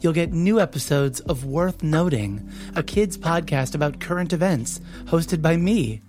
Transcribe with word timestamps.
you'll 0.00 0.12
get 0.12 0.32
new 0.32 0.60
episodes 0.60 1.20
of 1.20 1.44
Worth 1.44 1.82
Noting, 1.82 2.48
a 2.74 2.82
kids 2.82 3.16
podcast 3.16 3.74
about 3.74 4.00
current 4.00 4.32
events, 4.32 4.80
hosted 5.04 5.42
by 5.42 5.56
me. 5.56 6.02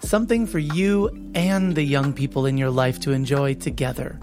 Something 0.00 0.46
for 0.46 0.58
you 0.58 1.10
and 1.34 1.74
the 1.74 1.82
young 1.82 2.12
people 2.12 2.46
in 2.46 2.56
your 2.56 2.70
life 2.70 3.00
to 3.00 3.12
enjoy 3.12 3.54
together. 3.54 4.18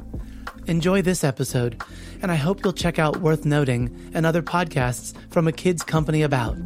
Enjoy 0.65 1.01
this 1.01 1.23
episode, 1.23 1.81
and 2.21 2.31
I 2.31 2.35
hope 2.35 2.63
you'll 2.63 2.73
check 2.73 2.99
out 2.99 3.21
Worth 3.21 3.45
Noting 3.45 4.11
and 4.13 4.25
other 4.25 4.41
podcasts 4.41 5.15
from 5.31 5.47
a 5.47 5.51
kids 5.51 5.83
company 5.83 6.23
about. 6.23 6.57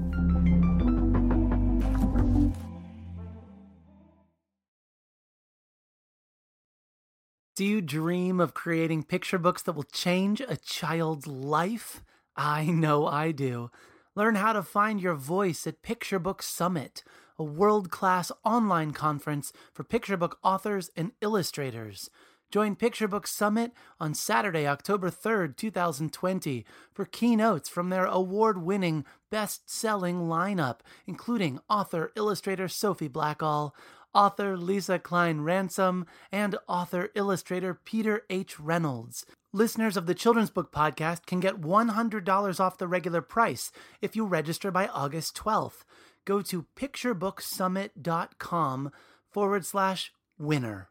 Do 7.54 7.66
you 7.66 7.82
dream 7.82 8.40
of 8.40 8.56
creating 8.56 9.04
picture 9.04 9.38
books 9.38 9.62
that 9.64 9.74
will 9.74 9.84
change 9.84 10.42
a 10.42 10.56
child's 10.58 11.28
life? 11.28 12.02
I 12.44 12.66
know 12.66 13.06
I 13.06 13.32
do. 13.34 13.70
Learn 14.16 14.34
how 14.34 14.54
to 14.54 14.64
find 14.64 15.00
your 15.00 15.14
voice 15.14 15.68
at 15.68 15.84
Picture 15.84 16.18
Book 16.18 16.42
Summit, 16.42 17.04
a 17.38 17.44
world 17.44 17.92
class 17.92 18.32
online 18.44 18.94
conference 18.94 19.54
for 19.72 19.84
picture 19.84 20.18
book 20.18 20.40
authors 20.44 20.90
and 20.98 21.12
illustrators. 21.22 22.10
Join 22.50 22.76
Picture 22.76 23.08
Book 23.08 23.28
Summit 23.28 23.74
on 24.00 24.16
Saturday, 24.16 24.66
October 24.66 25.12
3rd, 25.12 25.56
2020, 25.56 26.66
for 26.92 27.06
keynotes 27.06 27.70
from 27.70 27.90
their 27.90 28.06
award 28.06 28.64
winning, 28.64 29.06
best 29.30 29.70
selling 29.70 30.22
lineup, 30.22 30.80
including 31.06 31.60
author 31.70 32.12
illustrator 32.16 32.68
Sophie 32.68 33.08
Blackall, 33.08 33.74
author 34.16 34.58
Lesa 34.58 34.98
Cline-Ransome, 34.98 36.08
and 36.32 36.58
author 36.68 37.12
illustrator 37.14 37.76
Peter 37.76 38.24
H. 38.32 38.60
Reynolds. 38.60 39.28
Listeners 39.54 39.98
of 39.98 40.06
the 40.06 40.16
Children's 40.16 40.50
Book 40.50 40.72
Podcast 40.72 41.26
can 41.26 41.42
get 41.42 41.60
$100 41.60 42.60
off 42.62 42.78
the 42.78 42.88
regular 42.88 43.22
price 43.22 43.70
if 44.02 44.16
you 44.16 44.26
register 44.26 44.72
by 44.72 44.88
August 44.88 45.36
12th. 45.36 45.84
Go 46.24 46.42
to 46.42 46.68
picturebooksummit.com 46.78 48.92
forward 49.30 49.66
slash 49.66 50.14
winner. 50.40 50.88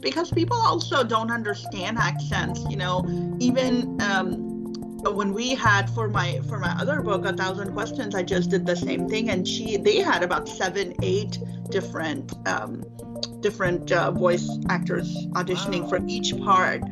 because 0.00 0.30
people 0.30 0.56
also 0.56 1.04
don't 1.04 1.30
understand 1.30 1.98
accents 1.98 2.64
you 2.70 2.76
know 2.76 3.04
even 3.38 4.00
um, 4.00 4.49
when 5.02 5.32
we 5.32 5.54
had 5.54 5.88
for 5.90 6.08
my 6.08 6.40
for 6.48 6.58
my 6.58 6.74
other 6.78 7.00
book 7.00 7.24
a 7.24 7.32
thousand 7.32 7.72
questions 7.72 8.14
i 8.14 8.22
just 8.22 8.50
did 8.50 8.66
the 8.66 8.76
same 8.76 9.08
thing 9.08 9.30
and 9.30 9.46
she 9.46 9.76
they 9.76 9.98
had 9.98 10.22
about 10.22 10.48
seven 10.48 10.94
eight 11.02 11.38
different 11.70 12.34
um, 12.46 12.84
different 13.40 13.90
uh, 13.92 14.10
voice 14.10 14.48
actors 14.68 15.26
auditioning 15.32 15.88
for 15.88 16.00
each 16.06 16.36
part. 16.38 16.82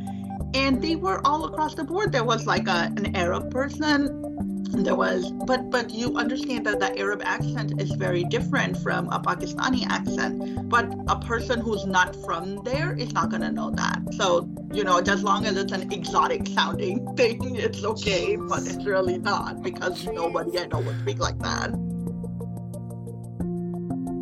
And 0.55 0.83
they 0.83 0.97
were 0.97 1.21
all 1.27 1.45
across 1.45 1.75
the 1.75 1.85
board. 1.85 2.13
There 2.13 2.25
was 2.25 2.47
like 2.47 2.69
a, 2.69 2.93
an 2.97 3.15
arab 3.15 3.51
person 3.51 4.25
there 4.73 4.95
was. 4.95 5.31
But 5.47 5.71
but 5.71 5.91
you 5.91 6.17
understand 6.17 6.67
that 6.67 6.81
the 6.81 6.99
arab 6.99 7.23
accent 7.25 7.81
is 7.81 7.91
very 7.93 8.25
different 8.25 8.77
from 8.79 9.09
a 9.11 9.21
pakistani 9.21 9.87
accent. 9.89 10.69
But 10.69 10.93
a 11.09 11.19
person 11.19 11.61
who's 11.61 11.87
not 11.87 12.15
from 12.25 12.63
there 12.65 12.97
is 12.97 13.13
not 13.13 13.31
going 13.31 13.43
to 13.43 13.51
know 13.51 13.71
that. 13.71 14.03
So 14.13 14.49
you 14.73 14.85
know 14.85 14.99
as 14.99 15.23
long 15.23 15.47
as 15.47 15.57
it's 15.57 15.73
an 15.73 15.93
exotic 15.93 16.47
sounding 16.47 17.07
thing 17.17 17.57
it's 17.57 17.85
okay. 17.85 18.37
But 18.37 18.67
it's 18.67 18.85
really 18.85 19.19
not 19.19 19.63
because 19.63 20.07
nobody 20.07 20.59
i 20.59 20.67
know 20.67 20.81
would 20.81 21.01
speak 21.01 21.19
like 21.19 21.39
that. 21.41 21.71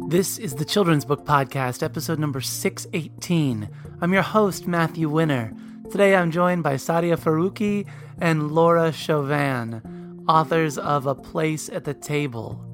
This 0.09 0.39
is 0.39 0.55
the 0.55 0.65
Children's 0.65 1.05
Book 1.05 1.25
Podcast, 1.25 1.83
episode 1.83 2.21
number 2.21 2.41
618. 2.41 3.69
I'm 4.01 4.13
your 4.13 4.23
host, 4.23 4.69
Matthew 4.69 5.09
Winner. 5.09 5.53
Today 5.91 6.15
I'm 6.15 6.31
joined 6.31 6.63
by 6.63 6.75
Sadia 6.75 7.19
Faruqi 7.19 7.87
and 8.21 8.53
Laura 8.53 8.93
Shovan 8.93 9.96
authors 10.29 10.79
of 10.79 11.07
A 11.07 11.15
Place 11.15 11.69
at 11.69 11.85
the 11.85 11.95
Table. 11.95 12.65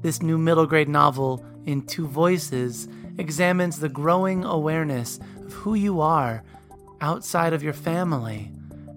This 0.00 0.22
new 0.22 0.38
middle 0.38 0.66
grade 0.66 0.88
novel, 0.88 1.44
in 1.66 1.82
two 1.82 2.06
voices, 2.06 2.88
examines 3.18 3.78
the 3.78 3.88
growing 3.88 4.44
awareness 4.44 5.20
of 5.44 5.52
who 5.52 5.74
you 5.74 6.00
are 6.00 6.42
outside 7.00 7.52
of 7.52 7.62
your 7.62 7.72
family, 7.72 8.50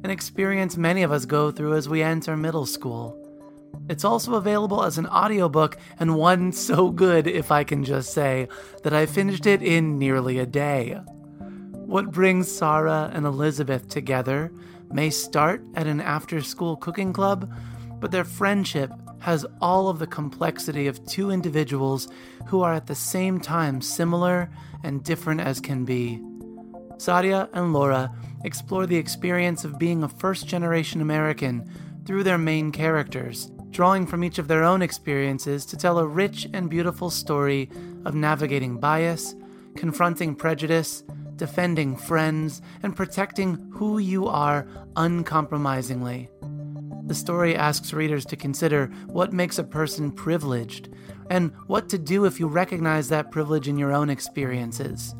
an 0.03 0.09
experience 0.09 0.77
many 0.77 1.03
of 1.03 1.11
us 1.11 1.25
go 1.25 1.51
through 1.51 1.73
as 1.73 1.89
we 1.89 2.01
enter 2.01 2.37
middle 2.37 2.65
school. 2.65 3.21
It's 3.89 4.05
also 4.05 4.35
available 4.35 4.83
as 4.83 4.97
an 4.97 5.07
audiobook, 5.07 5.77
and 5.99 6.15
one 6.15 6.51
so 6.51 6.89
good, 6.89 7.27
if 7.27 7.51
I 7.51 7.63
can 7.63 7.83
just 7.83 8.13
say, 8.13 8.47
that 8.83 8.93
I 8.93 9.05
finished 9.05 9.45
it 9.45 9.61
in 9.61 9.99
nearly 9.99 10.39
a 10.39 10.45
day. 10.45 10.99
What 11.71 12.11
brings 12.11 12.51
Sarah 12.51 13.11
and 13.13 13.25
Elizabeth 13.25 13.89
together 13.89 14.51
may 14.91 15.09
start 15.09 15.61
at 15.75 15.87
an 15.87 15.99
after 15.99 16.41
school 16.41 16.77
cooking 16.77 17.11
club 17.13 17.51
but 18.05 18.11
their 18.11 18.23
friendship 18.23 18.91
has 19.17 19.47
all 19.61 19.89
of 19.89 19.97
the 19.97 20.05
complexity 20.05 20.85
of 20.85 21.03
two 21.07 21.31
individuals 21.31 22.07
who 22.45 22.61
are 22.61 22.75
at 22.75 22.85
the 22.85 22.93
same 22.93 23.39
time 23.39 23.81
similar 23.81 24.47
and 24.83 25.03
different 25.03 25.41
as 25.41 25.59
can 25.59 25.85
be. 25.85 26.21
Sadia 26.97 27.49
and 27.53 27.73
Laura 27.73 28.15
explore 28.43 28.85
the 28.85 28.95
experience 28.95 29.65
of 29.65 29.79
being 29.79 30.03
a 30.03 30.07
first 30.07 30.45
generation 30.45 31.01
American 31.01 31.67
through 32.05 32.21
their 32.21 32.37
main 32.37 32.71
characters, 32.71 33.49
drawing 33.71 34.05
from 34.05 34.23
each 34.23 34.37
of 34.37 34.47
their 34.47 34.63
own 34.63 34.83
experiences 34.83 35.65
to 35.65 35.75
tell 35.75 35.97
a 35.97 36.05
rich 36.05 36.47
and 36.53 36.69
beautiful 36.69 37.09
story 37.09 37.71
of 38.05 38.13
navigating 38.13 38.79
bias, 38.79 39.33
confronting 39.75 40.35
prejudice, 40.35 41.03
defending 41.37 41.97
friends, 41.97 42.61
and 42.83 42.95
protecting 42.95 43.55
who 43.73 43.97
you 43.97 44.27
are 44.27 44.67
uncompromisingly. 44.95 46.29
The 47.05 47.15
story 47.15 47.55
asks 47.55 47.93
readers 47.93 48.25
to 48.25 48.35
consider 48.35 48.87
what 49.07 49.31
makes 49.31 49.59
a 49.59 49.63
person 49.63 50.11
privileged 50.11 50.89
and 51.29 51.51
what 51.67 51.87
to 51.89 51.99
do 51.99 52.25
if 52.25 52.39
you 52.39 52.47
recognize 52.47 53.09
that 53.09 53.31
privilege 53.31 53.67
in 53.67 53.77
your 53.77 53.93
own 53.93 54.09
experiences. 54.09 55.13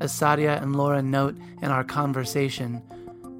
As 0.00 0.12
Sadia 0.12 0.60
and 0.62 0.76
Laura 0.76 1.02
note 1.02 1.36
in 1.60 1.70
our 1.70 1.84
conversation, 1.84 2.82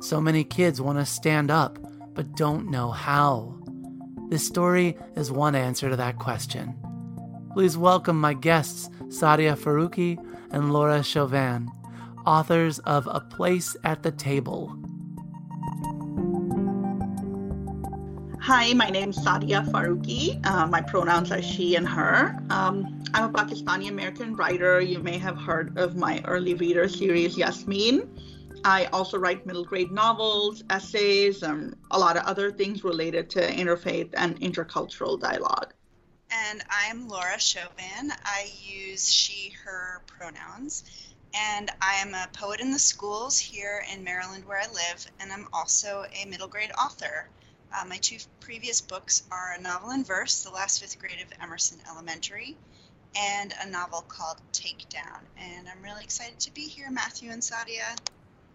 so 0.01 0.21
many 0.21 0.45
kids 0.45 0.81
want 0.81 0.99
to 0.99 1.07
stand 1.07 1.51
up 1.51 1.79
but 2.15 2.37
don't 2.37 2.71
know 2.71 2.91
how. 2.91 3.59
This 4.29 4.47
story 4.47 4.97
is 5.17 5.33
one 5.33 5.55
answer 5.55 5.89
to 5.89 5.97
that 5.97 6.19
question. 6.19 6.77
Please 7.55 7.77
welcome 7.77 8.21
my 8.21 8.35
guests, 8.35 8.89
Sadia 9.07 9.57
Faruqi 9.57 10.19
and 10.51 10.73
Laura 10.73 11.01
Shovan, 11.01 11.69
authors 12.27 12.79
of 12.81 13.09
A 13.11 13.21
Place 13.21 13.75
at 13.85 14.03
the 14.03 14.13
Table. 14.13 14.80
Hi, 18.43 18.73
my 18.73 18.89
name 18.89 19.11
is 19.11 19.19
Sadia 19.19 19.71
Faruqi. 19.71 20.45
Uh, 20.47 20.67
my 20.67 20.81
pronouns 20.81 21.31
are 21.31 21.43
she 21.43 21.77
and 21.77 21.87
her. 21.87 22.35
Um, 22.49 23.05
I'm 23.13 23.25
a 23.25 23.29
Pakistani 23.29 23.91
American 23.91 24.35
writer. 24.35 24.81
You 24.81 24.99
may 25.01 25.19
have 25.19 25.37
heard 25.37 25.77
of 25.77 25.95
my 25.95 26.23
early 26.25 26.55
reader 26.55 26.89
series, 26.89 27.37
Yasmin. 27.37 28.09
I 28.65 28.87
also 28.87 29.19
write 29.19 29.45
middle 29.45 29.65
grade 29.65 29.93
novels, 29.93 30.65
essays, 30.71 31.43
and 31.43 31.77
a 31.91 31.99
lot 31.99 32.17
of 32.17 32.25
other 32.25 32.51
things 32.51 32.83
related 32.83 33.29
to 33.31 33.47
interfaith 33.47 34.09
and 34.15 34.41
intercultural 34.41 35.21
dialogue. 35.21 35.75
And 36.31 36.65
I'm 36.71 37.09
Laura 37.09 37.37
Shovan. 37.37 38.11
I 38.25 38.51
use 38.63 39.13
she, 39.13 39.53
her 39.65 40.01
pronouns. 40.07 41.15
And 41.35 41.71
I 41.83 41.97
am 41.97 42.15
a 42.15 42.27
poet 42.33 42.61
in 42.61 42.71
the 42.73 42.79
schools 42.79 43.39
here 43.39 43.85
in 43.93 44.03
Maryland 44.03 44.47
where 44.47 44.59
I 44.59 44.67
live, 44.73 45.07
and 45.21 45.31
I'm 45.31 45.47
also 45.53 46.07
a 46.15 46.25
middle 46.27 46.49
grade 46.49 46.73
author. 46.83 47.29
Uh, 47.73 47.85
my 47.89 47.97
two 47.99 48.17
previous 48.41 48.81
books 48.81 49.25
are 49.31 49.55
a 49.59 49.61
novel 49.61 49.91
in 49.91 50.05
verse, 50.05 50.43
The 50.43 50.51
Last 50.51 50.81
Fifth 50.81 50.99
Grade 50.99 51.21
of 51.23 51.33
Emerson 51.41 51.79
Elementary, 51.89 52.57
and 53.17 53.55
a 53.63 53.69
novel 53.69 54.05
called 54.09 54.39
Takedown. 54.53 55.21
And 55.39 55.69
I'm 55.69 55.83
really 55.83 56.03
excited 56.03 56.39
to 56.41 56.55
be 56.55 56.63
here, 56.63 56.91
Matthew 56.91 57.31
and 57.31 57.43
Sadia. 57.43 57.97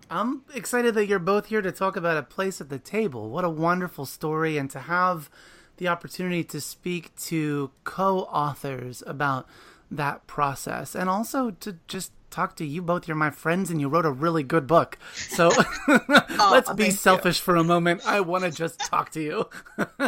I'm 0.10 0.42
excited 0.54 0.94
that 0.96 1.08
you're 1.08 1.20
both 1.20 1.48
here 1.48 1.62
to 1.62 1.72
talk 1.72 1.96
about 1.96 2.18
a 2.18 2.24
place 2.24 2.62
at 2.62 2.70
the 2.70 2.78
table. 2.78 3.30
What 3.30 3.44
a 3.44 3.50
wonderful 3.50 4.06
story, 4.06 4.58
and 4.58 4.70
to 4.72 4.80
have 4.80 5.30
the 5.78 5.88
opportunity 5.88 6.44
to 6.44 6.62
speak 6.62 7.16
to 7.18 7.72
co 7.84 8.22
authors 8.22 9.02
about 9.08 9.48
that 9.92 10.26
process 10.28 10.96
and 10.96 11.10
also 11.10 11.52
to 11.52 11.78
just 11.88 12.12
talk 12.36 12.58
to 12.58 12.66
you 12.66 12.82
both. 12.82 13.08
You're 13.08 13.16
my 13.16 13.30
friends 13.30 13.72
and 13.72 13.80
you 13.80 13.88
wrote 13.88 14.06
a 14.06 14.12
really 14.12 14.44
good 14.44 14.68
book. 14.68 14.98
So 15.14 15.52
oh, 15.88 16.50
let's 16.52 16.72
be 16.74 16.90
selfish 16.92 17.40
you. 17.40 17.44
for 17.44 17.56
a 17.56 17.64
moment. 17.64 18.06
I 18.06 18.20
want 18.20 18.44
to 18.44 18.52
just 18.52 18.80
talk 18.80 19.12
to 19.12 19.22
you. 19.22 19.50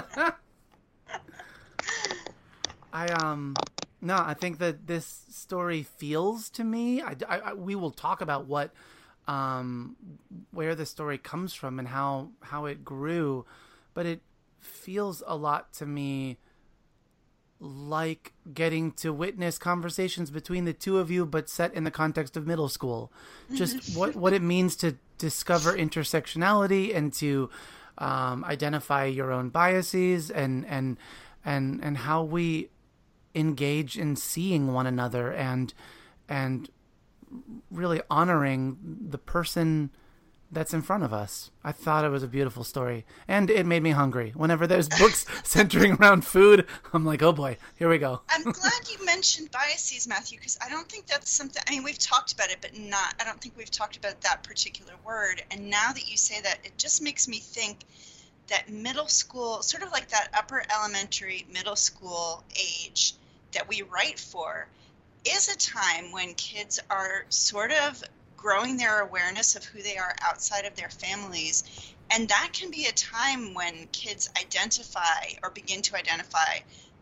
I, 2.94 3.08
um, 3.10 3.56
no, 4.02 4.18
I 4.18 4.34
think 4.34 4.58
that 4.60 4.88
this 4.88 5.24
story 5.30 5.84
feels 5.84 6.50
to 6.52 6.64
me. 6.64 7.02
I, 7.02 7.16
I, 7.28 7.40
I, 7.40 7.54
we 7.54 7.76
will 7.76 7.92
talk 7.92 8.22
about 8.22 8.46
what, 8.46 8.72
um, 9.28 9.96
where 10.52 10.76
the 10.76 10.86
story 10.86 11.18
comes 11.18 11.54
from 11.54 11.80
and 11.80 11.88
how 11.88 12.32
how 12.42 12.66
it 12.66 12.84
grew, 12.84 13.46
but 13.94 14.06
it 14.06 14.22
feels 14.60 15.24
a 15.26 15.36
lot 15.36 15.74
to 15.74 15.86
me 15.86 16.38
like 17.60 18.34
getting 18.54 18.92
to 18.92 19.12
witness 19.12 19.58
conversations 19.58 20.30
between 20.30 20.66
the 20.66 20.74
two 20.74 21.00
of 21.00 21.10
you, 21.10 21.26
but 21.26 21.50
set 21.50 21.74
in 21.74 21.84
the 21.84 21.92
context 21.92 22.38
of 22.38 22.46
middle 22.46 22.70
school. 22.70 23.12
Just 23.54 23.98
what 23.98 24.16
what 24.16 24.34
it 24.34 24.42
means 24.42 24.76
to 24.78 24.96
discover 25.18 25.74
intersectionality 25.74 26.96
and 26.96 27.12
to 27.14 27.50
um, 27.98 28.46
identify 28.46 29.06
your 29.06 29.32
own 29.32 29.50
biases 29.50 30.30
and 30.30 30.66
and 30.68 30.98
and 31.44 31.84
and 31.84 31.98
how 31.98 32.24
we 32.24 32.70
engage 33.34 33.98
in 33.98 34.16
seeing 34.16 34.74
one 34.74 34.86
another 34.86 35.32
and 35.34 35.74
and 36.30 36.70
really 37.72 38.02
honoring 38.10 38.78
the 39.10 39.18
person 39.18 39.90
that's 40.52 40.74
in 40.74 40.82
front 40.82 41.04
of 41.04 41.14
us. 41.14 41.52
I 41.64 41.72
thought 41.72 42.06
it 42.06 42.10
was 42.10 42.24
a 42.24 42.28
beautiful 42.28 42.64
story, 42.64 43.06
and 43.28 43.50
it 43.50 43.66
made 43.66 43.84
me 43.84 43.92
hungry. 43.92 44.32
Whenever 44.36 44.66
there's 44.66 44.88
books 44.88 45.26
centering 45.44 45.94
around 45.94 46.26
food, 46.26 46.66
I'm 46.94 47.06
like, 47.06 47.22
oh 47.22 47.34
boy, 47.34 47.58
here 47.76 47.90
we 47.90 47.98
go. 47.98 48.22
I'm 48.30 48.44
glad 48.52 48.90
you 48.90 49.06
mentioned 49.06 49.52
biases, 49.52 50.08
Matthew, 50.08 50.38
because 50.38 50.58
I 50.62 50.70
don't 50.70 50.88
think 50.90 51.06
that's 51.08 51.30
something. 51.32 51.62
I 51.68 51.72
mean, 51.72 51.84
we've 51.84 52.00
talked 52.00 52.34
about 52.34 52.50
it, 52.50 52.58
but 52.62 52.78
not. 52.78 53.16
I 53.20 53.26
don't 53.26 53.40
think 53.42 53.58
we've 53.58 53.72
talked 53.72 53.98
about 53.98 54.22
that 54.22 54.44
particular 54.44 54.94
word. 55.06 55.44
And 55.52 55.70
now 55.70 55.92
that 55.94 56.10
you 56.10 56.18
say 56.18 56.40
that, 56.42 56.60
it 56.64 56.78
just 56.78 57.02
makes 57.02 57.28
me 57.28 57.40
think 57.40 57.80
that 58.48 58.70
middle 58.70 59.08
school, 59.08 59.62
sort 59.62 59.84
of 59.84 59.92
like 59.92 60.08
that 60.10 60.30
upper 60.34 60.64
elementary, 60.74 61.46
middle 61.52 61.76
school 61.76 62.44
age 62.56 63.14
that 63.52 63.68
we 63.68 63.82
write 63.82 64.20
for, 64.20 64.68
is 65.26 65.50
a 65.50 65.58
time 65.58 66.12
when 66.12 66.34
kids 66.36 66.80
are 66.90 67.26
sort 67.30 67.72
of 67.72 68.02
growing 68.48 68.78
their 68.78 69.02
awareness 69.02 69.58
of 69.58 69.66
who 69.66 69.82
they 69.82 69.98
are 69.98 70.16
outside 70.22 70.64
of 70.64 70.74
their 70.78 70.90
families. 70.90 71.66
And 72.10 72.30
that 72.30 72.52
can 72.54 72.72
be 72.72 72.86
a 72.86 72.94
time 72.94 73.54
when 73.54 73.90
kids 73.92 74.30
identify 74.40 75.34
or 75.44 75.50
begin 75.50 75.82
to 75.82 75.98
identify 75.98 76.60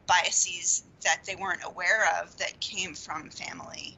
biases 0.08 0.86
that 1.04 1.22
they 1.28 1.36
weren't 1.36 1.62
aware 1.64 2.20
of 2.20 2.36
that 2.38 2.60
came 2.62 2.96
from 2.96 3.30
family 3.30 3.96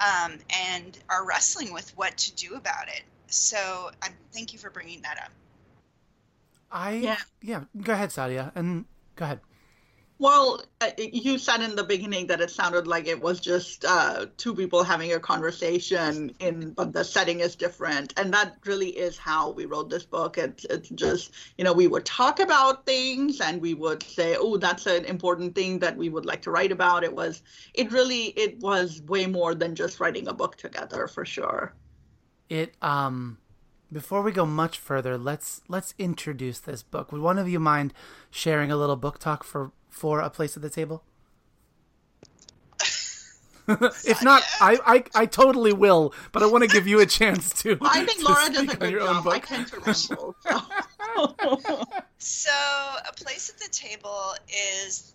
um, 0.00 0.40
and 0.70 0.98
are 1.08 1.26
wrestling 1.26 1.72
with 1.72 1.90
what 1.96 2.18
to 2.18 2.34
do 2.34 2.56
about 2.56 2.88
it. 2.88 3.02
So 3.28 3.90
um, 4.02 4.12
thank 4.34 4.52
you 4.52 4.58
for 4.58 4.68
bringing 4.68 5.00
that 5.00 5.16
up. 5.24 5.30
I, 6.70 6.92
yeah. 6.96 7.16
yeah, 7.40 7.64
go 7.80 7.94
ahead, 7.94 8.10
Sadia, 8.10 8.52
and 8.54 8.84
go 9.16 9.24
ahead. 9.24 9.40
Well, 10.20 10.62
uh, 10.82 10.90
you 10.98 11.38
said 11.38 11.62
in 11.62 11.76
the 11.76 11.82
beginning 11.82 12.26
that 12.26 12.42
it 12.42 12.50
sounded 12.50 12.86
like 12.86 13.06
it 13.06 13.22
was 13.22 13.40
just 13.40 13.86
uh, 13.86 14.26
two 14.36 14.54
people 14.54 14.84
having 14.84 15.14
a 15.14 15.18
conversation, 15.18 16.34
in 16.40 16.72
but 16.72 16.92
the 16.92 17.04
setting 17.04 17.40
is 17.40 17.56
different, 17.56 18.12
and 18.18 18.30
that 18.34 18.58
really 18.66 18.90
is 18.90 19.16
how 19.16 19.52
we 19.52 19.64
wrote 19.64 19.88
this 19.88 20.04
book. 20.04 20.36
It's 20.36 20.66
it's 20.66 20.90
just 20.90 21.32
you 21.56 21.64
know 21.64 21.72
we 21.72 21.86
would 21.86 22.04
talk 22.04 22.38
about 22.38 22.84
things 22.84 23.40
and 23.40 23.62
we 23.62 23.72
would 23.72 24.02
say, 24.02 24.36
oh, 24.38 24.58
that's 24.58 24.84
an 24.84 25.06
important 25.06 25.54
thing 25.54 25.78
that 25.78 25.96
we 25.96 26.10
would 26.10 26.26
like 26.26 26.42
to 26.42 26.50
write 26.50 26.70
about. 26.70 27.02
It 27.02 27.14
was 27.14 27.42
it 27.72 27.90
really 27.90 28.26
it 28.36 28.58
was 28.58 29.00
way 29.00 29.24
more 29.24 29.54
than 29.54 29.74
just 29.74 30.00
writing 30.00 30.28
a 30.28 30.34
book 30.34 30.56
together 30.56 31.08
for 31.08 31.24
sure. 31.24 31.72
It 32.50 32.74
um 32.82 33.38
before 33.90 34.20
we 34.20 34.32
go 34.32 34.44
much 34.44 34.78
further, 34.78 35.16
let's 35.16 35.62
let's 35.66 35.94
introduce 35.98 36.60
this 36.60 36.82
book. 36.82 37.10
Would 37.10 37.22
one 37.22 37.38
of 37.38 37.48
you 37.48 37.58
mind 37.58 37.94
sharing 38.30 38.70
a 38.70 38.76
little 38.76 38.96
book 38.96 39.18
talk 39.18 39.44
for 39.44 39.72
for 39.90 40.20
a 40.20 40.30
place 40.30 40.56
at 40.56 40.62
the 40.62 40.70
table? 40.70 41.02
if 44.04 44.22
not, 44.22 44.42
I, 44.60 44.78
I 44.84 45.22
I 45.22 45.26
totally 45.26 45.72
will, 45.72 46.12
but 46.32 46.42
I 46.42 46.46
want 46.46 46.64
to 46.64 46.68
give 46.68 46.86
you 46.86 47.00
a 47.00 47.06
chance 47.06 47.52
to. 47.62 47.78
I 47.82 48.04
think 48.04 48.26
Laura 48.26 48.50
does 48.50 48.72
a 48.72 48.76
good 48.76 48.98
job. 48.98 49.28
I 49.28 49.38
tend 49.38 49.68
to 49.68 49.76
ramble. 49.76 49.94
So. 49.94 50.34
so, 52.18 52.50
a 52.50 53.12
place 53.14 53.50
at 53.50 53.58
the 53.58 53.68
table 53.70 54.34
is 54.48 55.14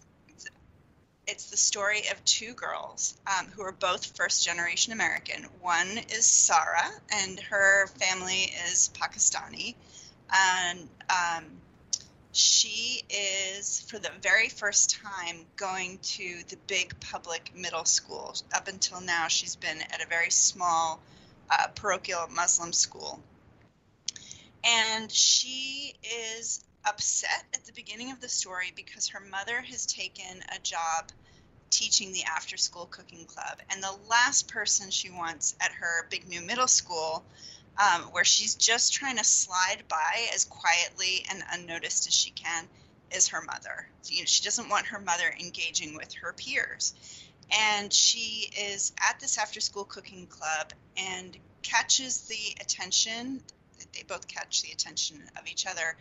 it's 1.27 1.49
the 1.49 1.57
story 1.57 2.03
of 2.11 2.23
two 2.23 2.53
girls 2.53 3.17
um, 3.27 3.47
who 3.47 3.63
are 3.63 3.71
both 3.71 4.15
first 4.15 4.45
generation 4.45 4.93
American. 4.93 5.45
One 5.61 5.99
is 6.09 6.25
Sarah, 6.25 6.91
and 7.11 7.39
her 7.39 7.87
family 7.87 8.53
is 8.67 8.91
Pakistani, 8.93 9.75
and 10.33 10.87
um, 11.09 11.45
she 12.35 13.01
is, 13.09 13.79
for 13.87 13.97
the 13.97 14.11
very 14.21 14.49
first 14.49 14.99
time, 15.01 15.45
going 15.55 15.99
to 15.99 16.43
the 16.49 16.57
big 16.67 16.99
public 16.99 17.51
middle 17.55 17.85
school. 17.85 18.35
Up 18.53 18.67
until 18.67 18.99
now, 18.99 19.29
she's 19.29 19.55
been 19.55 19.81
at 19.81 20.03
a 20.03 20.07
very 20.07 20.29
small 20.29 20.99
uh, 21.49 21.67
parochial 21.75 22.27
Muslim 22.27 22.73
school. 22.73 23.21
And 24.65 25.09
she 25.09 25.93
is 26.03 26.65
upset 26.83 27.45
at 27.53 27.63
the 27.63 27.71
beginning 27.71 28.11
of 28.11 28.19
the 28.19 28.29
story 28.29 28.73
because 28.75 29.07
her 29.07 29.21
mother 29.21 29.61
has 29.61 29.85
taken 29.85 30.43
a 30.53 30.59
job 30.59 31.11
teaching 31.69 32.11
the 32.11 32.23
after 32.23 32.57
school 32.57 32.85
cooking 32.87 33.25
club. 33.25 33.59
And 33.69 33.81
the 33.81 33.95
last 34.09 34.49
person 34.49 34.89
she 34.89 35.09
wants 35.09 35.55
at 35.61 35.71
her 35.71 36.07
big 36.09 36.27
new 36.27 36.41
middle 36.41 36.67
school 36.67 37.23
um, 37.77 38.03
where 38.11 38.23
she's 38.23 38.55
just 38.55 38.93
trying 38.93 39.17
to 39.17 39.23
slide 39.23 39.83
by 39.89 40.27
as 40.33 40.45
quietly 40.45 41.25
and 41.29 41.43
unnoticed 41.51 42.07
as 42.07 42.13
she 42.13 42.31
can 42.31 42.67
is 43.11 43.27
her 43.29 43.41
mother. 43.41 43.87
So, 44.01 44.13
you 44.13 44.21
know, 44.21 44.25
she 44.25 44.43
doesn't 44.43 44.69
want 44.69 44.87
her 44.87 44.99
mother 44.99 45.33
engaging 45.39 45.95
with 45.95 46.13
her 46.15 46.33
peers. 46.33 46.93
And 47.51 47.91
she 47.93 48.49
is 48.57 48.93
at 49.07 49.19
this 49.19 49.37
after 49.37 49.59
school 49.59 49.85
cooking 49.85 50.27
club 50.27 50.73
and 50.97 51.37
catches 51.61 52.21
the 52.21 52.55
attention, 52.61 53.41
they 53.93 54.03
both 54.07 54.27
catch 54.27 54.61
the 54.63 54.71
attention 54.71 55.21
of 55.39 55.47
each 55.47 55.67
other, 55.67 55.95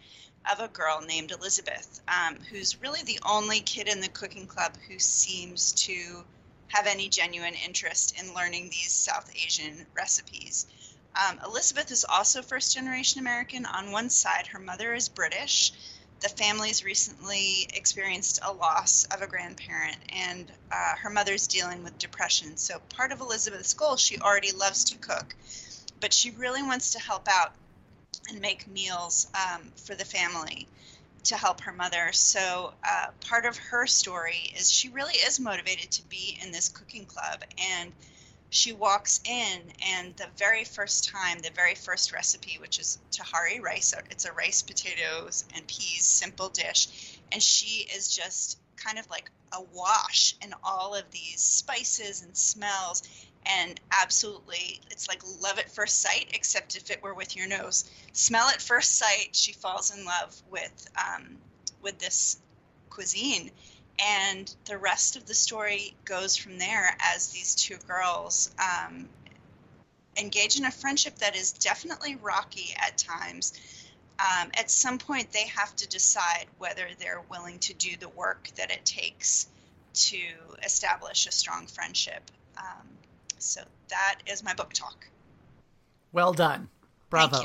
of 0.51 0.61
a 0.61 0.69
girl 0.69 1.01
named 1.07 1.31
Elizabeth, 1.33 2.01
um, 2.09 2.37
who's 2.51 2.81
really 2.81 3.03
the 3.03 3.21
only 3.27 3.61
kid 3.61 3.89
in 3.89 4.01
the 4.01 4.09
cooking 4.09 4.47
club 4.47 4.73
who 4.89 4.99
seems 4.99 5.73
to 5.73 6.25
have 6.69 6.87
any 6.87 7.09
genuine 7.09 7.55
interest 7.65 8.19
in 8.21 8.35
learning 8.35 8.65
these 8.65 8.93
South 8.93 9.31
Asian 9.35 9.87
recipes. 9.97 10.67
Um, 11.17 11.39
Elizabeth 11.45 11.91
is 11.91 12.05
also 12.09 12.43
first 12.43 12.75
generation 12.75 13.21
American. 13.21 13.67
On 13.67 13.93
one 13.93 14.11
side, 14.11 14.49
her 14.49 14.59
mother 14.59 14.95
is 14.95 15.09
British. 15.09 15.73
The 16.21 16.29
family's 16.29 16.85
recently 16.85 17.69
experienced 17.75 18.41
a 18.43 18.53
loss 18.53 19.05
of 19.05 19.23
a 19.23 19.27
grandparent, 19.27 19.99
and 20.09 20.51
uh, 20.73 20.97
her 20.97 21.11
mother's 21.11 21.47
dealing 21.47 21.85
with 21.85 21.99
depression. 21.99 22.57
So, 22.57 22.81
part 22.89 23.13
of 23.13 23.21
Elizabeth's 23.21 23.75
goal, 23.75 23.97
she 23.97 24.19
already 24.19 24.53
loves 24.53 24.85
to 24.85 24.99
cook, 24.99 25.37
but 26.01 26.13
she 26.13 26.31
really 26.31 26.63
wants 26.63 26.91
to 26.91 26.99
help 26.99 27.29
out 27.29 27.55
and 28.29 28.41
make 28.41 28.67
meals 28.67 29.29
um, 29.35 29.71
for 29.77 29.95
the 29.95 30.05
family 30.05 30.67
to 31.25 31.37
help 31.37 31.61
her 31.61 31.73
mother. 31.73 32.11
So, 32.13 32.73
uh, 32.89 33.07
part 33.21 33.45
of 33.45 33.57
her 33.59 33.87
story 33.87 34.53
is 34.59 34.73
she 34.73 34.89
really 34.89 35.15
is 35.15 35.39
motivated 35.39 35.91
to 35.93 36.03
be 36.09 36.39
in 36.43 36.53
this 36.53 36.69
cooking 36.69 37.05
club. 37.05 37.45
And 37.59 37.93
she 38.55 38.73
walks 38.73 39.21
in 39.25 39.63
and 39.85 40.17
the 40.17 40.29
very 40.39 40.63
first 40.63 41.09
time 41.09 41.39
the 41.41 41.51
very 41.57 41.75
first 41.75 42.13
recipe 42.13 42.57
which 42.61 42.79
is 42.79 42.99
tahari 43.11 43.61
rice 43.61 43.93
it's 44.11 44.25
a 44.25 44.33
rice 44.33 44.63
potatoes 44.63 45.45
and 45.57 45.67
peas 45.67 46.05
simple 46.05 46.49
dish 46.49 47.19
and 47.33 47.43
she 47.43 47.87
is 47.95 48.15
just 48.15 48.61
kind 48.77 48.99
of 48.99 49.11
like 49.11 49.29
awash 49.55 50.37
in 50.41 50.55
all 50.63 50.95
of 50.95 51.05
these 51.11 51.41
spices 51.41 52.23
and 52.23 52.37
smells 52.37 53.03
and 53.47 53.81
absolutely 54.01 54.81
it's 54.91 55.09
like 55.09 55.21
love 55.43 55.59
at 55.59 55.71
first 55.71 56.01
sight 56.01 56.31
except 56.33 56.77
if 56.77 56.91
it 56.91 57.03
were 57.03 57.15
with 57.15 57.37
your 57.37 57.47
nose. 57.47 57.91
Smell 58.13 58.49
at 58.49 58.63
first 58.63 58.97
sight 58.97 59.31
she 59.33 59.53
falls 59.53 59.95
in 59.95 60.05
love 60.05 60.41
with 60.51 60.89
um, 60.97 61.37
with 61.83 61.99
this 61.99 62.39
cuisine 62.89 63.51
and 63.99 64.55
the 64.65 64.79
rest 64.79 65.17
of 65.17 65.27
the 65.27 65.35
story 65.35 65.95
goes 66.05 66.37
from 66.37 66.59
there 66.59 66.97
as 67.01 67.29
these 67.29 67.55
two 67.55 67.77
girls 67.87 68.51
um, 68.59 69.09
engage 70.17 70.59
in 70.59 70.65
a 70.65 70.71
friendship 70.71 71.17
that 71.17 71.37
is 71.37 71.53
definitely 71.53 72.17
rocky 72.17 72.75
at 72.77 72.99
times. 72.99 73.53
Um, 74.19 74.51
at 74.59 74.71
some 74.71 74.99
point, 74.99 75.33
they 75.33 75.47
have 75.47 75.75
to 75.77 75.89
decide 75.89 76.47
whether 76.59 76.87
they're 76.99 77.23
willing 77.31 77.59
to 77.61 77.75
do 77.75 77.97
the 77.99 78.09
work 78.11 78.49
that 78.57 78.71
it 78.71 78.85
takes 78.85 79.49
to 79.95 80.19
establish 80.65 81.27
a 81.27 81.33
strong 81.33 81.67
friendship. 81.67 82.23
Um, 82.57 82.89
so 83.39 83.61
that 83.89 84.21
is 84.27 84.43
my 84.43 84.55
book 84.55 84.73
talk. 84.73 85.07
Well 86.13 86.33
done. 86.33 86.69
Bravo. 87.11 87.43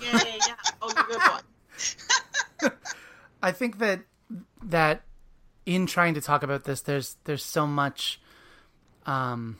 Yeah, 0.00 0.20
yeah, 0.24 0.38
yeah. 0.46 0.54
Oh, 0.80 0.92
good 1.08 2.70
one. 2.70 2.72
I 3.42 3.50
think 3.52 3.78
that 3.78 4.00
that 4.62 5.02
in 5.66 5.86
trying 5.86 6.14
to 6.14 6.20
talk 6.20 6.42
about 6.42 6.64
this, 6.64 6.80
there's 6.80 7.16
there's 7.24 7.44
so 7.44 7.66
much, 7.66 8.20
um, 9.06 9.58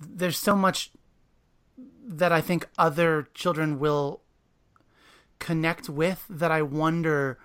there's 0.00 0.38
so 0.38 0.56
much 0.56 0.90
that 2.04 2.32
I 2.32 2.40
think 2.40 2.68
other 2.76 3.28
children 3.34 3.78
will 3.78 4.20
connect 5.38 5.88
with 5.88 6.24
that 6.28 6.50
I 6.50 6.62
wonder 6.62 7.38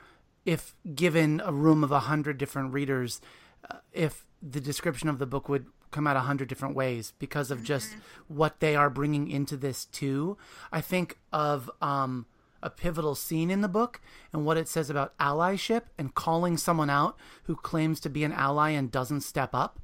if 0.45 0.75
given 0.95 1.41
a 1.43 1.51
room 1.51 1.83
of 1.83 1.91
a 1.91 2.01
hundred 2.01 2.37
different 2.37 2.73
readers, 2.73 3.21
uh, 3.69 3.77
if 3.91 4.25
the 4.41 4.61
description 4.61 5.09
of 5.09 5.19
the 5.19 5.25
book 5.25 5.49
would 5.49 5.67
come 5.91 6.07
out 6.07 6.15
a 6.15 6.21
hundred 6.21 6.47
different 6.47 6.75
ways 6.75 7.13
because 7.19 7.49
of 7.49 7.63
just 7.63 7.95
what 8.27 8.59
they 8.59 8.75
are 8.75 8.89
bringing 8.89 9.29
into 9.29 9.57
this 9.57 9.85
too. 9.85 10.37
I 10.71 10.81
think 10.81 11.17
of 11.31 11.71
um, 11.81 12.25
a 12.61 12.69
pivotal 12.69 13.15
scene 13.15 13.49
in 13.51 13.61
the 13.61 13.67
book 13.67 14.01
and 14.33 14.45
what 14.45 14.57
it 14.57 14.67
says 14.67 14.89
about 14.89 15.17
allyship 15.17 15.83
and 15.97 16.15
calling 16.15 16.57
someone 16.57 16.89
out 16.89 17.17
who 17.43 17.55
claims 17.55 17.99
to 17.99 18.09
be 18.09 18.23
an 18.23 18.33
ally 18.33 18.71
and 18.71 18.91
doesn't 18.91 19.21
step 19.21 19.53
up, 19.53 19.79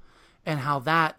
and 0.46 0.62
how 0.62 0.80
that 0.80 1.18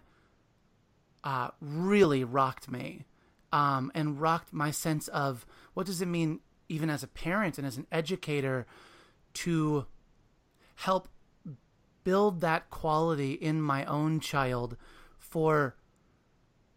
uh, 1.23 1.49
really 1.59 2.23
rocked 2.23 2.69
me 2.69 3.05
um, 3.51 3.91
and 3.95 4.21
rocked 4.21 4.53
my 4.53 4.69
sense 4.71 5.07
of 5.07 5.45
what 5.73 5.85
does 5.85 6.01
it 6.01 6.07
mean, 6.07 6.39
even 6.69 6.89
as 6.89 7.03
a 7.03 7.07
parent 7.07 7.57
and 7.57 7.65
as 7.65 7.77
an 7.77 7.87
educator, 7.91 8.65
to 9.33 9.85
help 10.75 11.07
build 12.03 12.41
that 12.41 12.69
quality 12.69 13.33
in 13.33 13.61
my 13.61 13.83
own 13.85 14.19
child 14.19 14.77
for 15.17 15.75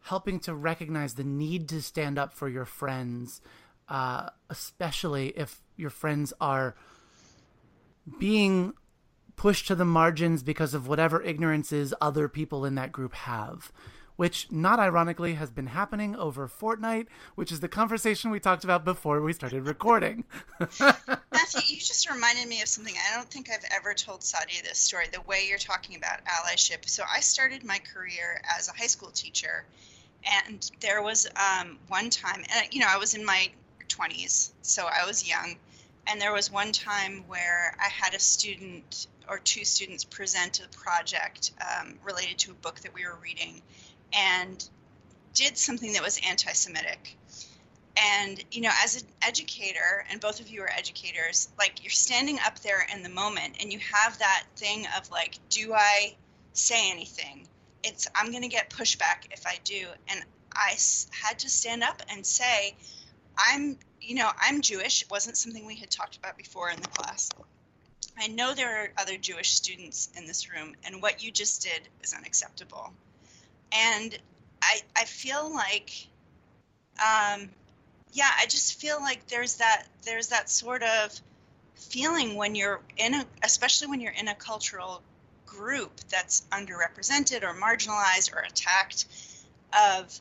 helping 0.02 0.40
to 0.40 0.54
recognize 0.54 1.14
the 1.14 1.24
need 1.24 1.68
to 1.68 1.82
stand 1.82 2.18
up 2.18 2.32
for 2.32 2.48
your 2.48 2.64
friends, 2.64 3.42
uh, 3.88 4.30
especially 4.50 5.28
if 5.28 5.62
your 5.76 5.90
friends 5.90 6.32
are 6.40 6.74
being 8.18 8.74
pushed 9.36 9.68
to 9.68 9.74
the 9.74 9.84
margins 9.84 10.42
because 10.42 10.74
of 10.74 10.88
whatever 10.88 11.22
ignorances 11.22 11.94
other 12.00 12.28
people 12.28 12.64
in 12.64 12.74
that 12.74 12.92
group 12.92 13.14
have. 13.14 13.72
Which, 14.16 14.50
not 14.50 14.80
ironically, 14.80 15.34
has 15.34 15.52
been 15.52 15.68
happening 15.68 16.16
over 16.16 16.48
Fortnite, 16.48 17.06
which 17.36 17.52
is 17.52 17.60
the 17.60 17.68
conversation 17.68 18.32
we 18.32 18.40
talked 18.40 18.64
about 18.64 18.84
before 18.84 19.22
we 19.22 19.32
started 19.32 19.64
recording. 19.64 20.24
Matthew, 20.80 21.60
you 21.68 21.76
just 21.76 22.10
reminded 22.10 22.48
me 22.48 22.60
of 22.60 22.66
something. 22.66 22.94
I 22.96 23.14
don't 23.14 23.30
think 23.30 23.48
I've 23.48 23.64
ever 23.72 23.94
told 23.94 24.22
Sadia 24.22 24.60
this 24.64 24.78
story, 24.78 25.04
the 25.12 25.20
way 25.20 25.46
you're 25.48 25.56
talking 25.56 25.94
about 25.94 26.18
allyship. 26.24 26.88
So 26.88 27.04
I 27.08 27.20
started 27.20 27.62
my 27.62 27.78
career 27.78 28.42
as 28.58 28.68
a 28.68 28.72
high 28.72 28.88
school 28.88 29.10
teacher, 29.10 29.64
and 30.24 30.68
there 30.80 31.00
was 31.00 31.28
um, 31.36 31.78
one 31.86 32.10
time, 32.10 32.44
and 32.52 32.74
you 32.74 32.80
know, 32.80 32.88
I 32.90 32.98
was 32.98 33.14
in 33.14 33.24
my 33.24 33.48
20s, 33.88 34.50
so 34.62 34.86
I 34.86 35.06
was 35.06 35.28
young, 35.28 35.56
and 36.06 36.20
there 36.20 36.32
was 36.32 36.50
one 36.50 36.72
time 36.72 37.24
where 37.26 37.74
I 37.80 37.88
had 37.88 38.14
a 38.14 38.20
student 38.20 39.06
or 39.28 39.38
two 39.38 39.64
students 39.64 40.04
present 40.04 40.60
a 40.60 40.68
project 40.76 41.52
um, 41.60 41.98
related 42.02 42.38
to 42.38 42.52
a 42.52 42.54
book 42.54 42.80
that 42.80 42.94
we 42.94 43.04
were 43.04 43.18
reading, 43.22 43.60
and 44.12 44.68
did 45.34 45.56
something 45.56 45.92
that 45.92 46.02
was 46.02 46.18
anti-Semitic. 46.26 47.16
And 47.96 48.42
you 48.52 48.60
know 48.60 48.70
as 48.84 49.02
an 49.02 49.08
educator 49.22 50.04
and 50.10 50.20
both 50.20 50.40
of 50.40 50.48
you 50.48 50.62
are 50.62 50.70
educators 50.70 51.48
like 51.58 51.82
you're 51.82 51.90
standing 51.90 52.38
up 52.46 52.60
there 52.60 52.86
in 52.94 53.02
the 53.02 53.08
moment 53.08 53.56
and 53.60 53.72
you 53.72 53.80
have 53.80 54.18
that 54.20 54.44
thing 54.54 54.86
of 54.96 55.10
like 55.10 55.34
do 55.48 55.74
i 55.74 56.14
say 56.52 56.90
anything? 56.90 57.48
It's 57.82 58.06
i'm 58.14 58.30
going 58.30 58.42
to 58.42 58.48
get 58.48 58.70
pushback 58.70 59.26
if 59.32 59.46
i 59.46 59.56
do. 59.64 59.86
And 60.08 60.22
i 60.54 60.76
had 61.10 61.40
to 61.40 61.50
stand 61.50 61.82
up 61.82 62.02
and 62.08 62.24
say 62.24 62.76
i'm 63.38 63.78
you 64.00 64.14
know 64.14 64.30
i'm 64.40 64.60
jewish. 64.60 65.02
It 65.02 65.10
wasn't 65.10 65.36
something 65.36 65.66
we 65.66 65.76
had 65.76 65.90
talked 65.90 66.16
about 66.16 66.36
before 66.36 66.70
in 66.70 66.80
the 66.80 66.88
class. 66.88 67.30
I 68.20 68.28
know 68.28 68.54
there 68.54 68.82
are 68.82 68.88
other 68.98 69.16
jewish 69.16 69.52
students 69.52 70.08
in 70.16 70.26
this 70.26 70.50
room 70.50 70.74
and 70.84 71.00
what 71.00 71.22
you 71.22 71.30
just 71.30 71.62
did 71.62 71.88
is 72.02 72.14
unacceptable. 72.14 72.92
And 73.72 74.18
i 74.62 74.80
i 74.96 75.04
feel 75.04 75.52
like 75.52 75.90
um, 76.98 77.48
yeah, 78.12 78.30
I 78.38 78.46
just 78.46 78.80
feel 78.80 79.00
like 79.00 79.26
there's 79.28 79.56
that 79.56 79.84
there's 80.04 80.28
that 80.28 80.50
sort 80.50 80.82
of 80.82 81.20
feeling 81.74 82.34
when 82.34 82.54
you're 82.54 82.80
in 82.96 83.14
a 83.14 83.26
especially 83.42 83.88
when 83.88 84.00
you're 84.00 84.12
in 84.12 84.28
a 84.28 84.34
cultural 84.34 85.02
group 85.46 85.92
that's 86.10 86.42
underrepresented 86.52 87.42
or 87.42 87.54
marginalized 87.54 88.34
or 88.34 88.40
attacked 88.40 89.06
of 89.72 90.20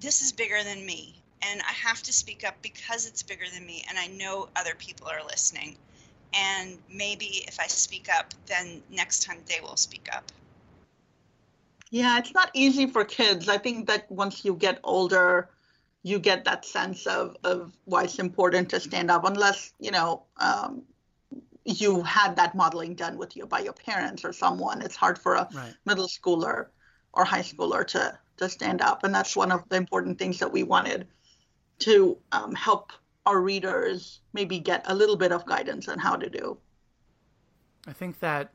this 0.00 0.22
is 0.22 0.32
bigger 0.32 0.62
than 0.62 0.84
me 0.84 1.22
and 1.50 1.62
I 1.62 1.72
have 1.72 2.02
to 2.04 2.12
speak 2.12 2.44
up 2.46 2.56
because 2.62 3.06
it's 3.06 3.22
bigger 3.22 3.44
than 3.52 3.66
me 3.66 3.84
and 3.88 3.98
I 3.98 4.06
know 4.08 4.48
other 4.56 4.74
people 4.76 5.08
are 5.08 5.24
listening 5.24 5.76
and 6.34 6.78
maybe 6.92 7.44
if 7.46 7.58
I 7.60 7.66
speak 7.66 8.08
up 8.12 8.34
then 8.46 8.82
next 8.90 9.22
time 9.22 9.38
they 9.46 9.60
will 9.60 9.76
speak 9.76 10.08
up. 10.12 10.30
Yeah, 11.90 12.18
it's 12.18 12.34
not 12.34 12.50
easy 12.52 12.86
for 12.86 13.04
kids. 13.04 13.48
I 13.48 13.58
think 13.58 13.86
that 13.86 14.10
once 14.10 14.44
you 14.44 14.54
get 14.54 14.80
older, 14.82 15.48
you 16.02 16.18
get 16.18 16.44
that 16.44 16.64
sense 16.64 17.06
of, 17.06 17.36
of 17.44 17.72
why 17.84 18.04
it's 18.04 18.18
important 18.18 18.70
to 18.70 18.80
stand 18.80 19.10
up 19.10 19.24
unless 19.24 19.72
you 19.80 19.90
know 19.90 20.22
um, 20.38 20.82
you 21.64 22.02
had 22.02 22.36
that 22.36 22.54
modeling 22.54 22.94
done 22.94 23.18
with 23.18 23.36
you 23.36 23.44
by 23.44 23.58
your 23.58 23.72
parents 23.72 24.24
or 24.24 24.32
someone 24.32 24.82
it's 24.82 24.94
hard 24.94 25.18
for 25.18 25.34
a 25.34 25.48
right. 25.52 25.74
middle 25.84 26.06
schooler 26.06 26.66
or 27.12 27.24
high 27.24 27.42
schooler 27.42 27.84
to 27.84 28.16
to 28.36 28.48
stand 28.48 28.80
up 28.80 29.02
and 29.02 29.12
that's 29.12 29.34
one 29.34 29.50
of 29.50 29.68
the 29.68 29.76
important 29.76 30.16
things 30.16 30.38
that 30.38 30.52
we 30.52 30.62
wanted 30.62 31.08
to 31.78 32.16
um, 32.32 32.54
help 32.54 32.92
our 33.24 33.40
readers 33.40 34.20
maybe 34.32 34.58
get 34.58 34.82
a 34.86 34.94
little 34.94 35.16
bit 35.16 35.32
of 35.32 35.44
guidance 35.46 35.88
on 35.88 35.98
how 35.98 36.16
to 36.16 36.28
do 36.28 36.56
i 37.86 37.92
think 37.92 38.20
that 38.20 38.52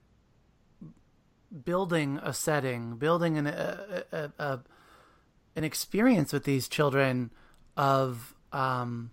building 1.66 2.20
a 2.24 2.34
setting 2.34 2.96
building 2.96 3.38
an, 3.38 3.48
a, 3.48 4.04
a, 4.12 4.32
a 4.40 4.60
an 5.56 5.64
experience 5.64 6.32
with 6.32 6.46
these 6.46 6.68
children 6.68 7.32
of 7.76 8.36
um, 8.52 9.12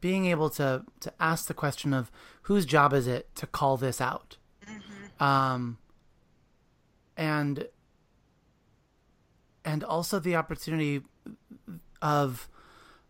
being 0.00 0.26
able 0.26 0.50
to 0.50 0.84
to 1.00 1.12
ask 1.20 1.46
the 1.46 1.54
question 1.54 1.92
of 1.92 2.10
whose 2.42 2.64
job 2.64 2.92
is 2.92 3.06
it 3.06 3.34
to 3.34 3.46
call 3.46 3.76
this 3.76 4.00
out, 4.00 4.36
mm-hmm. 4.66 5.22
um, 5.22 5.78
and 7.16 7.68
and 9.64 9.84
also 9.84 10.18
the 10.18 10.36
opportunity 10.36 11.02
of 12.00 12.48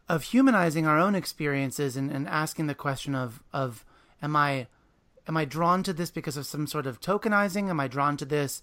of 0.09 0.25
humanizing 0.25 0.87
our 0.87 0.99
own 0.99 1.15
experiences 1.15 1.97
and, 1.97 2.11
and 2.11 2.27
asking 2.29 2.67
the 2.67 2.75
question 2.75 3.15
of 3.15 3.43
of 3.53 3.85
am 4.23 4.35
I 4.35 4.67
am 5.27 5.37
I 5.37 5.45
drawn 5.45 5.83
to 5.83 5.93
this 5.93 6.11
because 6.11 6.37
of 6.37 6.47
some 6.47 6.67
sort 6.67 6.87
of 6.87 7.01
tokenizing? 7.01 7.69
Am 7.69 7.81
I 7.81 7.89
drawn 7.89 8.17
to 8.17 8.25
this 8.25 8.63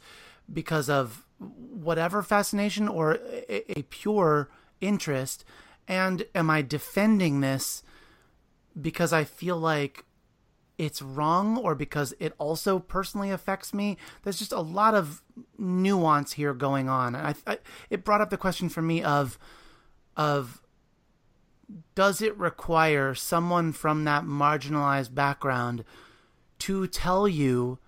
because 0.52 0.90
of 0.90 1.26
whatever 1.40 2.24
fascination 2.24 2.88
or 2.88 3.20
a, 3.50 3.80
a 3.80 3.84
pure 3.84 4.50
interest? 4.82 5.46
And 5.88 6.26
am 6.34 6.50
I 6.50 6.62
defending 6.64 7.42
this 7.42 7.84
because 8.80 9.14
I 9.14 9.24
feel 9.24 9.58
like 9.58 10.04
it's 10.78 11.02
wrong 11.02 11.58
or 11.58 11.76
because 11.76 12.14
it 12.20 12.34
also 12.40 12.80
personally 12.80 13.30
affects 13.30 13.74
me? 13.74 13.98
There's 14.24 14.40
just 14.40 14.52
a 14.52 14.62
lot 14.62 14.96
of 14.96 15.22
nuance 15.60 16.34
here 16.34 16.56
going 16.56 16.90
on. 16.90 17.14
And 17.14 17.28
I, 17.28 17.36
I 17.46 17.60
it 17.92 18.04
brought 18.04 18.22
up 18.22 18.32
the 18.32 18.38
question 18.38 18.70
for 18.70 18.82
me 18.82 19.04
of 19.04 19.38
of 20.18 20.62
does 21.96 22.22
it 22.22 22.38
require 22.38 23.14
someone 23.16 23.72
from 23.72 24.04
that 24.04 24.24
marginalized 24.24 25.14
background 25.14 25.84
to 26.60 26.88
tell 26.88 27.28
you 27.28 27.80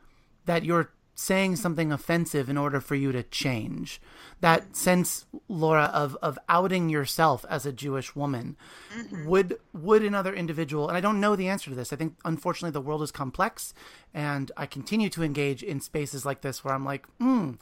that 0.46 0.66
you're 0.66 0.92
saying 1.16 1.56
something 1.56 1.92
offensive 1.92 2.50
in 2.50 2.58
order 2.58 2.80
for 2.80 2.96
you 2.96 3.12
to 3.12 3.24
change? 3.24 4.00
that 4.40 4.76
sense, 4.76 5.26
Laura, 5.48 5.86
of 5.94 6.16
of 6.22 6.38
outing 6.48 6.90
yourself 6.90 7.44
as 7.50 7.66
a 7.66 7.72
Jewish 7.72 8.16
woman, 8.16 8.56
mm-hmm. 8.96 9.26
would 9.28 9.58
would 9.74 10.04
another 10.04 10.34
individual? 10.34 10.88
And 10.88 10.98
I 10.98 11.02
don't 11.02 11.20
know 11.20 11.36
the 11.36 11.48
answer 11.48 11.70
to 11.70 11.76
this. 11.76 11.92
I 11.92 11.96
think 11.96 12.16
unfortunately 12.24 12.72
the 12.72 12.82
world 12.82 13.02
is 13.02 13.12
complex, 13.12 13.74
and 14.14 14.52
I 14.56 14.66
continue 14.66 15.10
to 15.10 15.24
engage 15.24 15.64
in 15.64 15.82
spaces 15.82 16.26
like 16.26 16.42
this 16.42 16.64
where 16.64 16.74
I'm 16.74 16.86
like, 16.86 17.08
hmm, 17.18 17.54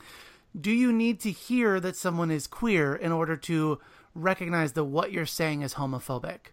do 0.60 0.72
you 0.72 0.92
need 0.92 1.20
to 1.22 1.32
hear 1.32 1.80
that 1.80 1.96
someone 1.96 2.32
is 2.32 2.48
queer 2.48 2.94
in 2.94 3.12
order 3.12 3.38
to 3.38 3.80
recognize 4.16 4.74
that 4.74 4.86
what 4.86 5.12
you're 5.12 5.26
saying 5.26 5.62
is 5.62 5.76
homophobic? 5.76 6.52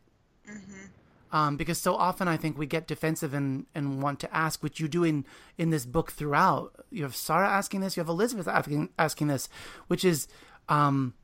Mm-hmm 0.49 0.87
um, 1.33 1.57
because 1.57 1.79
so 1.79 1.97
often 1.97 2.29
I 2.29 2.37
think 2.37 2.59
we 2.59 2.67
get 2.67 2.87
defensive 2.87 3.33
and, 3.33 3.65
and 3.75 4.03
want 4.03 4.21
to 4.21 4.37
ask, 4.37 4.63
which 4.63 4.79
you 4.79 4.87
do 4.87 5.03
in, 5.03 5.25
in 5.57 5.71
this 5.71 5.87
book 5.87 6.13
throughout. 6.13 6.85
You 6.91 7.05
have 7.05 7.17
Sarah 7.17 7.49
asking 7.49 7.81
this, 7.81 7.97
you 7.97 8.03
have 8.03 8.09
Elizabeth 8.09 8.47
asking, 8.47 8.91
asking 8.99 9.29
this, 9.29 9.49
which 9.87 10.05
is, 10.05 10.29
um, 10.69 11.15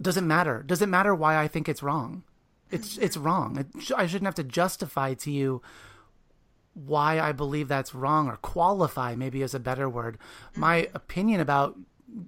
does 0.00 0.16
it 0.16 0.22
matter? 0.22 0.62
Does 0.62 0.80
it 0.80 0.88
matter 0.88 1.14
why 1.14 1.36
I 1.36 1.48
think 1.48 1.68
it's 1.68 1.82
wrong? 1.82 2.22
It's 2.70 2.96
it's 2.98 3.16
wrong. 3.16 3.58
It, 3.58 3.92
I 3.96 4.06
shouldn't 4.06 4.26
have 4.26 4.34
to 4.36 4.44
justify 4.44 5.14
to 5.14 5.30
you 5.30 5.62
why 6.72 7.20
I 7.20 7.30
believe 7.30 7.68
that's 7.68 7.94
wrong 7.94 8.26
or 8.26 8.36
qualify 8.36 9.14
maybe 9.14 9.42
is 9.42 9.54
a 9.54 9.60
better 9.60 9.88
word. 9.88 10.18
My 10.56 10.88
opinion 10.94 11.40
about 11.40 11.76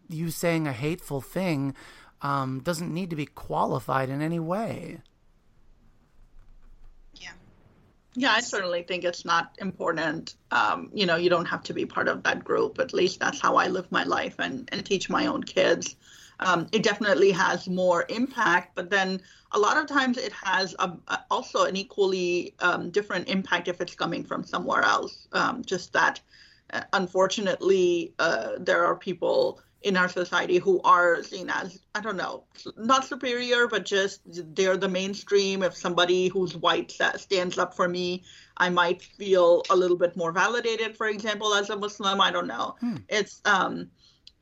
you 0.09 0.31
saying 0.31 0.69
a 0.69 0.73
hateful 0.73 1.21
thing 1.21 1.75
um, 2.23 2.61
doesn't 2.61 2.93
need 2.93 3.11
to 3.11 3.17
be 3.17 3.27
qualified 3.27 4.09
in 4.09 4.23
any 4.23 4.41
way. 4.41 4.99
Yeah, 7.15 7.33
yeah, 8.15 8.33
I 8.33 8.41
certainly 8.41 8.83
think 8.83 9.05
it's 9.05 9.25
not 9.25 9.57
important. 9.59 10.37
Um, 10.51 10.91
you 10.93 11.07
know, 11.07 11.17
you 11.17 11.31
don't 11.31 11.47
have 11.47 11.63
to 11.65 11.75
be 11.75 11.87
part 11.87 12.09
of 12.09 12.23
that 12.25 12.45
group. 12.45 12.79
At 12.79 12.93
least 12.93 13.21
that's 13.21 13.41
how 13.41 13.57
I 13.57 13.69
live 13.69 13.91
my 13.91 14.05
life 14.05 14.37
and, 14.39 14.69
and 14.73 14.85
teach 14.85 15.09
my 15.11 15.27
own 15.27 15.43
kids. 15.43 15.97
Um, 16.41 16.69
it 16.73 16.83
definitely 16.83 17.31
has 17.33 17.67
more 17.67 18.05
impact, 18.09 18.75
but 18.75 18.91
then 18.91 19.23
a 19.53 19.59
lot 19.59 19.79
of 19.79 19.87
times 19.87 20.19
it 20.19 20.33
has 20.33 20.75
a, 20.79 20.93
a, 21.09 21.25
also 21.31 21.65
an 21.65 21.77
equally 21.77 22.55
um, 22.61 22.91
different 22.91 23.29
impact 23.29 23.69
if 23.69 23.81
it's 23.81 23.95
coming 23.95 24.23
from 24.25 24.45
somewhere 24.45 24.83
else. 24.83 25.29
Um, 25.33 25.65
just 25.65 25.93
that, 25.95 26.21
uh, 26.73 26.83
unfortunately, 26.93 28.13
uh, 28.19 28.53
there 28.59 28.85
are 28.85 28.97
people 28.97 29.61
in 29.87 29.97
our 29.97 30.09
society 30.09 30.59
who 30.59 30.81
are 30.83 31.23
seen 31.23 31.49
as 31.49 31.79
I 31.95 32.01
don't 32.01 32.17
know, 32.17 32.43
not 32.77 33.05
superior, 33.05 33.69
but 33.69 33.85
just 33.85 34.21
they're 34.57 34.77
the 34.77 34.89
mainstream. 34.89 35.63
If 35.63 35.77
somebody 35.77 36.27
who's 36.27 36.57
white 36.57 36.91
stands 37.15 37.57
up 37.57 37.73
for 37.73 37.89
me, 37.89 38.25
I 38.57 38.69
might 38.69 39.01
feel 39.01 39.63
a 39.71 39.77
little 39.77 39.97
bit 39.97 40.17
more 40.17 40.33
validated. 40.33 40.97
For 40.97 41.07
example, 41.07 41.55
as 41.55 41.71
a 41.71 41.77
Muslim, 41.77 42.21
I 42.21 42.33
don't 42.33 42.49
know. 42.49 42.75
Hmm. 42.81 42.97
It's 43.09 43.41
um, 43.45 43.89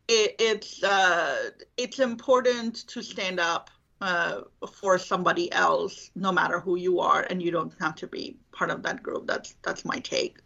it, 0.09 0.35
it's 0.39 0.83
uh, 0.83 1.51
it's 1.77 1.99
important 1.99 2.87
to 2.89 3.03
stand 3.03 3.39
up 3.39 3.69
uh, 4.01 4.41
for 4.73 4.99
somebody 4.99 5.53
else, 5.53 6.11
no 6.15 6.33
matter 6.33 6.59
who 6.59 6.77
you 6.77 7.01
are, 7.01 7.27
and 7.29 7.43
you 7.43 7.51
don't 7.51 7.75
have 7.81 7.97
to 7.97 8.07
be 8.07 8.39
part 8.51 8.71
of 8.71 8.83
that 8.85 9.03
group. 9.03 9.27
That's 9.27 9.57
that's 9.63 9.85
my 9.85 9.99
take. 9.99 10.39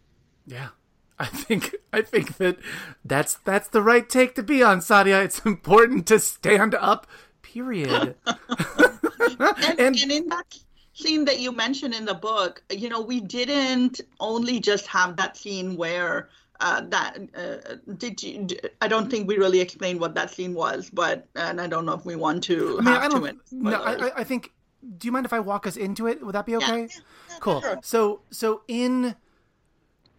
Yeah, 0.45 0.71
I 1.19 1.27
think 1.27 1.75
I 1.93 2.03
think 2.03 2.37
that 2.37 2.59
that's 3.05 3.35
that's 3.35 3.69
the 3.69 3.83
right 3.83 4.09
take 4.09 4.35
to 4.37 4.43
be 4.43 4.63
on, 4.63 4.79
Sadia. 4.79 5.25
It's 5.25 5.41
important 5.41 6.07
to 6.09 6.19
stand 6.19 6.75
up. 6.75 7.07
Period. 7.43 8.15
and, 8.27 9.81
and, 9.81 9.81
and 9.81 10.13
in 10.13 10.29
that 10.29 10.59
scene 10.93 11.25
that 11.25 11.41
you 11.41 11.53
mentioned 11.53 11.95
in 11.95 12.05
the 12.05 12.15
book, 12.15 12.63
you 12.71 12.89
know, 12.89 13.01
we 13.01 13.21
didn't 13.21 14.01
only 14.21 14.61
just 14.61 14.87
have 14.87 15.17
that 15.17 15.37
scene 15.37 15.77
where 15.77 16.29
uh, 16.61 16.83
that 16.89 17.17
uh, 17.37 17.77
did 17.99 18.21
you 18.21 18.47
i 18.81 18.89
don't 18.89 19.09
think 19.09 19.29
we 19.29 19.37
really 19.37 19.61
explained 19.61 20.01
what 20.01 20.15
that 20.17 20.29
scene 20.29 20.55
was 20.55 20.91
but 20.91 21.25
and 21.37 21.61
i 21.61 21.69
don't 21.69 21.87
know 21.87 21.93
if 21.93 22.05
we 22.05 22.17
want 22.17 22.43
to 22.43 22.79
I 22.81 22.83
mean, 22.83 22.95
I 22.95 23.09
don't, 23.09 23.39
no 23.53 23.81
I, 23.81 24.21
I 24.21 24.25
think 24.25 24.53
do 24.99 25.07
you 25.07 25.13
mind 25.13 25.25
if 25.25 25.33
i 25.33 25.39
walk 25.39 25.69
us 25.69 25.77
into 25.77 26.09
it 26.09 26.21
would 26.25 26.35
that 26.35 26.47
be 26.47 26.57
okay 26.57 26.81
yeah. 26.81 26.87
Yeah, 27.31 27.37
cool 27.39 27.61
sure. 27.61 27.79
so 27.83 28.23
so 28.31 28.63
in 28.67 29.15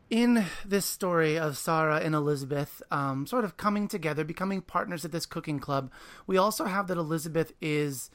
in 0.10 0.46
this 0.66 0.86
story 0.86 1.38
of 1.38 1.58
Sarah 1.58 2.00
and 2.00 2.16
Elizabeth 2.16 2.82
um, 2.92 3.28
sort 3.28 3.46
of 3.46 3.58
coming 3.58 3.88
together, 3.88 4.24
becoming 4.24 4.62
partners 4.62 5.06
at 5.06 5.12
this 5.12 5.26
cooking 5.26 5.60
club, 5.60 5.92
we 6.26 6.38
also 6.38 6.66
have 6.66 6.88
that 6.88 6.98
Elizabeth 6.98 7.54
is 7.62 8.10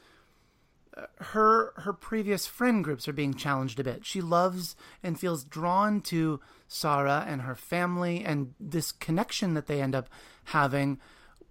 uh, 0.97 1.05
her 1.17 1.73
her 1.77 1.93
previous 1.93 2.47
friend 2.47 2.83
groups 2.83 3.07
are 3.07 3.13
being 3.13 3.33
challenged 3.33 3.79
a 3.79 3.83
bit. 3.83 4.05
She 4.05 4.21
loves 4.21 4.75
and 5.03 5.19
feels 5.19 5.43
drawn 5.43 6.01
to 6.01 6.39
Sarah 6.67 7.25
and 7.27 7.41
her 7.41 7.55
family 7.55 8.23
and 8.23 8.53
this 8.59 8.91
connection 8.91 9.53
that 9.53 9.67
they 9.67 9.81
end 9.81 9.95
up 9.95 10.09
having, 10.45 10.99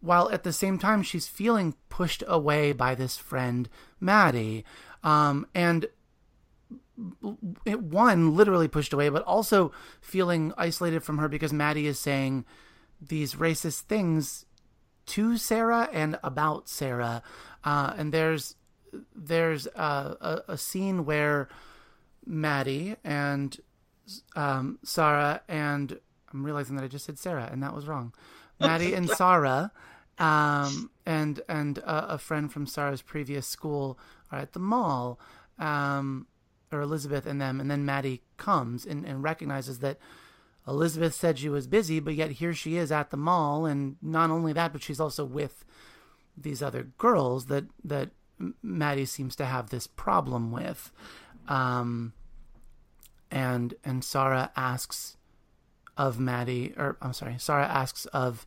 while 0.00 0.30
at 0.30 0.44
the 0.44 0.52
same 0.52 0.78
time 0.78 1.02
she's 1.02 1.26
feeling 1.26 1.74
pushed 1.88 2.22
away 2.26 2.72
by 2.72 2.94
this 2.94 3.16
friend 3.16 3.68
Maddie. 4.00 4.64
Um, 5.02 5.46
and 5.54 5.86
one 6.96 8.36
literally 8.36 8.68
pushed 8.68 8.92
away, 8.92 9.08
but 9.08 9.22
also 9.24 9.72
feeling 10.00 10.52
isolated 10.56 11.02
from 11.02 11.18
her 11.18 11.28
because 11.28 11.52
Maddie 11.52 11.86
is 11.86 11.98
saying 11.98 12.44
these 13.00 13.34
racist 13.34 13.82
things 13.82 14.46
to 15.06 15.36
Sarah 15.36 15.88
and 15.92 16.18
about 16.22 16.68
Sarah. 16.68 17.22
Uh, 17.62 17.94
and 17.96 18.12
there's 18.12 18.56
there's 19.14 19.66
a, 19.66 19.80
a, 20.20 20.42
a, 20.48 20.58
scene 20.58 21.04
where 21.04 21.48
Maddie 22.24 22.94
and 23.02 23.58
um, 24.36 24.78
Sarah 24.84 25.40
and 25.48 25.98
I'm 26.32 26.44
realizing 26.44 26.76
that 26.76 26.84
I 26.84 26.88
just 26.88 27.04
said 27.04 27.18
Sarah 27.18 27.48
and 27.50 27.62
that 27.62 27.74
was 27.74 27.86
wrong. 27.86 28.12
Maddie 28.60 28.94
and 28.94 29.10
Sarah 29.18 29.72
um, 30.18 30.90
and 31.04 31.40
and 31.48 31.78
a, 31.78 32.14
a, 32.14 32.18
friend 32.18 32.52
from 32.52 32.66
Sarah's 32.66 33.02
previous 33.02 33.48
school 33.48 33.98
are 34.30 34.38
at 34.38 34.52
the 34.52 34.60
mall. 34.60 35.18
Um, 35.58 36.26
or 36.74 36.82
Elizabeth 36.82 37.26
and 37.26 37.40
them, 37.40 37.60
and 37.60 37.70
then 37.70 37.84
Maddie 37.84 38.22
comes 38.36 38.84
and, 38.84 39.04
and 39.06 39.22
recognizes 39.22 39.78
that 39.78 39.98
Elizabeth 40.66 41.14
said 41.14 41.38
she 41.38 41.48
was 41.48 41.66
busy, 41.66 42.00
but 42.00 42.14
yet 42.14 42.32
here 42.32 42.54
she 42.54 42.76
is 42.76 42.90
at 42.90 43.10
the 43.10 43.16
mall, 43.16 43.66
and 43.66 43.96
not 44.02 44.30
only 44.30 44.52
that, 44.52 44.72
but 44.72 44.82
she's 44.82 45.00
also 45.00 45.24
with 45.24 45.64
these 46.36 46.62
other 46.62 46.88
girls 46.98 47.46
that 47.46 47.64
that 47.84 48.10
Maddie 48.62 49.04
seems 49.04 49.36
to 49.36 49.44
have 49.44 49.70
this 49.70 49.86
problem 49.86 50.50
with. 50.50 50.90
Um, 51.48 52.12
and 53.30 53.74
and 53.84 54.02
Sarah 54.02 54.50
asks 54.56 55.16
of 55.96 56.18
Maddie, 56.18 56.74
or 56.76 56.96
I'm 57.00 57.12
sorry, 57.12 57.36
Sarah 57.38 57.66
asks 57.66 58.06
of 58.06 58.46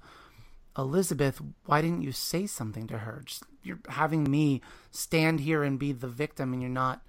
Elizabeth, 0.78 1.42
why 1.66 1.82
didn't 1.82 2.04
you 2.04 2.12
say 2.12 2.46
something 2.46 2.88
to 2.88 3.00
her? 3.00 3.24
Just, 3.26 3.44
you're 3.64 3.80
having 3.90 4.30
me 4.30 4.62
stand 4.92 5.40
here 5.42 5.64
and 5.64 5.80
be 5.80 5.92
the 5.92 6.08
victim, 6.08 6.54
and 6.54 6.62
you're 6.62 6.72
not 6.72 7.02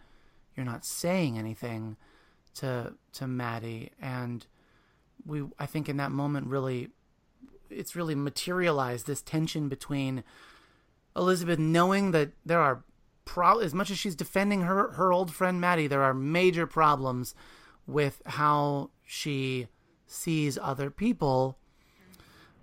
you're 0.59 0.67
not 0.67 0.85
saying 0.85 1.39
anything 1.39 1.97
to 2.55 2.93
to 3.13 3.27
Maddie. 3.29 3.93
And 4.03 4.45
we 5.25 5.45
I 5.57 5.67
think 5.67 5.89
in 5.89 5.97
that 5.99 6.11
moment 6.11 6.49
really 6.49 6.91
it's 7.71 7.95
really 7.95 8.17
materialized 8.17 9.07
this 9.07 9.23
tension 9.23 9.69
between 9.69 10.25
Elizabeth 11.15 11.61
knowing 11.61 12.11
that 12.11 12.33
there 12.45 12.61
are 12.61 12.83
pro 13.25 13.61
as 13.61 13.73
much 13.73 13.91
as 13.91 13.99
she's 13.99 14.17
defending 14.17 14.63
her 14.63 14.91
her 14.93 15.13
old 15.13 15.33
friend 15.33 15.61
Maddie 15.61 15.87
there 15.87 16.03
are 16.03 16.15
major 16.15 16.67
problems 16.67 17.37
with 17.87 18.21
how 18.27 18.91
she 19.05 19.69
sees 20.07 20.59
other 20.61 20.91
people. 20.91 21.57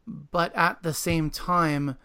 But 0.05 0.53
at 0.53 0.83
the 0.83 0.93
same 0.93 1.29
time 1.29 1.95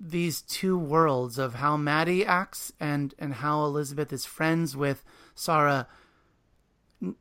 these 0.00 0.40
two 0.40 0.78
worlds 0.78 1.38
of 1.38 1.56
how 1.56 1.76
Maddie 1.76 2.24
acts 2.24 2.72
and 2.80 3.14
and 3.18 3.34
how 3.34 3.64
Elizabeth 3.64 4.12
is 4.12 4.24
friends 4.24 4.74
with 4.76 5.04
Sarah 5.34 5.86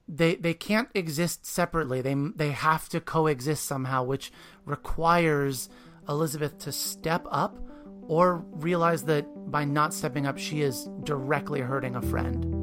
they 0.08 0.36
they 0.36 0.54
can't 0.54 0.90
exist 0.94 1.46
separately. 1.46 2.02
They 2.02 2.16
they 2.36 2.52
have 2.52 2.90
to 2.90 3.00
coexist 3.00 3.66
somehow 3.66 4.04
which 4.04 4.32
requires 4.66 5.70
Elizabeth 6.08 6.58
to 6.60 6.72
step 6.72 7.26
up 7.30 7.58
or 8.08 8.44
realize 8.52 9.04
that 9.04 9.26
by 9.52 9.66
not 9.66 9.94
stepping 9.94 10.26
up 10.26 10.38
she 10.38 10.62
is 10.62 10.90
directly 11.04 11.62
hurting 11.62 11.96
a 11.96 12.02
friend 12.02 12.59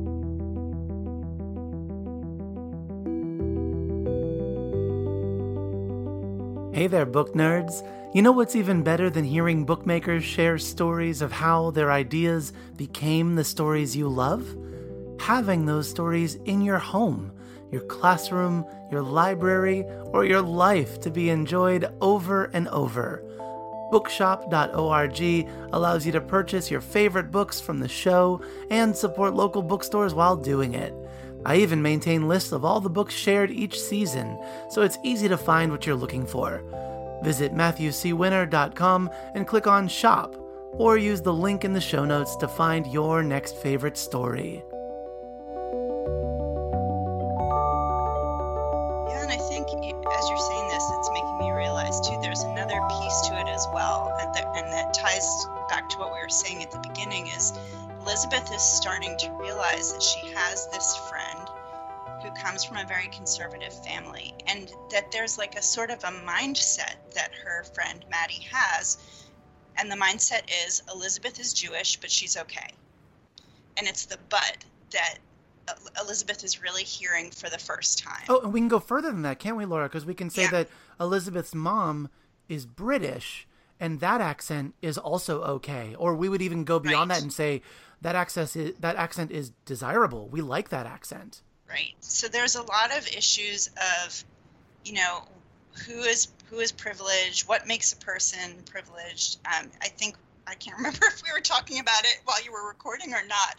Hey 6.77 6.89
there, 6.89 7.07
book 7.07 7.33
nerds. 7.33 7.83
You 8.15 8.21
know 8.21 8.33
what's 8.33 8.55
even 8.55 8.83
better 8.83 9.09
than 9.09 9.25
hearing 9.25 9.65
bookmakers 9.65 10.23
share 10.23 10.59
stories 10.59 11.23
of 11.23 11.33
how 11.33 11.71
their 11.71 11.91
ideas 11.91 12.53
became 12.77 13.35
the 13.35 13.45
stories 13.45 13.97
you 13.97 14.11
love? 14.11 14.47
Having 15.19 15.65
those 15.65 15.89
stories 15.89 16.35
in 16.45 16.61
your 16.61 16.77
home, 16.77 17.33
your 17.73 17.81
classroom, 17.81 18.63
your 18.91 19.01
library, 19.01 19.87
or 20.13 20.27
your 20.27 20.43
life 20.43 21.01
to 21.01 21.11
be 21.11 21.31
enjoyed 21.31 21.91
over 22.03 22.51
and 22.53 22.69
over. 22.69 23.25
Bookshop.org 23.91 25.49
allows 25.73 26.05
you 26.05 26.13
to 26.13 26.21
purchase 26.21 26.71
your 26.71 26.83
favorite 26.83 27.31
books 27.31 27.59
from 27.59 27.81
the 27.81 27.89
show 27.89 28.43
and 28.69 28.95
support 28.95 29.33
local 29.33 29.63
bookstores 29.63 30.13
while 30.13 30.37
doing 30.37 30.75
it. 30.75 30.93
I 31.47 31.59
even 31.59 31.81
maintain 31.81 32.27
lists 32.27 32.51
of 32.51 32.65
all 32.65 32.81
the 32.81 32.91
books 32.91 33.15
shared 33.15 33.53
each 33.53 33.81
season, 33.81 34.37
so 34.69 34.83
it's 34.83 34.99
easy 35.05 35.29
to 35.29 35.39
find 35.39 35.71
what 35.71 35.87
you're 35.87 35.95
looking 35.95 36.27
for. 36.27 36.61
Visit 37.23 37.55
MatthewCWinner.com 37.55 39.11
and 39.37 39.47
click 39.47 39.69
on 39.69 39.87
Shop, 39.87 40.35
or 40.73 40.99
use 40.99 41.23
the 41.23 41.33
link 41.33 41.65
in 41.65 41.73
the 41.73 41.81
show 41.81 42.05
notes 42.05 42.35
to 42.39 42.49
find 42.49 42.85
your 42.89 43.23
next 43.23 43.55
favorite 43.59 43.97
story. 43.97 44.65
Yeah, 49.07 49.23
and 49.23 49.31
I 49.31 49.39
think 49.39 49.69
as 49.69 50.29
you're 50.29 50.47
saying 50.51 50.69
this, 50.69 50.91
it's 50.99 51.11
making 51.15 51.39
me 51.39 51.53
realize 51.53 52.01
too 52.01 52.19
there's 52.23 52.43
another 52.43 52.81
piece 52.89 53.21
to 53.29 53.39
it 53.39 53.47
as 53.47 53.69
well, 53.73 54.13
and 54.21 54.35
that, 54.35 54.47
and 54.57 54.67
that 54.73 54.93
ties 54.93 55.47
back 55.69 55.89
to 55.91 55.99
what 55.99 56.13
we 56.13 56.19
were 56.19 56.29
saying 56.29 56.61
at 56.65 56.73
the 56.73 56.81
beginning 56.81 57.29
is 57.29 57.53
Elizabeth 58.03 58.53
is 58.53 58.63
starting 58.63 59.17
to 59.19 59.31
realize 59.33 59.93
that 59.93 60.03
she 60.03 60.33
has 60.33 60.69
this 60.69 60.97
friend 61.09 61.26
who 62.27 62.35
comes 62.43 62.65
from 62.65 62.77
a 62.77 62.85
very 62.87 63.09
conservative 63.09 63.73
family 63.85 64.35
and 64.47 64.71
that 64.91 65.11
there's 65.13 65.39
like 65.39 65.57
a 65.57 65.63
sort 65.63 65.91
of 65.91 66.03
a 66.05 66.13
mindset 66.27 66.97
that 67.15 67.31
her 67.35 67.65
friend 67.65 68.05
Maddie 68.11 68.47
has 68.51 68.99
and 69.77 69.91
the 69.91 69.97
mindset 69.97 70.43
is 70.67 70.83
Elizabeth 70.93 71.39
is 71.39 71.53
Jewish 71.53 71.97
but 71.97 72.11
she's 72.11 72.37
okay. 72.37 72.71
And 73.77 73.87
it's 73.87 74.07
the 74.07 74.19
but 74.29 74.65
that 74.93 75.19
Elizabeth 76.01 76.45
is 76.45 76.63
really 76.63 76.85
hearing 76.85 77.31
for 77.31 77.51
the 77.51 77.59
first 77.59 77.99
time. 77.99 78.25
Oh, 78.29 78.41
and 78.41 78.53
we 78.53 78.61
can 78.61 78.69
go 78.69 78.79
further 78.79 79.11
than 79.11 79.23
that, 79.23 79.41
can't 79.41 79.57
we, 79.57 79.65
Laura? 79.65 79.89
Because 79.89 80.07
we 80.07 80.15
can 80.15 80.31
say 80.31 80.43
yeah. 80.43 80.51
that 80.51 80.69
Elizabeth's 81.01 81.55
mom 81.55 82.09
is 82.49 82.67
British 82.67 83.47
and 83.79 84.01
that 84.01 84.21
accent 84.21 84.75
is 84.81 84.97
also 84.97 85.43
okay. 85.43 85.95
Or 85.99 86.15
we 86.15 86.29
would 86.29 86.43
even 86.43 86.65
go 86.65 86.79
beyond 86.79 87.11
right. 87.11 87.17
that 87.17 87.23
and 87.23 87.33
say 87.33 87.63
that 88.01 88.15
accent 88.15 88.57
is, 88.57 88.75
that 88.79 88.97
accent 88.97 89.31
is 89.31 89.51
desirable. 89.65 90.29
We 90.29 90.41
like 90.41 90.71
that 90.71 90.87
accent. 90.87 91.43
Right? 91.69 91.95
So 92.01 92.29
there's 92.29 92.57
a 92.57 92.63
lot 92.63 92.97
of 92.97 93.07
issues 93.09 93.71
of, 94.05 94.25
you 94.85 94.95
know, 94.95 95.25
who 95.87 96.01
is 96.03 96.29
who 96.49 96.61
is 96.61 96.73
privileged, 96.73 97.49
what 97.49 97.67
makes 97.67 97.93
a 97.93 97.97
person 97.97 98.63
privileged. 98.71 99.39
Um, 99.47 99.69
I 99.83 99.89
think 99.89 100.17
I 100.47 100.55
can't 100.55 100.77
remember 100.79 101.07
if 101.07 101.23
we 101.23 101.33
were 101.33 101.41
talking 101.41 101.81
about 101.81 102.05
it 102.05 102.21
while 102.25 102.43
you 102.43 102.53
were 102.53 102.67
recording 102.67 103.13
or 103.13 103.23
not, 103.27 103.57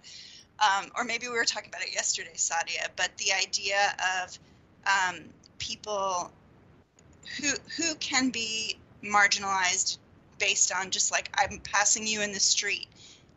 um, 0.59 0.89
or 0.95 1.03
maybe 1.03 1.27
we 1.27 1.33
were 1.33 1.45
talking 1.45 1.69
about 1.69 1.81
it 1.83 1.93
yesterday, 1.93 2.33
Sadia. 2.35 2.87
But 2.95 3.15
the 3.17 3.33
idea 3.33 3.95
of 4.23 4.39
um, 4.87 5.25
people 5.59 6.31
who 7.39 7.49
who 7.75 7.95
can 7.95 8.29
be 8.29 8.77
marginalized 9.03 9.97
based 10.39 10.71
on 10.73 10.91
just 10.91 11.11
like 11.11 11.29
I'm 11.35 11.59
passing 11.59 12.07
you 12.07 12.21
in 12.21 12.31
the 12.31 12.39
street 12.39 12.87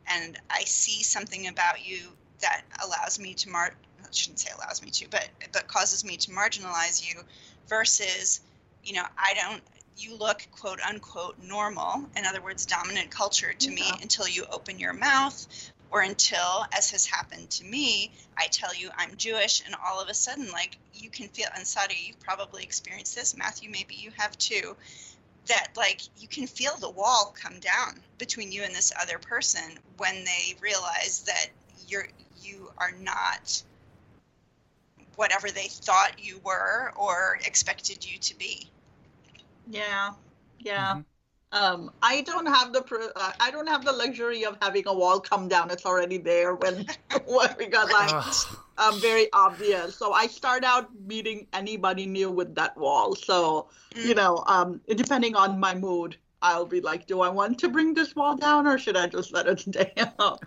and 0.06 0.38
I 0.50 0.64
see 0.64 1.02
something 1.02 1.48
about 1.48 1.86
you 1.86 2.00
that 2.40 2.62
allows 2.84 3.18
me 3.18 3.34
to 3.34 3.50
mar 3.50 3.74
I 3.89 3.89
shouldn't 4.14 4.40
say 4.40 4.50
allows 4.56 4.82
me 4.82 4.90
to, 4.90 5.08
but 5.10 5.28
but 5.52 5.68
causes 5.68 6.04
me 6.04 6.16
to 6.18 6.30
marginalize 6.30 7.06
you 7.06 7.20
versus, 7.68 8.40
you 8.84 8.94
know, 8.94 9.04
I 9.18 9.34
don't 9.34 9.62
you 9.96 10.16
look 10.16 10.46
quote 10.52 10.80
unquote 10.80 11.36
normal, 11.42 12.04
in 12.16 12.24
other 12.24 12.40
words, 12.40 12.66
dominant 12.66 13.10
culture 13.10 13.52
to 13.52 13.68
yeah. 13.68 13.74
me 13.74 13.92
until 14.02 14.28
you 14.28 14.44
open 14.50 14.78
your 14.78 14.92
mouth 14.92 15.46
or 15.90 16.02
until, 16.02 16.64
as 16.76 16.90
has 16.90 17.04
happened 17.04 17.50
to 17.50 17.64
me, 17.64 18.12
I 18.36 18.46
tell 18.46 18.74
you 18.74 18.90
I'm 18.96 19.16
Jewish, 19.16 19.62
and 19.66 19.74
all 19.84 20.00
of 20.00 20.08
a 20.08 20.14
sudden, 20.14 20.50
like 20.52 20.76
you 20.94 21.10
can 21.10 21.28
feel, 21.28 21.48
and 21.54 21.64
Sadia, 21.64 22.06
you've 22.06 22.20
probably 22.20 22.62
experienced 22.62 23.16
this, 23.16 23.36
Matthew, 23.36 23.70
maybe 23.70 23.96
you 23.96 24.12
have 24.16 24.38
too, 24.38 24.76
that 25.46 25.68
like 25.76 26.02
you 26.18 26.28
can 26.28 26.46
feel 26.46 26.76
the 26.76 26.90
wall 26.90 27.34
come 27.36 27.58
down 27.58 28.00
between 28.18 28.52
you 28.52 28.62
and 28.62 28.74
this 28.74 28.92
other 29.00 29.18
person 29.18 29.78
when 29.96 30.24
they 30.24 30.54
realize 30.60 31.24
that 31.26 31.46
you're 31.88 32.06
you 32.42 32.70
are 32.78 32.92
not 33.00 33.62
whatever 35.16 35.50
they 35.50 35.68
thought 35.68 36.12
you 36.18 36.40
were 36.44 36.92
or 36.96 37.38
expected 37.46 38.06
you 38.10 38.18
to 38.18 38.38
be. 38.38 38.68
Yeah, 39.68 40.12
yeah. 40.58 40.92
Mm-hmm. 40.92 41.00
Um, 41.52 41.90
I 42.00 42.20
don't 42.22 42.46
have 42.46 42.72
the 42.72 43.10
uh, 43.16 43.32
I 43.40 43.50
don't 43.50 43.66
have 43.66 43.84
the 43.84 43.92
luxury 43.92 44.44
of 44.44 44.56
having 44.62 44.84
a 44.86 44.94
wall 44.94 45.18
come 45.18 45.48
down. 45.48 45.70
It's 45.70 45.84
already 45.84 46.16
there 46.16 46.54
when, 46.54 46.86
when 47.26 47.48
because 47.58 47.90
I'm 48.78 48.94
um, 48.94 49.00
very 49.00 49.26
obvious. 49.32 49.96
So 49.96 50.12
I 50.12 50.28
start 50.28 50.62
out 50.62 50.88
meeting 51.06 51.48
anybody 51.52 52.06
new 52.06 52.30
with 52.30 52.54
that 52.54 52.76
wall. 52.76 53.16
So 53.16 53.66
mm. 53.94 54.04
you 54.04 54.14
know, 54.14 54.44
um, 54.46 54.80
depending 54.86 55.34
on 55.34 55.58
my 55.58 55.74
mood, 55.74 56.16
I'll 56.42 56.66
be 56.66 56.80
like, 56.80 57.06
do 57.06 57.20
I 57.20 57.28
want 57.28 57.58
to 57.60 57.68
bring 57.68 57.94
this 57.94 58.16
wall 58.16 58.36
down 58.36 58.66
or 58.66 58.78
should 58.78 58.96
I 58.96 59.06
just 59.06 59.32
let 59.32 59.46
it 59.46 59.60
stay 59.68 59.92
up? 60.18 60.44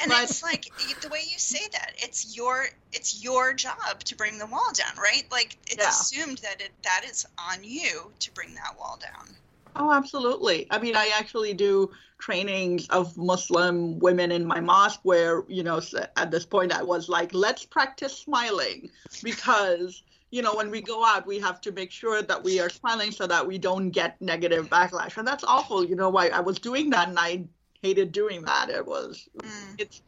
And 0.00 0.10
but, 0.10 0.22
it's 0.22 0.42
like 0.42 0.70
the 1.02 1.08
way 1.08 1.20
you 1.30 1.38
say 1.38 1.66
that, 1.72 1.92
it's 1.96 2.36
your 2.36 2.66
it's 2.92 3.22
your 3.22 3.52
job 3.52 4.00
to 4.04 4.16
bring 4.16 4.38
the 4.38 4.46
wall 4.46 4.72
down, 4.72 4.96
right? 4.96 5.24
Like 5.30 5.56
it's 5.66 5.76
yeah. 5.78 5.88
assumed 5.88 6.38
that 6.38 6.60
it 6.60 6.72
that 6.82 7.04
is 7.08 7.26
on 7.38 7.62
you 7.62 8.10
to 8.20 8.32
bring 8.32 8.54
that 8.54 8.76
wall 8.78 8.98
down. 9.00 9.36
Oh, 9.76 9.92
absolutely. 9.92 10.66
I 10.70 10.78
mean, 10.78 10.94
I 10.94 11.10
actually 11.18 11.52
do 11.52 11.90
trainings 12.18 12.88
of 12.88 13.16
Muslim 13.16 13.98
women 13.98 14.30
in 14.30 14.46
my 14.46 14.60
mosque 14.60 15.00
where, 15.02 15.42
you 15.48 15.62
know, 15.62 15.80
at 16.16 16.30
this 16.30 16.46
point 16.46 16.72
I 16.72 16.82
was 16.82 17.08
like, 17.08 17.34
let's 17.34 17.64
practice 17.64 18.16
smiling 18.16 18.88
because, 19.22 20.02
you 20.34 20.42
know, 20.42 20.52
when 20.52 20.68
we 20.68 20.80
go 20.80 21.04
out, 21.04 21.28
we 21.28 21.38
have 21.38 21.60
to 21.60 21.70
make 21.70 21.92
sure 21.92 22.20
that 22.20 22.42
we 22.42 22.58
are 22.58 22.68
smiling 22.68 23.12
so 23.12 23.24
that 23.24 23.46
we 23.46 23.56
don't 23.56 23.90
get 23.90 24.20
negative 24.20 24.68
backlash. 24.68 25.16
And 25.16 25.24
that's 25.24 25.44
awful. 25.44 25.84
You 25.84 25.94
know, 25.94 26.10
why 26.10 26.26
I 26.26 26.40
was 26.40 26.58
doing 26.58 26.90
that 26.90 27.08
and 27.08 27.16
I 27.16 27.44
hated 27.82 28.10
doing 28.10 28.42
that. 28.42 28.68
It 28.68 28.84
was, 28.84 29.28
mm. 29.38 29.74
it's, 29.78 30.02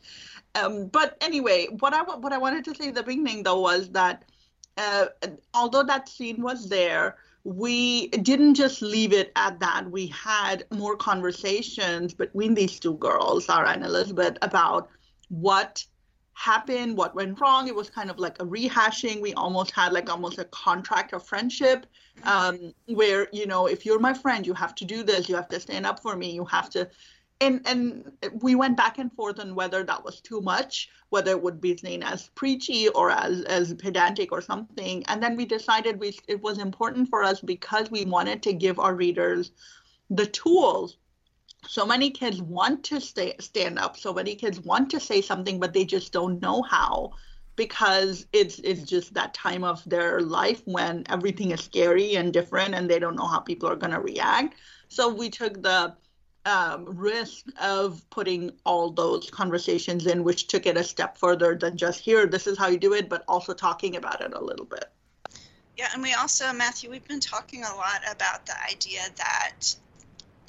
um, 0.56 0.88
but 0.88 1.16
anyway, 1.20 1.68
what 1.78 1.94
I, 1.94 2.02
what 2.02 2.32
I 2.32 2.38
wanted 2.38 2.64
to 2.64 2.74
say 2.74 2.88
at 2.88 2.96
the 2.96 3.04
beginning 3.04 3.44
though 3.44 3.60
was 3.60 3.90
that 3.90 4.24
uh, 4.76 5.06
although 5.54 5.84
that 5.84 6.08
scene 6.08 6.42
was 6.42 6.68
there, 6.68 7.14
we 7.44 8.08
didn't 8.08 8.54
just 8.54 8.82
leave 8.82 9.12
it 9.12 9.30
at 9.36 9.60
that. 9.60 9.88
We 9.88 10.08
had 10.08 10.64
more 10.72 10.96
conversations 10.96 12.14
between 12.14 12.54
these 12.54 12.80
two 12.80 12.94
girls, 12.94 13.44
Sarah 13.44 13.70
and 13.70 13.84
Elizabeth, 13.84 14.38
about 14.42 14.88
what 15.28 15.84
happened, 16.36 16.96
what 16.96 17.14
went 17.14 17.40
wrong. 17.40 17.66
It 17.66 17.74
was 17.74 17.88
kind 17.88 18.10
of 18.10 18.18
like 18.18 18.40
a 18.40 18.46
rehashing. 18.46 19.20
We 19.20 19.32
almost 19.34 19.70
had 19.70 19.92
like 19.92 20.10
almost 20.10 20.38
a 20.38 20.44
contract 20.44 21.14
of 21.14 21.26
friendship 21.26 21.86
um, 22.24 22.74
where, 22.86 23.28
you 23.32 23.46
know, 23.46 23.66
if 23.66 23.86
you're 23.86 23.98
my 23.98 24.12
friend, 24.12 24.46
you 24.46 24.54
have 24.54 24.74
to 24.76 24.84
do 24.84 25.02
this, 25.02 25.28
you 25.28 25.34
have 25.34 25.48
to 25.48 25.58
stand 25.58 25.86
up 25.86 26.00
for 26.00 26.14
me, 26.14 26.30
you 26.32 26.44
have 26.44 26.68
to 26.70 26.88
and 27.40 27.60
and 27.66 28.12
we 28.40 28.54
went 28.54 28.76
back 28.76 28.98
and 28.98 29.12
forth 29.12 29.38
on 29.38 29.54
whether 29.54 29.82
that 29.84 30.04
was 30.04 30.20
too 30.20 30.40
much, 30.40 30.88
whether 31.10 31.30
it 31.32 31.42
would 31.42 31.60
be 31.60 31.76
seen 31.76 32.02
as 32.02 32.28
preachy 32.34 32.88
or 32.88 33.10
as 33.10 33.42
as 33.42 33.74
pedantic 33.74 34.32
or 34.32 34.40
something. 34.40 35.04
And 35.08 35.22
then 35.22 35.36
we 35.36 35.44
decided 35.44 36.00
we 36.00 36.18
it 36.28 36.40
was 36.40 36.58
important 36.58 37.08
for 37.08 37.22
us 37.22 37.40
because 37.40 37.90
we 37.90 38.04
wanted 38.04 38.42
to 38.44 38.52
give 38.52 38.78
our 38.78 38.94
readers 38.94 39.52
the 40.10 40.26
tools. 40.26 40.96
So 41.68 41.84
many 41.84 42.10
kids 42.10 42.40
want 42.40 42.84
to 42.84 43.00
stay, 43.00 43.34
stand 43.40 43.78
up. 43.78 43.96
So 43.96 44.12
many 44.12 44.34
kids 44.34 44.60
want 44.60 44.90
to 44.90 45.00
say 45.00 45.20
something, 45.20 45.58
but 45.58 45.72
they 45.72 45.84
just 45.84 46.12
don't 46.12 46.40
know 46.40 46.62
how 46.62 47.12
because 47.56 48.26
it's 48.32 48.58
it's 48.58 48.82
just 48.82 49.14
that 49.14 49.32
time 49.32 49.64
of 49.64 49.82
their 49.88 50.20
life 50.20 50.62
when 50.66 51.04
everything 51.08 51.50
is 51.52 51.60
scary 51.60 52.16
and 52.16 52.32
different 52.32 52.74
and 52.74 52.88
they 52.88 52.98
don't 52.98 53.16
know 53.16 53.26
how 53.26 53.40
people 53.40 53.68
are 53.68 53.76
going 53.76 53.92
to 53.92 54.00
react. 54.00 54.56
So 54.88 55.12
we 55.12 55.30
took 55.30 55.62
the 55.62 55.96
um, 56.46 56.84
risk 56.84 57.46
of 57.60 58.08
putting 58.10 58.52
all 58.64 58.90
those 58.90 59.28
conversations 59.30 60.06
in, 60.06 60.22
which 60.22 60.46
took 60.46 60.64
it 60.64 60.76
a 60.76 60.84
step 60.84 61.18
further 61.18 61.56
than 61.56 61.76
just 61.76 62.00
here, 62.00 62.26
this 62.26 62.46
is 62.46 62.56
how 62.56 62.68
you 62.68 62.78
do 62.78 62.94
it, 62.94 63.08
but 63.08 63.24
also 63.26 63.52
talking 63.52 63.96
about 63.96 64.20
it 64.20 64.32
a 64.32 64.40
little 64.40 64.64
bit. 64.64 64.86
Yeah, 65.76 65.88
and 65.92 66.02
we 66.02 66.14
also, 66.14 66.52
Matthew, 66.52 66.88
we've 66.88 67.06
been 67.06 67.20
talking 67.20 67.64
a 67.64 67.74
lot 67.74 68.00
about 68.10 68.46
the 68.46 68.54
idea 68.64 69.00
that, 69.16 69.74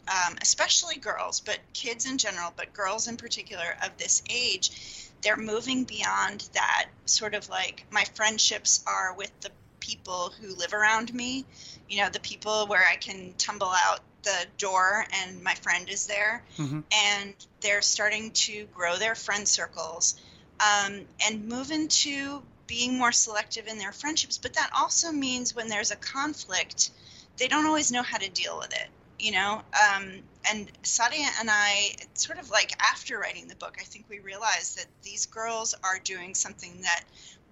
um, 0.08 0.36
especially 0.42 0.96
girls, 0.96 1.40
but 1.40 1.60
kids 1.74 2.10
in 2.10 2.18
general, 2.18 2.54
but 2.56 2.74
girls 2.74 3.08
in 3.08 3.18
particular 3.18 3.76
of 3.84 3.98
this 3.98 4.24
age, 4.30 5.10
they're 5.22 5.38
moving 5.38 5.84
beyond 5.84 6.48
that 6.54 6.88
sort 7.06 7.34
of 7.34 7.50
like 7.50 7.86
my 7.92 8.04
friendships 8.16 8.84
are 8.88 9.14
with 9.18 9.32
the 9.42 9.52
people 9.80 10.34
who 10.40 10.54
live 10.56 10.74
around 10.74 11.14
me, 11.14 11.46
you 11.90 12.02
know, 12.02 12.10
the 12.10 12.20
people 12.20 12.68
where 12.68 12.86
I 12.86 12.96
can 12.96 13.34
tumble 13.38 13.72
out 13.72 14.02
the 14.24 14.46
door 14.58 15.06
and 15.14 15.42
my 15.42 15.54
friend 15.56 15.90
is 15.90 16.08
there. 16.08 16.44
Mm-hmm. 16.58 16.80
and 16.92 17.34
they're 17.62 17.82
starting 17.82 18.32
to 18.32 18.66
grow 18.74 18.98
their 18.98 19.16
friend 19.16 19.48
circles 19.48 20.20
um, 20.60 21.02
and 21.26 21.48
move 21.48 21.72
into 21.72 22.42
being 22.68 22.98
more 22.98 23.12
selective 23.14 23.68
in 23.68 23.78
their 23.78 23.94
friendships. 23.94 24.38
But 24.38 24.54
that 24.56 24.70
also 24.78 25.12
means 25.12 25.56
when 25.56 25.70
there's 25.70 25.92
a 25.92 25.96
conflict 25.96 26.92
they 27.38 27.48
don't 27.48 27.66
always 27.68 27.92
know 27.92 28.02
how 28.02 28.18
to 28.18 28.30
deal 28.30 28.58
with 28.58 28.74
it 28.74 28.88
you 29.20 29.32
know 29.32 29.62
um, 29.96 30.12
and 30.52 30.72
sadia 30.84 31.28
and 31.40 31.50
i 31.50 31.92
sort 32.14 32.40
of 32.40 32.50
like 32.50 32.72
after 32.82 33.18
writing 33.18 33.48
the 33.48 33.56
book 33.56 33.76
i 33.80 33.84
think 33.84 34.06
we 34.10 34.20
realized 34.20 34.78
that 34.78 34.88
these 35.04 35.26
girls 35.26 35.76
are 35.84 36.00
doing 36.04 36.34
something 36.34 36.82
that 36.82 37.04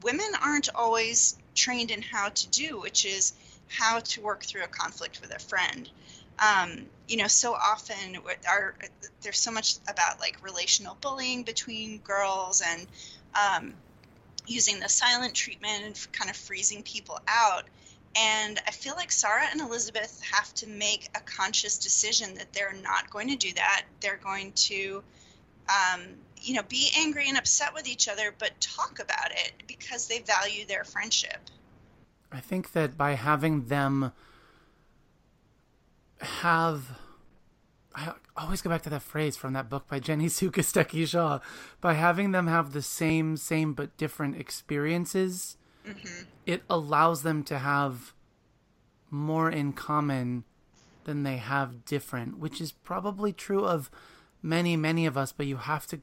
women 0.03 0.27
aren't 0.43 0.69
always 0.75 1.37
trained 1.55 1.91
in 1.91 2.01
how 2.01 2.29
to 2.29 2.47
do 2.49 2.79
which 2.79 3.05
is 3.05 3.33
how 3.67 3.99
to 3.99 4.21
work 4.21 4.43
through 4.43 4.63
a 4.63 4.67
conflict 4.67 5.19
with 5.21 5.33
a 5.35 5.39
friend 5.39 5.89
um, 6.39 6.85
you 7.07 7.17
know, 7.17 7.27
so 7.27 7.53
often 7.53 8.17
our, 8.49 8.75
there's 9.21 9.39
so 9.39 9.51
much 9.51 9.77
about 9.87 10.19
like 10.19 10.43
relational 10.43 10.97
bullying 11.01 11.43
between 11.43 11.99
girls 11.99 12.61
and 12.65 12.87
um, 13.35 13.73
using 14.45 14.79
the 14.79 14.89
silent 14.89 15.33
treatment 15.33 15.83
and 15.83 16.07
kind 16.11 16.29
of 16.29 16.35
freezing 16.35 16.83
people 16.83 17.19
out. 17.27 17.63
And 18.15 18.61
I 18.65 18.71
feel 18.71 18.95
like 18.95 19.11
Sarah 19.11 19.47
and 19.51 19.59
Elizabeth 19.59 20.21
have 20.31 20.53
to 20.55 20.67
make 20.67 21.09
a 21.15 21.19
conscious 21.21 21.77
decision 21.77 22.33
that 22.35 22.53
they're 22.53 22.75
not 22.81 23.09
going 23.09 23.27
to 23.27 23.35
do 23.35 23.51
that. 23.53 23.83
They're 23.99 24.19
going 24.23 24.53
to, 24.53 25.03
um, 25.67 26.01
you 26.41 26.53
know, 26.53 26.63
be 26.69 26.91
angry 26.97 27.27
and 27.27 27.37
upset 27.37 27.73
with 27.73 27.87
each 27.87 28.07
other, 28.07 28.33
but 28.37 28.59
talk 28.61 28.99
about 28.99 29.31
it 29.31 29.51
because 29.67 30.07
they 30.07 30.19
value 30.19 30.65
their 30.65 30.85
friendship. 30.85 31.39
I 32.31 32.39
think 32.39 32.71
that 32.71 32.97
by 32.97 33.13
having 33.13 33.65
them 33.65 34.11
have 36.21 36.97
I 37.95 38.13
always 38.35 38.61
go 38.61 38.69
back 38.69 38.81
to 38.83 38.89
that 38.89 39.01
phrase 39.01 39.37
from 39.37 39.53
that 39.53 39.69
book 39.69 39.87
by 39.87 39.99
Jenny 39.99 40.27
Sue 40.29 40.51
Kostecki-Shaw. 40.51 41.39
By 41.79 41.93
having 41.93 42.31
them 42.31 42.47
have 42.47 42.73
the 42.73 42.81
same, 42.81 43.37
same 43.37 43.73
but 43.73 43.95
different 43.97 44.35
experiences, 44.35 45.55
mm-hmm. 45.85 46.23
it 46.45 46.63
allows 46.69 47.23
them 47.23 47.43
to 47.43 47.59
have 47.59 48.13
more 49.09 49.49
in 49.49 49.73
common 49.73 50.43
than 51.05 51.23
they 51.23 51.37
have 51.37 51.85
different, 51.85 52.39
which 52.39 52.59
is 52.59 52.71
probably 52.71 53.31
true 53.31 53.65
of 53.65 53.89
many, 54.41 54.75
many 54.75 55.05
of 55.05 55.17
us, 55.17 55.31
but 55.31 55.45
you 55.45 55.57
have 55.57 55.87
to 55.87 56.01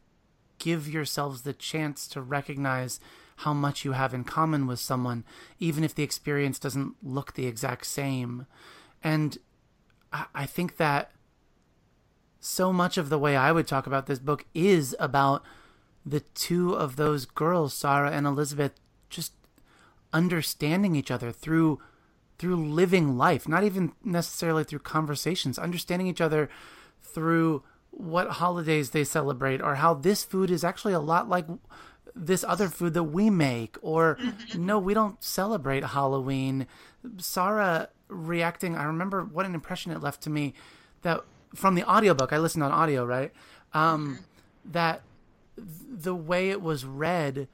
give 0.59 0.88
yourselves 0.88 1.42
the 1.42 1.53
chance 1.53 2.07
to 2.09 2.23
recognize 2.23 3.01
how 3.37 3.53
much 3.53 3.85
you 3.85 3.92
have 3.92 4.14
in 4.14 4.25
common 4.25 4.66
with 4.66 4.79
someone, 4.79 5.25
even 5.59 5.83
if 5.83 5.95
the 5.95 6.03
experience 6.03 6.59
doesn't 6.59 6.95
look 7.03 7.35
the 7.35 7.47
exact 7.47 7.87
same. 7.87 8.47
And 9.03 9.38
I 10.12 10.47
think 10.47 10.77
that 10.77 11.11
so 12.38 12.73
much 12.73 12.99
of 12.99 13.09
the 13.09 13.18
way 13.18 13.37
I 13.37 13.51
would 13.51 13.66
talk 13.66 13.87
about 13.87 14.07
this 14.07 14.18
book 14.18 14.45
is 14.55 14.95
about 15.01 15.42
the 16.05 16.21
two 16.21 16.75
of 16.75 16.97
those 16.97 17.25
girls, 17.25 17.75
Sarah 17.75 18.11
and 18.11 18.27
Elizabeth, 18.27 18.73
just 19.09 19.33
understanding 20.12 20.96
each 20.96 21.11
other 21.11 21.33
through 21.33 21.81
through 22.38 22.57
living 22.57 23.16
life, 23.16 23.46
not 23.46 23.62
even 23.62 23.92
necessarily 24.03 24.64
through 24.64 24.81
conversations, 24.81 25.61
understanding 25.61 26.09
each 26.09 26.20
other 26.20 26.48
through 27.01 27.62
what 27.92 28.29
holidays 28.31 28.90
they 28.90 29.05
celebrate 29.05 29.61
or 29.61 29.77
how 29.77 29.94
this 29.94 30.25
food 30.25 30.51
is 30.51 30.64
actually 30.64 30.94
a 30.94 30.98
lot 30.98 31.29
like 31.29 31.46
this 32.14 32.42
other 32.42 32.68
food 32.68 32.94
that 32.94 33.05
we 33.05 33.31
make 33.31 33.77
or 33.83 34.16
mm-hmm. 34.16 34.66
no 34.66 34.79
we 34.79 34.94
don't 34.94 35.22
celebrate 35.22 35.85
halloween 35.85 36.66
sarah 37.18 37.88
reacting 38.09 38.77
i 38.77 38.85
remember 38.85 39.25
what 39.25 39.46
an 39.46 39.55
impression 39.55 39.92
it 39.92 40.01
left 40.01 40.22
to 40.22 40.31
me 40.31 40.55
that 41.03 41.20
from 41.55 41.75
the 41.75 41.85
audiobook 41.85 42.33
i 42.33 42.38
listened 42.38 42.64
on 42.64 42.72
audio 42.72 43.05
right 43.05 43.33
um, 43.75 44.16
mm-hmm. 44.16 44.72
that 44.72 45.03
the 45.57 46.14
way 46.14 46.51
it 46.51 46.62
was 46.62 46.85
read 46.85 47.46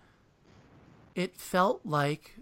it 1.14 1.36
felt 1.36 1.80
like 1.84 2.36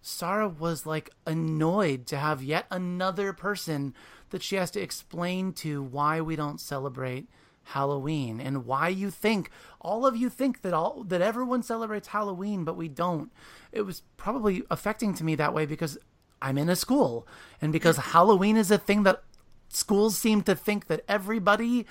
sarah 0.00 0.48
was 0.48 0.86
like 0.86 1.10
annoyed 1.26 2.06
to 2.06 2.16
have 2.16 2.42
yet 2.42 2.66
another 2.70 3.32
person 3.32 3.94
that 4.30 4.42
she 4.42 4.56
has 4.56 4.70
to 4.70 4.80
explain 4.80 5.52
to 5.52 5.82
why 5.82 6.20
we 6.20 6.36
don't 6.36 6.60
celebrate 6.60 7.28
Halloween 7.68 8.40
and 8.40 8.64
why 8.64 8.88
you 8.88 9.10
think 9.10 9.50
all 9.80 10.06
of 10.06 10.16
you 10.16 10.30
think 10.30 10.62
that 10.62 10.72
all 10.72 11.04
that 11.04 11.20
everyone 11.20 11.62
celebrates 11.62 12.08
Halloween 12.08 12.64
but 12.64 12.76
we 12.76 12.88
don't. 12.88 13.30
It 13.72 13.82
was 13.82 14.02
probably 14.16 14.62
affecting 14.70 15.14
to 15.14 15.24
me 15.24 15.34
that 15.34 15.52
way 15.52 15.66
because 15.66 15.98
I'm 16.40 16.56
in 16.56 16.68
a 16.68 16.76
school 16.76 17.26
and 17.60 17.72
because 17.72 17.96
Halloween 17.98 18.56
is 18.56 18.70
a 18.70 18.78
thing 18.78 19.02
that 19.02 19.22
schools 19.68 20.16
seem 20.16 20.42
to 20.42 20.54
think 20.54 20.86
that 20.86 21.04
everybody 21.08 21.86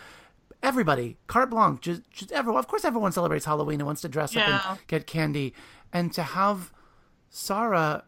everybody 0.64 1.18
carte 1.28 1.52
blanche 1.52 1.82
just, 1.82 2.10
just 2.10 2.32
everyone 2.32 2.60
of 2.60 2.68
course 2.68 2.84
everyone 2.84 3.12
celebrates 3.12 3.46
Halloween 3.46 3.80
and 3.80 3.86
wants 3.86 4.02
to 4.02 4.10
dress 4.10 4.34
yeah. 4.34 4.56
up 4.56 4.70
and 4.72 4.80
get 4.88 5.06
candy 5.06 5.54
and 5.94 6.12
to 6.14 6.24
have 6.24 6.74
Sarah 7.30 8.04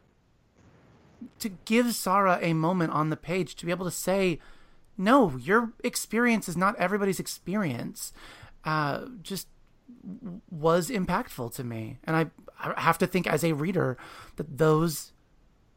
to 1.39 1.49
give 1.65 1.93
Sarah 1.93 2.39
a 2.41 2.53
moment 2.53 2.91
on 2.93 3.09
the 3.09 3.17
page 3.17 3.55
to 3.55 3.65
be 3.65 3.71
able 3.71 3.85
to 3.85 3.91
say 3.91 4.39
no, 4.97 5.37
your 5.37 5.71
experience 5.81 6.49
is 6.49 6.57
not 6.57 6.75
everybody's 6.75 7.21
experience. 7.21 8.11
Uh, 8.65 9.05
just 9.23 9.47
was 10.51 10.89
impactful 10.89 11.53
to 11.55 11.63
me, 11.63 11.97
and 12.03 12.15
I, 12.15 12.25
I 12.59 12.81
have 12.81 12.97
to 12.99 13.07
think 13.07 13.25
as 13.25 13.43
a 13.43 13.53
reader 13.53 13.97
that 14.35 14.57
those 14.57 15.13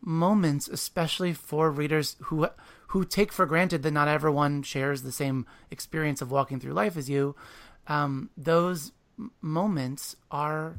moments, 0.01 0.67
especially 0.67 1.33
for 1.33 1.71
readers 1.71 2.17
who 2.25 2.49
who 2.89 3.05
take 3.05 3.33
for 3.33 3.47
granted 3.47 3.83
that 3.85 3.93
not 3.93 4.09
everyone 4.09 4.63
shares 4.63 5.03
the 5.03 5.13
same 5.13 5.47
experience 5.71 6.21
of 6.21 6.31
walking 6.31 6.59
through 6.61 6.73
life 6.73 6.97
as 6.97 7.09
you, 7.09 7.35
um, 7.87 8.29
those 8.37 8.93
moments 9.41 10.17
are 10.31 10.77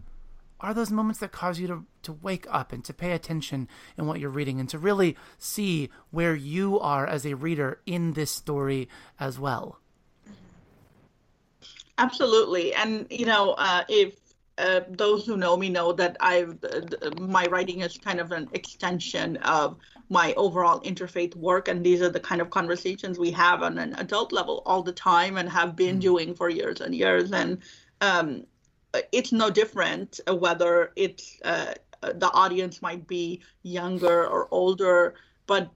are 0.63 0.73
those 0.73 0.89
moments 0.89 1.19
that 1.19 1.31
cause 1.31 1.59
you 1.59 1.67
to, 1.67 1.85
to 2.03 2.13
wake 2.13 2.47
up 2.49 2.71
and 2.71 2.83
to 2.85 2.93
pay 2.93 3.11
attention 3.11 3.67
in 3.97 4.07
what 4.07 4.19
you're 4.19 4.29
reading 4.29 4.59
and 4.59 4.69
to 4.69 4.79
really 4.79 5.17
see 5.37 5.89
where 6.09 6.33
you 6.33 6.79
are 6.79 7.05
as 7.05 7.25
a 7.25 7.35
reader 7.35 7.81
in 7.85 8.13
this 8.13 8.31
story 8.31 8.87
as 9.19 9.37
well. 9.37 9.77
Absolutely. 11.97 12.73
And, 12.73 13.05
you 13.11 13.25
know, 13.25 13.51
uh, 13.51 13.83
if 13.89 14.15
uh, 14.57 14.81
those 14.89 15.25
who 15.25 15.35
know 15.35 15.57
me 15.57 15.67
know 15.67 15.91
that 15.91 16.15
I've 16.19 16.63
uh, 16.63 17.09
my 17.19 17.45
writing 17.47 17.81
is 17.81 17.97
kind 17.97 18.19
of 18.19 18.31
an 18.31 18.47
extension 18.53 19.37
of 19.37 19.77
my 20.09 20.33
overall 20.37 20.79
interfaith 20.81 21.35
work, 21.35 21.67
and 21.67 21.83
these 21.83 22.01
are 22.01 22.09
the 22.09 22.19
kind 22.19 22.39
of 22.39 22.51
conversations 22.51 23.17
we 23.17 23.31
have 23.31 23.63
on 23.63 23.77
an 23.79 23.95
adult 23.95 24.31
level 24.31 24.61
all 24.65 24.83
the 24.83 24.91
time, 24.91 25.37
and 25.37 25.49
have 25.49 25.75
been 25.75 25.95
mm-hmm. 25.95 25.99
doing 25.99 26.35
for 26.35 26.49
years 26.49 26.81
and 26.81 26.93
years. 26.93 27.31
And 27.31 27.59
um, 28.01 28.45
it's 29.11 29.31
no 29.31 29.49
different 29.49 30.19
whether 30.27 30.91
it's 30.95 31.39
uh, 31.43 31.73
the 32.01 32.29
audience 32.33 32.81
might 32.81 33.07
be 33.07 33.41
younger 33.63 34.27
or 34.27 34.47
older, 34.51 35.15
but 35.47 35.69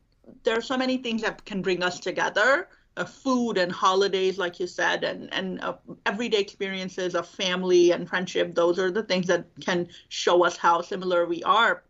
there 0.43 0.58
are 0.58 0.62
so 0.62 0.77
many 0.77 0.97
things 0.97 1.21
that 1.21 1.43
can 1.45 1.62
bring 1.62 1.84
us 1.84 1.99
together. 1.99 2.67
Uh, 2.97 3.06
food 3.06 3.60
and 3.60 3.71
holidays, 3.71 4.39
like 4.39 4.60
you 4.60 4.65
said, 4.65 5.03
and 5.03 5.32
and 5.32 5.62
uh, 5.62 5.75
everyday 6.08 6.39
experiences 6.39 7.13
of 7.13 7.27
family 7.27 7.91
and 7.91 8.10
friendship. 8.10 8.56
Those 8.56 8.80
are 8.80 8.89
the 8.89 9.03
things 9.03 9.27
that 9.27 9.45
can 9.62 9.88
show 10.10 10.43
us 10.43 10.58
how 10.58 10.82
similar 10.82 11.27
we 11.27 11.43
are. 11.43 11.84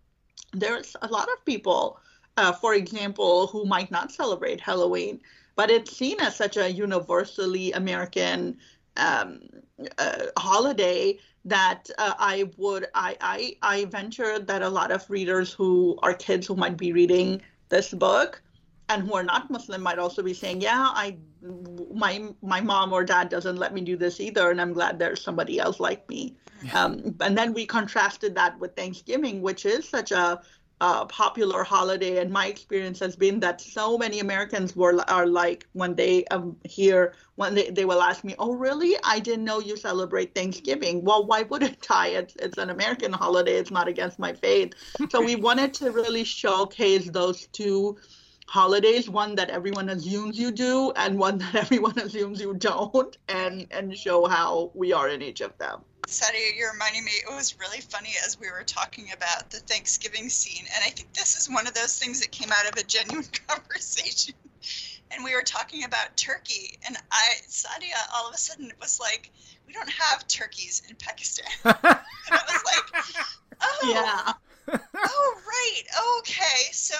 There's 0.52 0.98
a 1.02 1.08
lot 1.08 1.30
of 1.30 1.46
people, 1.46 2.00
uh, 2.36 2.52
for 2.52 2.74
example, 2.74 3.48
who 3.48 3.66
might 3.66 3.90
not 3.90 4.12
celebrate 4.12 4.60
Halloween, 4.60 5.22
but 5.56 5.72
it's 5.72 5.96
seen 5.96 6.20
as 6.20 6.36
such 6.36 6.58
a 6.58 6.70
universally 6.70 7.72
American 7.72 8.58
um, 8.98 9.40
uh, 9.98 10.26
holiday 10.38 11.18
that 11.46 11.90
uh, 11.98 12.14
I 12.20 12.50
would 12.58 12.88
I, 12.94 13.16
I 13.22 13.56
I 13.62 13.86
venture 13.86 14.40
that 14.40 14.62
a 14.62 14.70
lot 14.70 14.92
of 14.92 15.10
readers 15.10 15.54
who 15.54 15.98
are 16.04 16.14
kids 16.14 16.46
who 16.48 16.56
might 16.56 16.78
be 16.78 16.92
reading 16.92 17.42
this 17.70 17.94
book 17.94 18.42
and 18.90 19.04
who 19.04 19.14
are 19.16 19.24
not 19.24 19.50
Muslim 19.50 19.82
might 19.82 20.00
also 20.00 20.24
be 20.24 20.34
saying, 20.34 20.62
yeah, 20.62 20.90
I 20.94 21.18
my 21.94 22.30
my 22.42 22.62
mom 22.62 22.94
or 22.94 23.04
dad 23.04 23.30
doesn't 23.30 23.58
let 23.58 23.74
me 23.74 23.82
do 23.82 23.98
this 23.98 24.20
either, 24.20 24.50
and 24.52 24.62
I'm 24.62 24.74
glad 24.74 25.00
there's 25.00 25.22
somebody 25.22 25.60
else 25.60 25.80
like 25.80 26.08
me. 26.10 26.36
Yeah. 26.64 26.84
Um, 26.84 27.16
and 27.22 27.38
then 27.38 27.54
we 27.54 27.66
contrasted 27.66 28.36
that 28.36 28.58
with 28.60 28.76
Thanksgiving, 28.76 29.42
which 29.42 29.66
is 29.66 29.88
such 29.88 30.12
a 30.12 30.42
uh, 30.80 31.06
popular 31.06 31.64
holiday, 31.64 32.20
and 32.20 32.32
my 32.32 32.48
experience 32.48 33.00
has 33.00 33.16
been 33.16 33.40
that 33.40 33.60
so 33.60 33.98
many 33.98 34.20
Americans 34.20 34.76
were 34.76 35.00
are 35.10 35.26
like 35.26 35.66
when 35.74 35.96
they 35.96 36.26
um, 36.26 36.56
hear 36.64 37.14
when 37.36 37.56
they, 37.56 37.70
they 37.70 37.86
will 37.86 38.02
ask 38.02 38.24
me, 38.24 38.36
"Oh, 38.38 38.54
really? 38.54 38.96
I 39.04 39.20
didn't 39.20 39.46
know 39.46 39.60
you 39.60 39.76
celebrate 39.76 40.36
Thanksgiving." 40.36 41.04
Well, 41.04 41.26
why 41.26 41.44
wouldn't 41.44 41.88
I? 41.90 42.10
It's 42.10 42.36
it's 42.36 42.58
an 42.58 42.70
American 42.70 43.12
holiday. 43.12 43.56
It's 43.56 43.72
not 43.72 43.88
against 43.88 44.20
my 44.20 44.34
faith. 44.34 44.74
so 45.10 45.22
we 45.22 45.36
wanted 45.36 45.74
to 45.76 45.92
really 45.92 46.24
showcase 46.24 47.10
those 47.10 47.48
two 47.48 47.98
holidays 48.48 49.10
one 49.10 49.36
that 49.36 49.50
everyone 49.50 49.90
assumes 49.90 50.40
you 50.40 50.52
do 50.52 50.92
and 50.96 51.20
one 51.20 51.38
that 51.38 51.56
everyone 51.64 51.98
assumes 52.00 52.40
you 52.42 52.54
don't 52.54 53.18
and 53.28 53.68
and 53.72 53.96
show 53.98 54.26
how 54.26 54.72
we 54.74 54.94
are 54.94 55.10
in 55.10 55.22
each 55.22 55.42
of 55.42 55.58
them 55.58 55.82
Sadia, 56.08 56.56
you're 56.56 56.72
reminding 56.72 57.04
me, 57.04 57.12
it 57.12 57.36
was 57.36 57.60
really 57.60 57.82
funny 57.82 58.14
as 58.26 58.40
we 58.40 58.50
were 58.50 58.64
talking 58.66 59.10
about 59.14 59.50
the 59.50 59.58
Thanksgiving 59.58 60.30
scene. 60.30 60.66
And 60.74 60.82
I 60.86 60.90
think 60.90 61.12
this 61.12 61.36
is 61.36 61.50
one 61.50 61.68
of 61.68 61.74
those 61.74 62.00
things 62.00 62.22
that 62.22 62.32
came 62.32 62.50
out 62.50 62.66
of 62.66 62.80
a 62.82 62.84
genuine 62.88 63.26
conversation. 63.48 64.34
And 65.12 65.22
we 65.22 65.36
were 65.36 65.42
talking 65.42 65.84
about 65.84 66.16
turkey. 66.16 66.80
And 66.88 66.96
I, 67.12 67.34
Sadia, 67.50 67.98
all 68.16 68.26
of 68.26 68.34
a 68.34 68.38
sudden 68.38 68.72
was 68.80 69.02
like, 69.02 69.32
we 69.68 69.74
don't 69.74 69.90
have 69.90 70.26
turkeys 70.30 70.82
in 70.90 70.96
Pakistan. 70.96 71.46
and 71.66 71.76
I 71.76 72.42
was 72.48 72.64
like, 72.64 73.26
oh. 73.60 73.92
Yeah. 73.92 74.80
oh, 74.96 75.42
right. 75.46 76.20
Okay. 76.20 76.72
So. 76.72 76.96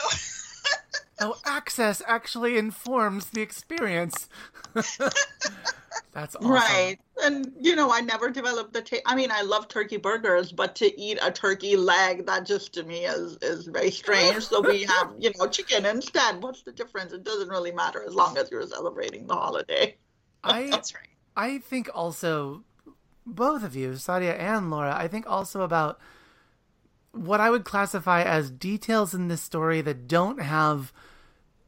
Oh, 1.22 1.36
access 1.46 2.02
actually 2.06 2.58
informs 2.58 3.30
the 3.30 3.42
experience. 3.42 4.30
That's 4.74 6.36
awesome. 6.36 6.52
Right. 6.52 6.98
And, 7.24 7.54
you 7.60 7.76
know, 7.76 7.92
I 7.92 8.02
never 8.02 8.30
developed 8.30 8.74
the 8.74 8.82
taste. 8.82 9.04
I 9.06 9.16
mean, 9.16 9.32
I 9.32 9.42
love 9.42 9.68
turkey 9.68 9.98
burgers, 9.98 10.52
but 10.52 10.76
to 10.78 11.00
eat 11.00 11.20
a 11.22 11.32
turkey 11.32 11.76
leg, 11.76 12.26
that 12.26 12.46
just 12.46 12.74
to 12.74 12.84
me 12.84 13.06
is, 13.06 13.38
is 13.42 13.66
very 13.68 13.92
strange. 13.92 14.44
so 14.44 14.62
we 14.62 14.84
have, 14.84 15.14
you 15.20 15.32
know, 15.38 15.48
chicken 15.48 15.86
instead. 15.86 16.42
What's 16.42 16.64
the 16.64 16.72
difference? 16.72 17.14
It 17.14 17.24
doesn't 17.24 17.50
really 17.50 17.72
matter 17.72 18.04
as 18.04 18.14
long 18.14 18.38
as 18.38 18.50
you're 18.52 18.66
celebrating 18.68 19.28
the 19.28 19.36
holiday. 19.36 19.96
I, 20.44 20.68
That's 20.70 20.94
right. 20.94 21.08
I 21.36 21.60
think 21.60 21.90
also, 21.94 22.64
both 23.26 23.64
of 23.64 23.76
you, 23.76 23.92
Sadia 23.92 24.38
and 24.40 24.72
Laura, 24.72 24.96
I 24.96 25.08
think 25.08 25.28
also 25.28 25.62
about 25.62 26.00
what 27.18 27.42
I 27.42 27.50
would 27.50 27.66
classify 27.66 28.24
as 28.24 28.52
details 28.52 29.14
in 29.14 29.28
this 29.28 29.42
story 29.42 29.82
that 29.82 30.08
don't 30.08 30.42
have 30.42 30.94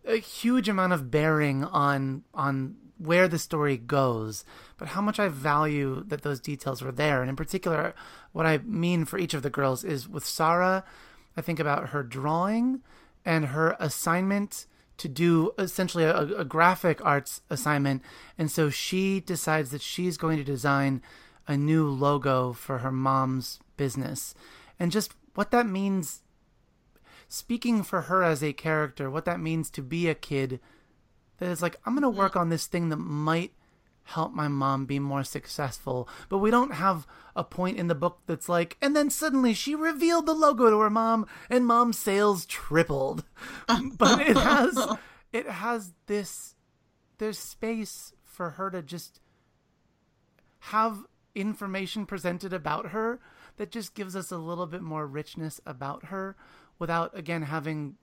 a 0.05 0.17
huge 0.17 0.69
amount 0.69 0.93
of 0.93 1.11
bearing 1.11 1.63
on 1.63 2.23
on 2.33 2.75
where 2.97 3.29
the 3.29 3.39
story 3.39 3.77
goes, 3.77 4.43
but 4.77 4.89
how 4.89 5.01
much 5.01 5.19
I 5.19 5.29
value 5.29 6.03
that 6.07 6.21
those 6.21 6.41
details 6.41 6.81
were 6.81 6.91
there. 6.91 7.21
And 7.21 7.29
in 7.29 7.35
particular, 7.35 7.95
what 8.33 8.45
I 8.45 8.57
mean 8.59 9.05
for 9.05 9.17
each 9.17 9.33
of 9.33 9.41
the 9.41 9.49
girls 9.49 9.85
is 9.85 10.07
with 10.07 10.25
Sarah, 10.25 10.83
I 11.37 11.41
think 11.41 11.59
about 11.59 11.89
her 11.89 12.03
drawing 12.03 12.81
and 13.25 13.47
her 13.47 13.77
assignment 13.79 14.67
to 14.97 15.07
do 15.07 15.51
essentially 15.57 16.03
a, 16.03 16.17
a 16.17 16.43
graphic 16.43 17.03
arts 17.05 17.41
assignment. 17.49 18.01
And 18.37 18.51
so 18.51 18.69
she 18.69 19.21
decides 19.21 19.71
that 19.71 19.81
she's 19.81 20.17
going 20.17 20.37
to 20.37 20.43
design 20.43 21.01
a 21.47 21.55
new 21.55 21.87
logo 21.87 22.51
for 22.51 22.79
her 22.79 22.91
mom's 22.91 23.59
business. 23.77 24.35
And 24.77 24.91
just 24.91 25.13
what 25.35 25.51
that 25.51 25.67
means, 25.67 26.21
speaking 27.27 27.83
for 27.83 28.03
her 28.03 28.23
as 28.23 28.43
a 28.43 28.53
character, 28.53 29.09
what 29.09 29.25
that 29.25 29.39
means 29.39 29.69
to 29.71 29.81
be 29.81 30.07
a 30.07 30.15
kid 30.15 30.59
that 31.37 31.49
is 31.49 31.61
like, 31.61 31.79
I'm 31.85 31.93
going 31.93 32.03
to 32.03 32.09
mm-hmm. 32.09 32.17
work 32.17 32.35
on 32.35 32.49
this 32.49 32.67
thing 32.67 32.89
that 32.89 32.97
might 32.97 33.53
help 34.03 34.33
my 34.33 34.47
mom 34.47 34.85
be 34.85 34.99
more 34.99 35.23
successful. 35.23 36.09
But 36.29 36.39
we 36.39 36.51
don't 36.51 36.73
have 36.73 37.07
a 37.35 37.43
point 37.43 37.77
in 37.77 37.87
the 37.87 37.95
book 37.95 38.19
that's 38.25 38.49
like, 38.49 38.77
and 38.81 38.95
then 38.95 39.09
suddenly 39.09 39.53
she 39.53 39.75
revealed 39.75 40.25
the 40.25 40.33
logo 40.33 40.69
to 40.69 40.79
her 40.79 40.89
mom 40.89 41.27
and 41.49 41.65
mom's 41.65 41.97
sales 41.97 42.45
tripled. 42.45 43.23
but 43.97 44.21
it 44.21 44.37
has 44.37 44.97
it 45.31 45.47
has 45.47 45.93
this 46.07 46.55
there's 47.19 47.37
space 47.37 48.13
for 48.23 48.51
her 48.51 48.71
to 48.71 48.81
just 48.81 49.19
have 50.59 51.05
information 51.35 52.05
presented 52.05 52.51
about 52.51 52.87
her 52.87 53.19
that 53.59 53.71
just 53.71 53.93
gives 53.93 54.15
us 54.15 54.31
a 54.31 54.37
little 54.37 54.65
bit 54.65 54.81
more 54.81 55.05
richness 55.05 55.59
about 55.65 56.05
her 56.05 56.37
without 56.79 57.15
again 57.15 57.43
having 57.43 57.95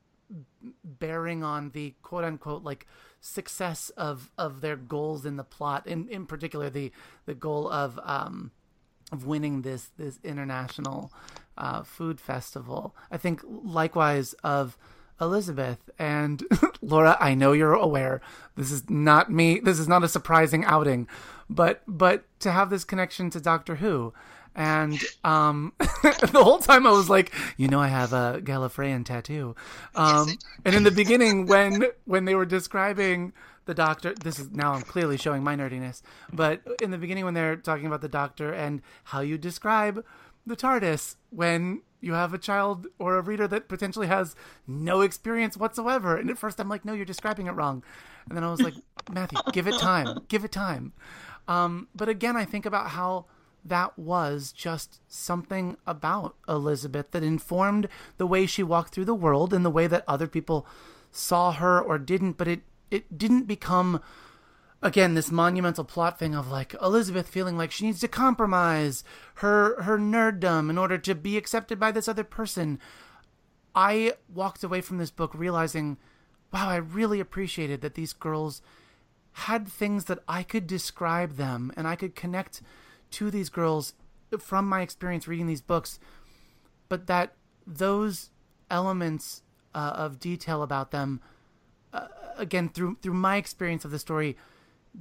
bearing 0.85 1.43
on 1.43 1.71
the 1.71 1.95
quote 2.03 2.25
unquote 2.25 2.63
like 2.63 2.87
success 3.21 3.91
of 3.97 4.31
of 4.37 4.61
their 4.61 4.77
goals 4.77 5.25
in 5.25 5.37
the 5.37 5.45
plot 5.45 5.87
in 5.87 6.09
in 6.11 6.27
particular 6.27 6.69
the 6.69 6.93
the 7.25 7.35
goal 7.35 7.71
of 7.71 7.99
um 8.03 8.51
of 9.11 9.27
winning 9.27 9.63
this 9.63 9.91
this 9.97 10.19
international 10.23 11.11
uh, 11.57 11.83
food 11.83 12.21
festival. 12.21 12.95
I 13.11 13.17
think 13.17 13.41
likewise 13.47 14.35
of 14.45 14.77
elizabeth 15.19 15.89
and 15.99 16.43
laura 16.83 17.17
i 17.19 17.33
know 17.33 17.53
you're 17.53 17.73
aware 17.73 18.21
this 18.55 18.71
is 18.71 18.91
not 18.91 19.33
me 19.33 19.59
this 19.59 19.79
is 19.79 19.89
not 19.89 20.05
a 20.05 20.09
surprising 20.09 20.63
outing 20.67 21.09
but 21.49 21.83
but 21.89 22.27
to 22.39 22.53
have 22.53 22.69
this 22.69 22.85
connection 22.85 23.31
to 23.31 23.41
doctor 23.41 23.77
who 23.77 24.13
and 24.57 24.99
um, 25.23 25.75
the 25.79 26.41
whole 26.43 26.59
time 26.59 26.87
I 26.87 26.91
was 26.91 27.11
like, 27.11 27.33
you 27.59 27.69
know, 27.69 27.79
I 27.79 27.89
have 27.89 28.13
a 28.15 28.41
Gallifreyan 28.43 29.05
tattoo. 29.05 29.55
Um, 29.95 30.39
and 30.65 30.75
in 30.75 30.83
the 30.83 30.91
beginning, 30.91 31.47
when 31.47 31.85
when 32.07 32.25
they 32.25 32.35
were 32.35 32.47
describing 32.47 33.35
the 33.67 33.75
doctor, 33.75 34.15
this 34.15 34.39
is 34.39 34.51
now 34.51 34.73
I'm 34.73 34.83
clearly 34.83 35.19
showing 35.19 35.45
my 35.45 35.55
nerdiness. 35.55 36.01
But 36.33 36.63
in 36.83 36.91
the 36.91 36.99
beginning, 36.99 37.27
when 37.27 37.35
they're 37.35 37.57
talking 37.57 37.87
about 37.87 38.01
the 38.01 38.09
doctor 38.09 38.53
and 38.53 38.81
how 39.05 39.21
you 39.21 39.37
describe 39.37 40.05
the 40.47 40.57
TARDIS 40.57 41.17
when 41.31 41.83
you 42.01 42.15
have 42.15 42.33
a 42.33 42.39
child 42.39 42.87
or 42.99 43.17
a 43.17 43.21
reader 43.21 43.47
that 43.49 43.69
potentially 43.69 44.07
has 44.07 44.35
no 44.67 45.03
experience 45.03 45.57
whatsoever, 45.57 46.17
and 46.17 46.31
at 46.31 46.39
first 46.39 46.61
I'm 46.61 46.69
like, 46.69 46.85
no, 46.85 46.95
you're 46.95 47.05
describing 47.05 47.47
it 47.47 47.53
wrong, 47.53 47.83
and 48.29 48.37
then 48.37 48.45
I 48.45 48.51
was 48.51 48.63
like, 48.63 48.75
Matthew, 49.11 49.39
give 49.53 49.67
it 49.67 49.79
time, 49.79 50.21
give 50.29 50.45
it 50.45 50.53
time. 50.53 50.95
Um, 51.47 51.89
but 51.95 52.09
again, 52.09 52.37
I 52.37 52.45
think 52.45 52.65
about 52.65 52.91
how 52.91 53.27
that 53.69 53.99
was 53.99 54.53
just 54.53 55.01
something 55.09 55.77
about 55.87 56.37
Elizabeth 56.49 57.11
that 57.11 57.23
informed 57.23 57.89
the 58.17 58.27
way 58.27 58.47
she 58.47 58.63
walked 58.63 58.93
through 58.93 59.05
the 59.05 59.15
world 59.15 59.53
and 59.53 59.65
the 59.65 59.71
way 59.71 59.87
that 59.87 60.05
other 60.07 60.27
people 60.27 60.67
saw 61.11 61.53
her 61.53 61.81
or 61.81 61.99
didn't, 61.99 62.33
but 62.33 62.49
it, 62.49 62.63
it 62.91 63.17
didn't 63.17 63.45
become 63.45 64.01
again 64.83 65.15
this 65.15 65.31
monumental 65.31 65.85
plot 65.85 66.19
thing 66.19 66.35
of 66.35 66.49
like 66.49 66.75
Elizabeth 66.83 67.27
feeling 67.29 67.57
like 67.57 67.73
she 67.73 67.87
needs 67.87 68.01
to 68.01 68.09
compromise 68.09 69.03
her 69.37 69.81
her 69.83 69.99
nerddom 69.99 70.69
in 70.69 70.77
order 70.77 70.99
to 70.99 71.15
be 71.15 71.37
accepted 71.37 71.81
by 71.81 71.91
this 71.91 72.09
other 72.09 72.25
person. 72.25 72.79
I 73.75 74.15
walked 74.33 74.65
away 74.65 74.81
from 74.81 74.99
this 74.99 75.11
book 75.11 75.33
realizing, 75.35 75.99
wow, 76.53 76.69
I 76.69 76.77
really 76.77 77.21
appreciated 77.21 77.83
that 77.83 77.95
these 77.95 78.13
girls 78.13 78.63
had 79.33 79.69
things 79.69 80.07
that 80.07 80.21
I 80.27 80.43
could 80.43 80.67
describe 80.67 81.37
them 81.37 81.71
and 81.77 81.87
I 81.87 81.95
could 81.95 82.15
connect 82.15 82.63
to 83.17 83.31
these 83.31 83.49
girls 83.49 83.95
from 84.39 84.69
my 84.69 84.83
experience 84.83 85.27
reading 85.27 85.47
these 85.47 85.63
books, 85.63 85.99
but 86.91 87.07
that 87.07 87.33
those 87.67 88.31
elements 88.71 89.43
uh, 89.75 89.95
of 89.97 90.21
detail 90.21 90.63
about 90.63 90.91
them, 90.91 91.21
uh, 91.95 92.09
again 92.37 92.69
through 92.69 92.99
through 93.01 93.15
my 93.15 93.37
experience 93.37 93.87
of 93.87 93.91
the 93.91 93.99
story, 93.99 94.37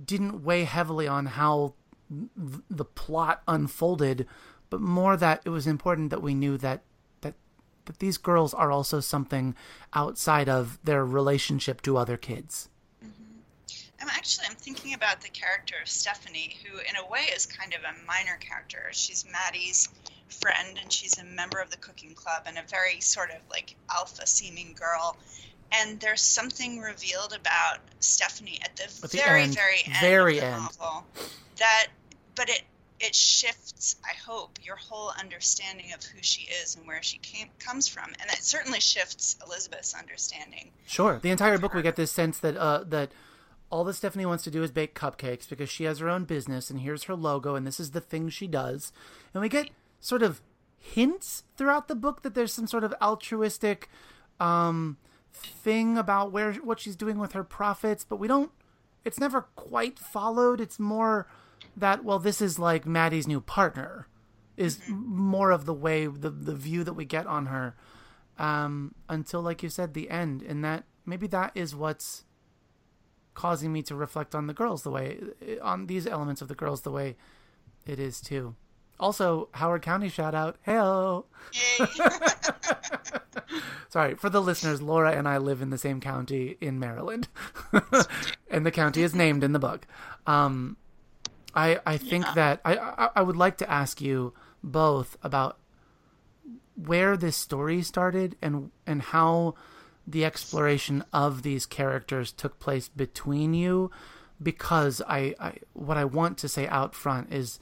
didn't 0.05 0.43
weigh 0.43 0.63
heavily 0.63 1.07
on 1.07 1.25
how 1.25 1.73
th- 2.09 2.61
the 2.69 2.85
plot 2.85 3.41
unfolded, 3.49 4.25
but 4.69 4.79
more 4.79 5.17
that 5.17 5.41
it 5.43 5.49
was 5.49 5.67
important 5.67 6.09
that 6.09 6.21
we 6.21 6.33
knew 6.33 6.57
that 6.57 6.83
that 7.19 7.33
that 7.83 7.99
these 7.99 8.17
girls 8.17 8.53
are 8.53 8.71
also 8.71 9.01
something 9.01 9.55
outside 9.93 10.47
of 10.47 10.79
their 10.85 11.05
relationship 11.05 11.81
to 11.81 11.97
other 11.97 12.15
kids. 12.15 12.69
I'm 14.01 14.09
actually 14.09 14.47
I'm 14.49 14.55
thinking 14.55 14.93
about 14.93 15.21
the 15.21 15.29
character 15.29 15.75
of 15.81 15.87
Stephanie, 15.87 16.57
who 16.63 16.77
in 16.79 16.95
a 16.95 17.09
way 17.09 17.21
is 17.35 17.45
kind 17.45 17.73
of 17.73 17.81
a 17.81 18.05
minor 18.05 18.37
character. 18.39 18.89
She's 18.91 19.25
Maddie's 19.31 19.89
friend, 20.29 20.77
and 20.81 20.91
she's 20.91 21.17
a 21.17 21.23
member 21.23 21.59
of 21.59 21.69
the 21.69 21.77
cooking 21.77 22.13
club, 22.13 22.43
and 22.45 22.57
a 22.57 22.63
very 22.69 22.99
sort 22.99 23.29
of 23.29 23.37
like 23.49 23.75
alpha 23.93 24.27
seeming 24.27 24.73
girl. 24.73 25.17
And 25.71 25.99
there's 25.99 26.21
something 26.21 26.79
revealed 26.79 27.33
about 27.33 27.79
Stephanie 27.99 28.59
at 28.63 28.75
the, 28.75 28.83
at 28.83 29.11
the 29.11 29.17
very, 29.17 29.43
end, 29.43 29.55
very 29.55 29.81
end 29.85 29.97
very 29.99 30.37
of 30.37 30.41
the 30.41 30.47
end. 30.47 30.61
novel 30.61 31.05
that, 31.57 31.87
but 32.35 32.49
it 32.49 32.63
it 32.99 33.13
shifts. 33.13 33.97
I 34.05 34.13
hope 34.25 34.57
your 34.63 34.77
whole 34.77 35.11
understanding 35.19 35.91
of 35.93 36.03
who 36.03 36.19
she 36.21 36.43
is 36.43 36.75
and 36.75 36.87
where 36.87 37.03
she 37.03 37.17
came 37.17 37.49
comes 37.59 37.87
from, 37.87 38.05
and 38.05 38.29
it 38.31 38.43
certainly 38.43 38.79
shifts 38.79 39.35
Elizabeth's 39.45 39.93
understanding. 39.93 40.71
Sure, 40.87 41.19
the 41.21 41.29
entire 41.29 41.57
book 41.57 41.73
we 41.73 41.81
get 41.81 41.95
this 41.95 42.11
sense 42.11 42.39
that 42.39 42.55
uh, 42.57 42.83
that 42.87 43.11
all 43.69 43.83
that 43.83 43.93
Stephanie 43.93 44.25
wants 44.25 44.43
to 44.43 44.51
do 44.51 44.63
is 44.63 44.71
bake 44.71 44.95
cupcakes 44.95 45.49
because 45.49 45.69
she 45.69 45.85
has 45.85 45.99
her 45.99 46.09
own 46.09 46.25
business 46.25 46.69
and 46.69 46.81
here's 46.81 47.03
her 47.03 47.15
logo 47.15 47.55
and 47.55 47.65
this 47.65 47.79
is 47.79 47.91
the 47.91 48.01
thing 48.01 48.29
she 48.29 48.47
does. 48.47 48.91
And 49.33 49.41
we 49.41 49.49
get 49.49 49.69
sort 49.99 50.21
of 50.21 50.41
hints 50.77 51.43
throughout 51.57 51.87
the 51.87 51.95
book 51.95 52.21
that 52.21 52.35
there's 52.35 52.53
some 52.53 52.67
sort 52.67 52.83
of 52.83 52.93
altruistic 53.01 53.89
um, 54.39 54.97
thing 55.33 55.97
about 55.97 56.31
where 56.31 56.53
what 56.53 56.79
she's 56.79 56.95
doing 56.95 57.17
with 57.17 57.33
her 57.33 57.43
profits, 57.43 58.03
but 58.03 58.17
we 58.17 58.27
don't 58.27 58.51
it's 59.03 59.19
never 59.19 59.41
quite 59.55 59.99
followed. 59.99 60.59
It's 60.59 60.79
more 60.79 61.27
that 61.77 62.03
well 62.03 62.19
this 62.19 62.41
is 62.41 62.59
like 62.59 62.85
Maddie's 62.85 63.27
new 63.27 63.41
partner 63.41 64.07
is 64.57 64.79
more 64.87 65.51
of 65.51 65.65
the 65.65 65.73
way 65.73 66.05
the 66.05 66.29
the 66.29 66.55
view 66.55 66.83
that 66.83 66.93
we 66.93 67.05
get 67.05 67.25
on 67.27 67.47
her 67.47 67.75
um, 68.37 68.93
until 69.09 69.41
like 69.41 69.63
you 69.63 69.69
said 69.69 69.93
the 69.93 70.09
end 70.09 70.41
and 70.41 70.63
that 70.63 70.83
maybe 71.05 71.27
that 71.27 71.51
is 71.55 71.75
what's 71.75 72.24
causing 73.35 73.71
me 73.71 73.83
to 73.83 73.95
reflect 73.95 74.33
on 74.33 74.47
the 74.47 74.53
girls 74.53 74.81
the 74.81 74.89
way 74.89 75.19
on 75.61 75.85
these 75.85 76.07
elements 76.07 76.41
of 76.41 76.47
the 76.47 76.55
girls 76.55 76.81
the 76.81 76.91
way 76.91 77.15
it 77.85 77.99
is 77.99 78.19
too. 78.19 78.55
Also, 78.99 79.49
Howard 79.51 79.81
County 79.81 80.09
shout 80.09 80.33
out. 80.33 80.57
Hello. 80.63 81.25
Yay 81.79 81.85
Sorry, 83.89 84.15
for 84.15 84.29
the 84.29 84.41
listeners, 84.41 84.81
Laura 84.81 85.11
and 85.11 85.27
I 85.27 85.37
live 85.37 85.61
in 85.61 85.69
the 85.69 85.77
same 85.77 86.01
county 86.01 86.57
in 86.59 86.79
Maryland. 86.79 87.27
and 88.49 88.65
the 88.65 88.71
county 88.71 89.03
is 89.03 89.13
named 89.13 89.43
in 89.43 89.51
the 89.51 89.59
book. 89.59 89.85
Um, 90.25 90.77
I 91.53 91.79
I 91.85 91.97
think 91.97 92.25
yeah. 92.25 92.33
that 92.33 92.61
I, 92.65 92.77
I 92.77 93.09
I 93.17 93.21
would 93.21 93.37
like 93.37 93.57
to 93.57 93.69
ask 93.69 94.01
you 94.01 94.33
both 94.63 95.17
about 95.23 95.57
where 96.75 97.15
this 97.15 97.37
story 97.37 97.81
started 97.81 98.35
and 98.41 98.71
and 98.85 99.01
how 99.01 99.55
the 100.07 100.25
exploration 100.25 101.03
of 101.11 101.41
these 101.43 101.65
characters 101.65 102.31
took 102.31 102.59
place 102.59 102.87
between 102.89 103.53
you 103.53 103.91
because 104.41 105.01
I, 105.07 105.35
I 105.39 105.53
what 105.73 105.97
I 105.97 106.05
want 106.05 106.37
to 106.39 106.49
say 106.49 106.67
out 106.67 106.93
front 106.95 107.33
is 107.33 107.59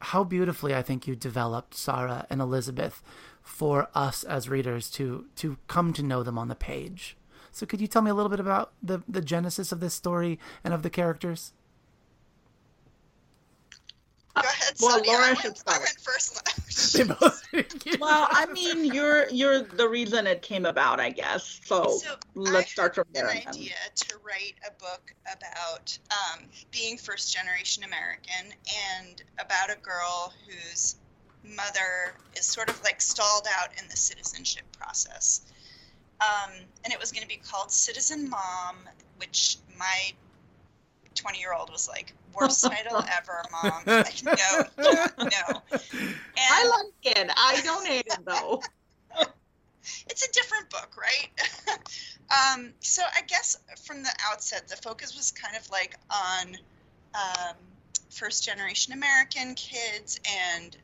how 0.00 0.24
beautifully 0.24 0.74
I 0.74 0.82
think 0.82 1.06
you 1.06 1.16
developed 1.16 1.74
Sarah 1.74 2.26
and 2.30 2.40
Elizabeth 2.40 3.02
for 3.42 3.88
us 3.94 4.24
as 4.24 4.48
readers 4.48 4.90
to 4.92 5.26
to 5.36 5.58
come 5.66 5.92
to 5.94 6.02
know 6.02 6.22
them 6.22 6.38
on 6.38 6.48
the 6.48 6.54
page. 6.54 7.16
So 7.50 7.66
could 7.66 7.80
you 7.80 7.86
tell 7.88 8.02
me 8.02 8.10
a 8.10 8.14
little 8.14 8.30
bit 8.30 8.40
about 8.40 8.72
the 8.82 9.02
the 9.08 9.20
genesis 9.20 9.72
of 9.72 9.80
this 9.80 9.94
story 9.94 10.38
and 10.62 10.72
of 10.72 10.82
the 10.82 10.90
characters? 10.90 11.52
Go 14.40 14.48
ahead. 14.48 14.74
Well, 14.80 14.98
Sonia. 14.98 15.10
Laura 15.12 15.24
I 15.24 15.34
went, 15.34 15.40
should 15.40 15.58
I 15.66 15.76
start. 15.76 15.80
went 15.80 16.00
first. 16.00 16.42
They 17.52 17.64
Well, 18.00 18.28
I 18.30 18.46
mean, 18.46 18.84
you're 18.84 19.28
you're 19.30 19.62
the 19.62 19.88
reason 19.88 20.26
it 20.26 20.42
came 20.42 20.66
about, 20.66 21.00
I 21.00 21.10
guess. 21.10 21.60
So, 21.64 21.98
So 21.98 22.14
let's 22.34 22.66
I 22.66 22.70
start 22.70 22.94
from 22.94 23.06
had 23.14 23.24
there. 23.24 23.30
An 23.30 23.48
idea 23.48 23.74
to 23.94 24.16
write 24.24 24.54
a 24.66 24.70
book 24.78 25.14
about 25.32 25.98
um, 26.10 26.44
being 26.70 26.98
first 26.98 27.34
generation 27.34 27.84
American 27.84 28.52
and 28.98 29.22
about 29.38 29.70
a 29.70 29.80
girl 29.80 30.32
whose 30.46 30.96
mother 31.44 32.14
is 32.36 32.44
sort 32.44 32.68
of 32.68 32.82
like 32.82 33.00
stalled 33.00 33.46
out 33.58 33.70
in 33.80 33.88
the 33.88 33.96
citizenship 33.96 34.64
process. 34.78 35.42
Um, 36.20 36.50
and 36.84 36.92
it 36.92 36.98
was 36.98 37.12
going 37.12 37.22
to 37.22 37.28
be 37.28 37.36
called 37.36 37.70
Citizen 37.70 38.28
Mom, 38.28 38.76
which 39.18 39.58
my 39.78 40.12
20 41.14 41.38
year 41.38 41.52
old 41.52 41.70
was 41.70 41.88
like, 41.88 42.12
worst 42.40 42.62
title 42.64 43.04
ever, 43.16 43.42
mom. 43.50 43.82
Like, 43.86 44.22
no, 44.24 44.32
no. 45.18 45.62
And 45.72 46.14
I 46.38 46.68
like 46.68 47.16
it. 47.16 47.30
I 47.36 47.60
don't 47.64 47.86
hate 47.86 48.06
it 48.06 48.24
though. 48.24 48.62
it's 50.08 50.26
a 50.26 50.32
different 50.32 50.70
book, 50.70 50.90
right? 50.96 51.78
um, 52.30 52.72
so 52.80 53.02
I 53.16 53.22
guess 53.22 53.58
from 53.84 54.02
the 54.02 54.12
outset, 54.30 54.68
the 54.68 54.76
focus 54.76 55.16
was 55.16 55.30
kind 55.32 55.56
of 55.56 55.68
like 55.70 55.96
on 56.10 56.56
um, 57.14 57.56
first 58.10 58.44
generation 58.44 58.92
American 58.92 59.54
kids 59.54 60.20
and 60.54 60.76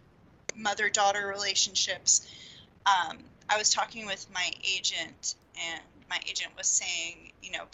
mother 0.57 0.89
daughter 0.89 1.27
relationships. 1.27 2.29
Um, 2.87 3.19
I 3.49 3.59
was 3.59 3.71
talking 3.71 4.07
with 4.07 4.27
my 4.33 4.51
agent, 4.65 5.35
and 5.57 5.81
my 6.09 6.19
agent 6.29 6.51
was 6.57 6.67
saying, 6.67 7.33
you 7.43 7.53
know, 7.53 7.65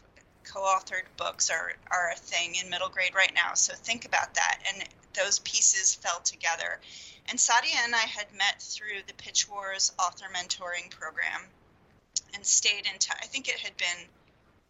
co-authored 0.44 1.04
books 1.16 1.50
are, 1.50 1.72
are 1.90 2.10
a 2.10 2.16
thing 2.16 2.54
in 2.62 2.70
middle 2.70 2.88
grade 2.88 3.14
right 3.14 3.32
now. 3.34 3.54
So 3.54 3.74
think 3.74 4.04
about 4.04 4.34
that. 4.34 4.58
And 4.72 4.84
those 5.14 5.38
pieces 5.40 5.94
fell 5.94 6.20
together. 6.20 6.80
And 7.28 7.38
Saadia 7.38 7.84
and 7.84 7.94
I 7.94 7.98
had 7.98 8.26
met 8.36 8.60
through 8.60 9.02
the 9.06 9.14
Pitch 9.14 9.48
Wars 9.48 9.92
author 9.98 10.26
mentoring 10.34 10.90
program 10.90 11.42
and 12.34 12.44
stayed 12.44 12.86
in 12.92 12.98
touch. 12.98 13.18
I 13.22 13.26
think 13.26 13.48
it 13.48 13.58
had 13.58 13.76
been 13.76 14.06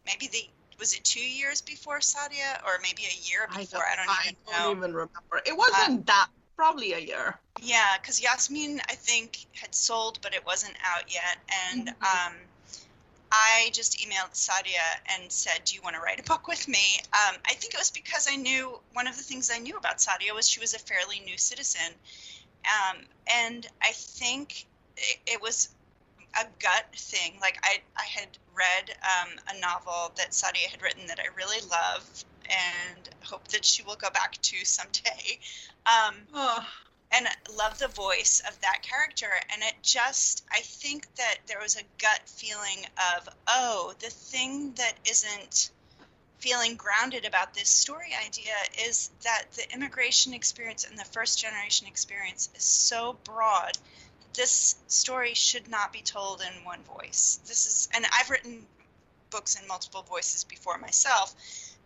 maybe 0.05 0.27
the 0.27 0.49
was 0.79 0.93
it 0.95 1.03
two 1.03 1.19
years 1.19 1.61
before 1.61 1.99
Saadia 1.99 2.63
or 2.65 2.79
maybe 2.81 3.03
a 3.03 3.29
year 3.29 3.47
before? 3.47 3.83
I 3.85 3.95
don't, 3.95 4.09
I 4.09 4.17
even 4.23 4.35
don't 4.47 4.59
know. 4.59 4.71
even 4.71 4.93
remember. 4.95 5.41
It 5.45 5.55
wasn't 5.55 6.07
that 6.07 6.27
probably 6.55 6.93
a 6.93 6.99
year. 6.99 7.37
Yeah, 7.61 7.97
because 8.01 8.21
Yasmin, 8.21 8.81
I 8.89 8.95
think, 8.95 9.45
had 9.53 9.75
sold, 9.75 10.19
but 10.23 10.33
it 10.33 10.43
wasn't 10.43 10.75
out 10.83 11.13
yet. 11.13 11.37
And 11.69 11.87
mm-hmm. 11.87 12.27
um, 12.27 12.33
I 13.31 13.69
just 13.73 13.99
emailed 13.99 14.33
Saadia 14.33 14.99
and 15.13 15.31
said, 15.31 15.61
Do 15.65 15.75
you 15.75 15.81
want 15.81 15.95
to 15.95 16.01
write 16.01 16.19
a 16.19 16.23
book 16.23 16.47
with 16.47 16.67
me? 16.67 16.99
Um, 17.13 17.37
I 17.45 17.53
think 17.53 17.73
it 17.73 17.77
was 17.79 17.91
because 17.91 18.27
I 18.29 18.35
knew 18.35 18.79
one 18.93 19.07
of 19.07 19.15
the 19.15 19.23
things 19.23 19.49
I 19.53 19.59
knew 19.59 19.77
about 19.77 19.97
Saadia 19.97 20.33
was 20.35 20.49
she 20.49 20.59
was 20.59 20.73
a 20.73 20.79
fairly 20.79 21.21
new 21.21 21.37
citizen. 21.37 21.93
Um, 22.65 22.97
and 23.33 23.67
I 23.81 23.91
think 23.93 24.67
it, 24.97 25.17
it, 25.25 25.41
was 25.41 25.69
a 26.39 26.45
gut 26.59 26.85
thing. 26.95 27.37
Like, 27.41 27.57
I, 27.63 27.77
I 27.97 28.03
had 28.03 28.27
read 28.53 28.95
um, 29.01 29.29
a 29.55 29.59
novel 29.59 30.11
that 30.17 30.31
Saadia 30.31 30.67
had 30.69 30.81
written 30.81 31.07
that 31.07 31.19
I 31.19 31.33
really 31.35 31.65
love 31.69 32.25
and 32.45 33.09
hope 33.23 33.47
that 33.47 33.65
she 33.65 33.81
will 33.81 33.95
go 33.95 34.09
back 34.09 34.33
to 34.41 34.65
someday. 34.65 35.39
Um, 35.85 36.15
oh 36.33 36.65
and 37.11 37.27
love 37.57 37.77
the 37.79 37.87
voice 37.87 38.41
of 38.47 38.59
that 38.61 38.81
character. 38.81 39.29
And 39.51 39.61
it 39.63 39.75
just 39.81 40.43
i 40.51 40.61
think 40.61 41.13
that 41.15 41.37
there 41.47 41.59
was 41.59 41.75
a 41.75 41.83
gut 42.01 42.21
feeling 42.25 42.85
of 43.15 43.29
oh 43.47 43.93
the 43.99 44.09
thing 44.09 44.73
that 44.73 44.93
isn't 45.09 45.71
feeling 46.39 46.75
grounded 46.75 47.25
about 47.25 47.53
this 47.53 47.69
story 47.69 48.09
idea 48.25 48.53
is 48.87 49.11
that 49.23 49.43
the 49.53 49.73
immigration 49.73 50.33
experience 50.33 50.83
and 50.83 50.97
the 50.97 51.05
first 51.05 51.39
generation 51.39 51.87
experience 51.87 52.49
is 52.55 52.63
so 52.63 53.15
broad. 53.23 53.77
This 54.33 54.75
story 54.87 55.35
should 55.35 55.67
not 55.69 55.93
be 55.93 56.01
told 56.01 56.41
in 56.41 56.63
one 56.63 56.81
voice. 56.83 57.39
This 57.45 57.65
is 57.67 57.89
and 57.93 58.05
i've 58.13 58.29
written 58.29 58.65
books 59.29 59.55
in 59.59 59.67
multiple 59.67 60.03
voices 60.03 60.43
before 60.43 60.77
myself 60.77 61.35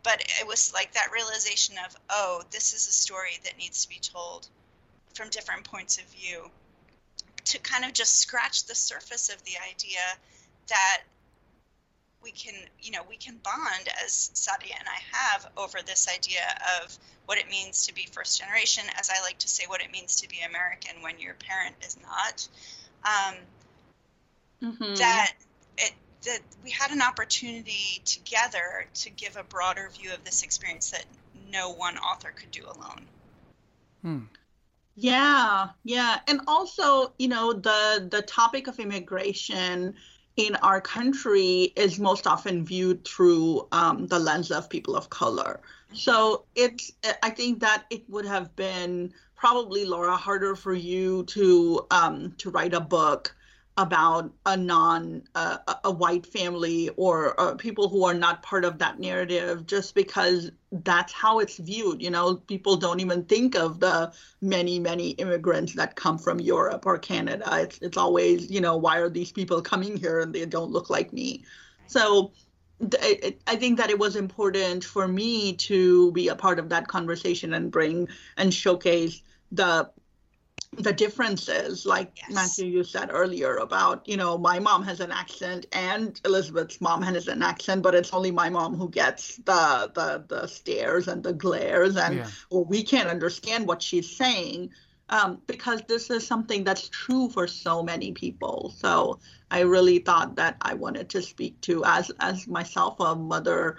but 0.03 0.21
it 0.39 0.47
was 0.47 0.73
like 0.73 0.93
that 0.93 1.11
realization 1.11 1.75
of 1.85 1.95
oh 2.09 2.43
this 2.51 2.73
is 2.73 2.87
a 2.87 2.91
story 2.91 3.39
that 3.43 3.57
needs 3.57 3.83
to 3.83 3.89
be 3.89 3.99
told 3.99 4.47
from 5.15 5.29
different 5.29 5.63
points 5.63 5.97
of 5.97 6.03
view 6.05 6.49
to 7.45 7.59
kind 7.59 7.85
of 7.85 7.93
just 7.93 8.19
scratch 8.19 8.65
the 8.65 8.75
surface 8.75 9.29
of 9.29 9.43
the 9.43 9.53
idea 9.71 9.99
that 10.67 11.03
we 12.23 12.31
can, 12.31 12.55
you 12.81 12.91
know, 12.91 13.01
we 13.07 13.17
can 13.17 13.37
bond 13.43 13.87
as 14.03 14.31
Saadia 14.33 14.73
and 14.77 14.87
I 14.87 15.15
have 15.15 15.47
over 15.55 15.77
this 15.85 16.07
idea 16.13 16.41
of 16.81 16.97
what 17.27 17.37
it 17.37 17.49
means 17.49 17.85
to 17.85 17.93
be 17.93 18.07
first 18.11 18.39
generation, 18.39 18.83
as 18.99 19.11
I 19.11 19.21
like 19.21 19.37
to 19.39 19.47
say, 19.47 19.65
what 19.67 19.81
it 19.81 19.91
means 19.91 20.21
to 20.21 20.27
be 20.27 20.37
American 20.41 21.01
when 21.01 21.19
your 21.19 21.35
parent 21.35 21.75
is 21.85 21.97
not. 22.01 22.47
Um, 23.05 23.35
mm-hmm. 24.63 24.95
That 24.95 25.33
it 25.77 25.93
that 26.23 26.39
we 26.63 26.71
had 26.71 26.89
an 26.89 27.03
opportunity 27.03 28.01
together 28.03 28.87
to 28.95 29.09
give 29.11 29.37
a 29.37 29.43
broader 29.43 29.89
view 29.95 30.11
of 30.11 30.23
this 30.23 30.41
experience 30.41 30.89
that 30.91 31.05
no 31.51 31.71
one 31.71 31.97
author 31.97 32.33
could 32.35 32.49
do 32.49 32.63
alone. 32.63 33.05
Hmm. 34.01 34.19
Yeah, 34.95 35.69
yeah. 35.83 36.19
And 36.27 36.41
also, 36.47 37.13
you 37.17 37.27
know, 37.27 37.53
the 37.53 38.07
the 38.09 38.21
topic 38.21 38.67
of 38.67 38.79
immigration 38.79 39.95
in 40.37 40.55
our 40.57 40.81
country 40.81 41.73
is 41.75 41.99
most 41.99 42.27
often 42.27 42.65
viewed 42.65 43.05
through 43.05 43.67
um, 43.71 44.07
the 44.07 44.19
lens 44.19 44.51
of 44.51 44.69
people 44.69 44.95
of 44.95 45.09
color. 45.09 45.61
So 45.93 46.45
it's, 46.55 46.91
I 47.23 47.29
think 47.29 47.59
that 47.61 47.85
it 47.89 48.09
would 48.09 48.25
have 48.25 48.53
been 48.55 49.13
probably 49.35 49.85
Laura 49.85 50.15
harder 50.17 50.55
for 50.55 50.73
you 50.73 51.23
to 51.25 51.85
um, 51.91 52.33
to 52.37 52.49
write 52.49 52.73
a 52.73 52.81
book 52.81 53.35
about 53.77 54.31
a 54.45 54.55
non 54.55 55.21
uh, 55.35 55.57
a 55.83 55.91
white 55.91 56.25
family 56.25 56.89
or 56.95 57.39
uh, 57.39 57.55
people 57.55 57.89
who 57.89 58.05
are 58.05 58.13
not 58.13 58.41
part 58.41 58.63
of 58.63 58.77
that 58.77 58.99
narrative 58.99 59.65
just 59.67 59.93
because 59.95 60.51
that's 60.71 61.11
how 61.11 61.39
it's 61.39 61.57
viewed 61.57 62.01
you 62.01 62.09
know? 62.09 62.35
People 62.35 62.77
don't 62.77 63.01
even 63.01 63.25
think 63.25 63.55
of 63.55 63.79
the 63.79 64.13
many 64.41 64.79
many 64.79 65.09
immigrants 65.11 65.73
that 65.73 65.95
come 65.95 66.17
from 66.17 66.39
Europe 66.39 66.85
or 66.85 66.97
Canada. 66.97 67.47
It's 67.61 67.77
it's 67.79 67.97
always 67.97 68.49
you 68.49 68.61
know 68.61 68.77
why 68.77 68.99
are 68.99 69.09
these 69.09 69.31
people 69.31 69.61
coming 69.61 69.97
here 69.97 70.21
and 70.21 70.33
they 70.33 70.45
don't 70.45 70.71
look 70.71 70.89
like 70.89 71.11
me? 71.11 71.43
So 71.87 72.31
I 72.81 73.55
think 73.55 73.77
that 73.77 73.89
it 73.89 73.99
was 73.99 74.15
important 74.15 74.83
for 74.83 75.07
me 75.07 75.53
to 75.53 76.11
be 76.11 76.27
a 76.27 76.35
part 76.35 76.59
of 76.59 76.69
that 76.69 76.87
conversation 76.87 77.53
and 77.53 77.71
bring 77.71 78.09
and 78.37 78.53
showcase 78.53 79.21
the 79.51 79.89
the 80.77 80.93
differences 80.93 81.85
like 81.85 82.11
yes. 82.17 82.31
matthew 82.31 82.65
you 82.65 82.83
said 82.83 83.09
earlier 83.11 83.57
about 83.57 84.07
you 84.07 84.17
know 84.17 84.37
my 84.37 84.59
mom 84.59 84.83
has 84.83 84.99
an 84.99 85.11
accent 85.11 85.65
and 85.71 86.19
elizabeth's 86.25 86.81
mom 86.81 87.01
has 87.01 87.27
an 87.27 87.41
accent 87.41 87.81
but 87.81 87.95
it's 87.95 88.13
only 88.13 88.31
my 88.31 88.49
mom 88.49 88.75
who 88.75 88.89
gets 88.89 89.37
the 89.37 89.91
the, 89.93 90.23
the 90.27 90.47
stares 90.47 91.07
and 91.07 91.23
the 91.23 91.33
glares 91.33 91.95
and 91.97 92.17
yeah. 92.17 92.27
well, 92.51 92.65
we 92.65 92.83
can't 92.83 93.09
understand 93.09 93.67
what 93.67 93.81
she's 93.81 94.15
saying 94.15 94.69
um, 95.09 95.39
because 95.45 95.83
this 95.87 96.09
is 96.09 96.25
something 96.25 96.63
that's 96.63 96.89
true 96.89 97.29
for 97.29 97.47
so 97.47 97.83
many 97.83 98.11
people 98.11 98.73
so 98.77 99.19
i 99.51 99.61
really 99.61 99.99
thought 99.99 100.35
that 100.35 100.57
i 100.61 100.73
wanted 100.73 101.09
to 101.09 101.21
speak 101.21 101.59
to 101.61 101.83
as 101.85 102.11
as 102.19 102.47
myself 102.47 102.99
a 102.99 103.15
mother 103.15 103.77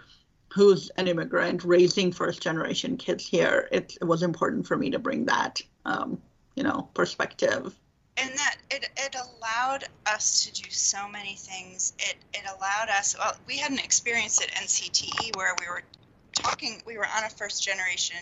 who's 0.53 0.91
an 0.97 1.09
immigrant 1.09 1.65
raising 1.65 2.13
first 2.13 2.43
generation 2.43 2.97
kids 2.97 3.27
here 3.27 3.69
it, 3.73 3.97
it 4.01 4.05
was 4.05 4.23
important 4.23 4.67
for 4.67 4.77
me 4.77 4.91
to 4.91 4.99
bring 4.99 5.27
that 5.27 5.61
um, 5.85 6.19
you 6.57 6.63
know 6.63 6.89
perspective. 6.95 7.79
And 8.19 8.31
that 8.31 8.57
it, 8.71 8.89
it 8.97 9.15
allowed 9.15 9.85
us 10.07 10.47
to 10.47 10.63
do 10.63 10.71
so 10.71 11.07
many 11.07 11.35
things. 11.35 11.93
It 11.99 12.17
it 12.35 12.43
allowed 12.57 12.89
us 12.89 13.15
well 13.19 13.37
we 13.47 13.59
had 13.59 13.71
an 13.71 13.79
experience 13.79 14.41
at 14.43 14.51
ncte 14.51 15.37
where 15.37 15.55
we 15.61 15.67
were 15.67 15.83
talking 16.33 16.83
we 16.87 16.97
were 16.97 17.07
on 17.17 17.25
a 17.25 17.31
first 17.31 17.63
generation 17.63 18.19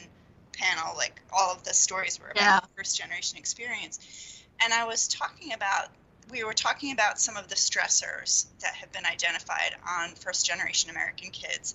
panel 0.53 0.95
like 0.97 1.21
all 1.33 1.53
of 1.53 1.63
the 1.65 1.75
stories 1.75 2.21
were 2.21 2.29
about 2.29 2.43
yeah. 2.43 2.61
first 2.77 2.99
generation 2.99 3.39
experience. 3.39 4.43
And 4.63 4.73
i 4.73 4.85
was 4.85 5.09
talking 5.09 5.53
about 5.53 5.89
we 6.31 6.43
were 6.43 6.55
talking 6.55 6.93
about 6.93 7.21
some 7.21 7.37
of 7.37 7.49
the 7.49 7.55
stressors 7.55 8.47
that 8.61 8.75
have 8.75 8.91
been 8.93 9.05
identified 9.05 9.75
on 9.89 10.11
first 10.15 10.47
generation 10.47 10.91
american 10.91 11.31
kids. 11.31 11.75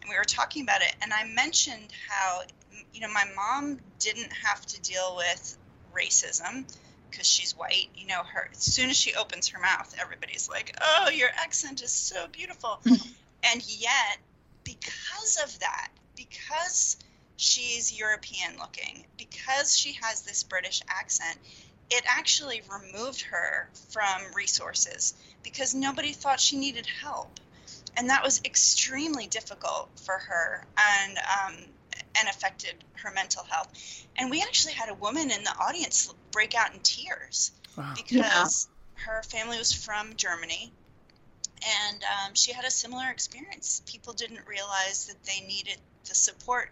And 0.00 0.10
we 0.10 0.16
were 0.16 0.24
talking 0.24 0.62
about 0.62 0.82
it 0.82 0.94
and 1.02 1.12
i 1.12 1.24
mentioned 1.24 1.92
how 2.08 2.42
you 2.92 3.00
know 3.00 3.12
my 3.12 3.24
mom 3.36 3.78
didn't 3.98 4.32
have 4.32 4.66
to 4.66 4.80
deal 4.80 5.14
with 5.16 5.58
racism 5.96 6.64
because 7.10 7.26
she's 7.26 7.56
white. 7.56 7.88
You 7.94 8.06
know, 8.06 8.22
her 8.22 8.48
as 8.52 8.58
soon 8.58 8.90
as 8.90 8.96
she 8.96 9.14
opens 9.14 9.48
her 9.48 9.60
mouth, 9.60 9.94
everybody's 10.00 10.48
like, 10.48 10.76
"Oh, 10.80 11.10
your 11.10 11.28
accent 11.28 11.82
is 11.82 11.92
so 11.92 12.26
beautiful," 12.28 12.80
and 12.84 13.62
yet, 13.66 14.18
because 14.64 15.38
of 15.44 15.58
that, 15.60 15.88
because 16.16 16.96
she's 17.36 17.96
European 17.98 18.56
looking, 18.58 19.04
because 19.18 19.76
she 19.76 19.98
has 20.00 20.22
this 20.22 20.42
British 20.44 20.82
accent, 20.88 21.38
it 21.90 22.04
actually 22.08 22.62
removed 22.70 23.22
her 23.22 23.68
from 23.90 24.20
resources 24.34 25.14
because 25.42 25.74
nobody 25.74 26.12
thought 26.12 26.40
she 26.40 26.56
needed 26.56 26.86
help. 26.86 27.40
And 27.96 28.08
that 28.08 28.24
was 28.24 28.40
extremely 28.44 29.26
difficult 29.26 29.90
for 29.96 30.16
her. 30.16 30.64
And 31.00 31.18
um, 31.18 31.54
and 32.18 32.28
affected 32.28 32.74
her 32.94 33.10
mental 33.12 33.44
health. 33.44 33.68
And 34.16 34.30
we 34.30 34.42
actually 34.42 34.74
had 34.74 34.88
a 34.88 34.94
woman 34.94 35.30
in 35.30 35.44
the 35.44 35.54
audience 35.60 36.12
break 36.30 36.54
out 36.54 36.72
in 36.74 36.80
tears 36.80 37.52
wow. 37.76 37.92
because 37.96 38.68
yeah. 38.96 39.04
her 39.04 39.22
family 39.22 39.58
was 39.58 39.72
from 39.72 40.14
Germany 40.16 40.72
and 41.86 42.02
um, 42.02 42.34
she 42.34 42.52
had 42.52 42.64
a 42.64 42.70
similar 42.70 43.08
experience. 43.10 43.82
People 43.86 44.12
didn't 44.12 44.46
realize 44.46 45.06
that 45.06 45.22
they 45.24 45.46
needed 45.46 45.76
the 46.04 46.14
support 46.14 46.70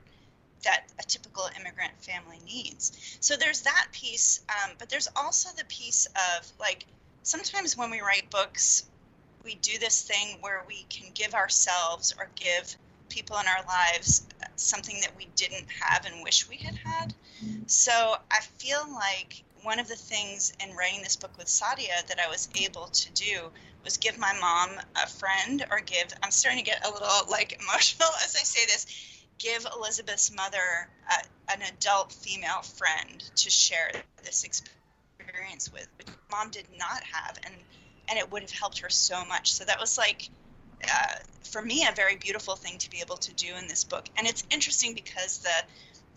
that 0.65 0.85
a 0.99 1.03
typical 1.05 1.49
immigrant 1.59 1.93
family 2.01 2.39
needs. 2.45 3.17
So 3.21 3.37
there's 3.37 3.63
that 3.63 3.89
piece, 3.93 4.41
um, 4.49 4.73
but 4.79 4.91
there's 4.91 5.09
also 5.17 5.49
the 5.57 5.65
piece 5.67 6.07
of 6.07 6.53
like 6.59 6.85
sometimes 7.23 7.77
when 7.77 7.91
we 7.91 8.01
write 8.01 8.31
books, 8.31 8.85
we 9.45 9.55
do 9.55 9.79
this 9.79 10.03
thing 10.03 10.37
where 10.41 10.65
we 10.67 10.85
can 10.91 11.11
give 11.15 11.35
ourselves 11.35 12.15
or 12.19 12.29
give 12.35 12.77
people 13.11 13.37
in 13.39 13.47
our 13.47 13.65
lives 13.67 14.27
something 14.57 14.97
that 15.01 15.17
we 15.17 15.27
didn't 15.37 15.67
have 15.81 16.07
and 16.07 16.23
wish 16.23 16.49
we 16.49 16.57
had 16.57 16.75
had. 16.75 17.15
So 17.67 18.17
I 18.31 18.41
feel 18.59 18.87
like 18.93 19.43
one 19.63 19.79
of 19.79 19.89
the 19.89 19.97
things 19.97 20.53
in 20.63 20.75
writing 20.75 21.03
this 21.03 21.17
book 21.17 21.37
with 21.37 21.47
Saadia 21.47 22.07
that 22.09 22.19
I 22.19 22.29
was 22.29 22.49
able 22.57 22.87
to 22.87 23.13
do 23.13 23.51
was 23.85 23.97
give 23.97 24.19
my 24.19 24.33
mom 24.41 24.71
a 25.03 25.07
friend 25.07 25.65
or 25.71 25.81
give 25.81 26.13
I'm 26.23 26.31
starting 26.31 26.63
to 26.63 26.71
get 26.71 26.87
a 26.87 26.91
little 26.91 27.09
like 27.31 27.53
emotional 27.61 28.09
as 28.25 28.37
I 28.37 28.45
say 28.45 28.65
this 28.67 28.87
give 29.39 29.67
Elizabeth's 29.75 30.35
mother 30.35 30.89
a, 31.11 31.53
an 31.53 31.63
adult 31.63 32.13
female 32.13 32.63
friend 32.63 33.23
to 33.37 33.51
share 33.51 33.91
this 34.23 34.45
experience 34.45 35.73
with 35.73 35.89
which 35.99 36.09
mom 36.31 36.51
did 36.51 36.67
not 36.79 37.03
have 37.03 37.39
and 37.45 37.55
and 38.09 38.19
it 38.19 38.31
would 38.31 38.43
have 38.43 38.51
helped 38.51 38.81
her 38.81 38.91
so 38.91 39.25
much 39.25 39.53
so 39.53 39.65
that 39.65 39.81
was 39.81 39.97
like 39.97 40.31
uh, 40.85 41.15
for 41.45 41.63
me 41.63 41.87
a 41.87 41.95
very 41.95 42.17
beautiful 42.17 42.57
thing 42.57 42.79
to 42.79 42.91
be 42.91 43.01
able 43.01 43.17
to 43.17 43.33
do 43.35 43.49
in 43.59 43.69
this 43.69 43.85
book 43.85 44.09
and 44.17 44.27
it's 44.27 44.45
interesting 44.51 44.95
because 44.95 45.39
the, 45.39 45.65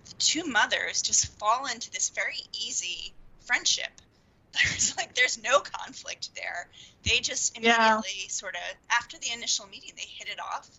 the 0.05 0.15
two 0.19 0.45
mothers 0.45 1.01
just 1.01 1.37
fall 1.39 1.65
into 1.65 1.91
this 1.91 2.09
very 2.09 2.39
easy 2.53 3.13
friendship 3.41 3.91
there's 4.53 4.95
like 4.97 5.15
there's 5.15 5.41
no 5.43 5.59
conflict 5.59 6.29
there 6.35 6.67
they 7.03 7.19
just 7.19 7.57
immediately 7.57 8.09
yeah. 8.21 8.27
sort 8.27 8.55
of 8.55 8.75
after 8.91 9.17
the 9.19 9.31
initial 9.33 9.67
meeting 9.67 9.91
they 9.95 10.07
hit 10.07 10.29
it 10.29 10.39
off 10.39 10.69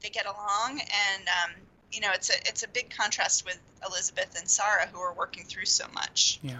they 0.00 0.08
get 0.08 0.26
along 0.26 0.78
and 0.80 1.28
um, 1.28 1.50
you 1.92 2.00
know, 2.00 2.10
it's 2.12 2.30
a 2.30 2.34
it's 2.46 2.62
a 2.62 2.68
big 2.68 2.90
contrast 2.90 3.44
with 3.44 3.58
Elizabeth 3.88 4.36
and 4.38 4.48
Sarah, 4.48 4.86
who 4.92 5.00
are 5.00 5.14
working 5.14 5.44
through 5.44 5.66
so 5.66 5.86
much. 5.94 6.38
Yeah. 6.42 6.58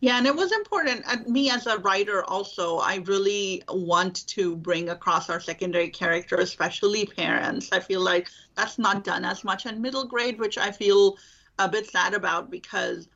Yeah, 0.00 0.16
and 0.16 0.26
it 0.26 0.34
was 0.34 0.52
important. 0.52 1.02
Uh, 1.06 1.16
me 1.26 1.50
as 1.50 1.66
a 1.66 1.78
writer, 1.78 2.22
also, 2.24 2.78
I 2.78 2.96
really 3.06 3.62
want 3.68 4.26
to 4.28 4.54
bring 4.54 4.90
across 4.90 5.28
our 5.28 5.40
secondary 5.40 5.90
character, 5.90 6.36
especially 6.36 7.04
parents. 7.04 7.70
I 7.72 7.80
feel 7.80 8.00
like 8.00 8.28
that's 8.56 8.78
not 8.78 9.02
done 9.02 9.24
as 9.24 9.42
much 9.42 9.66
in 9.66 9.82
middle 9.82 10.04
grade, 10.04 10.38
which 10.38 10.56
I 10.56 10.70
feel 10.70 11.16
a 11.58 11.68
bit 11.68 11.90
sad 11.90 12.14
about 12.14 12.48
because 12.50 13.08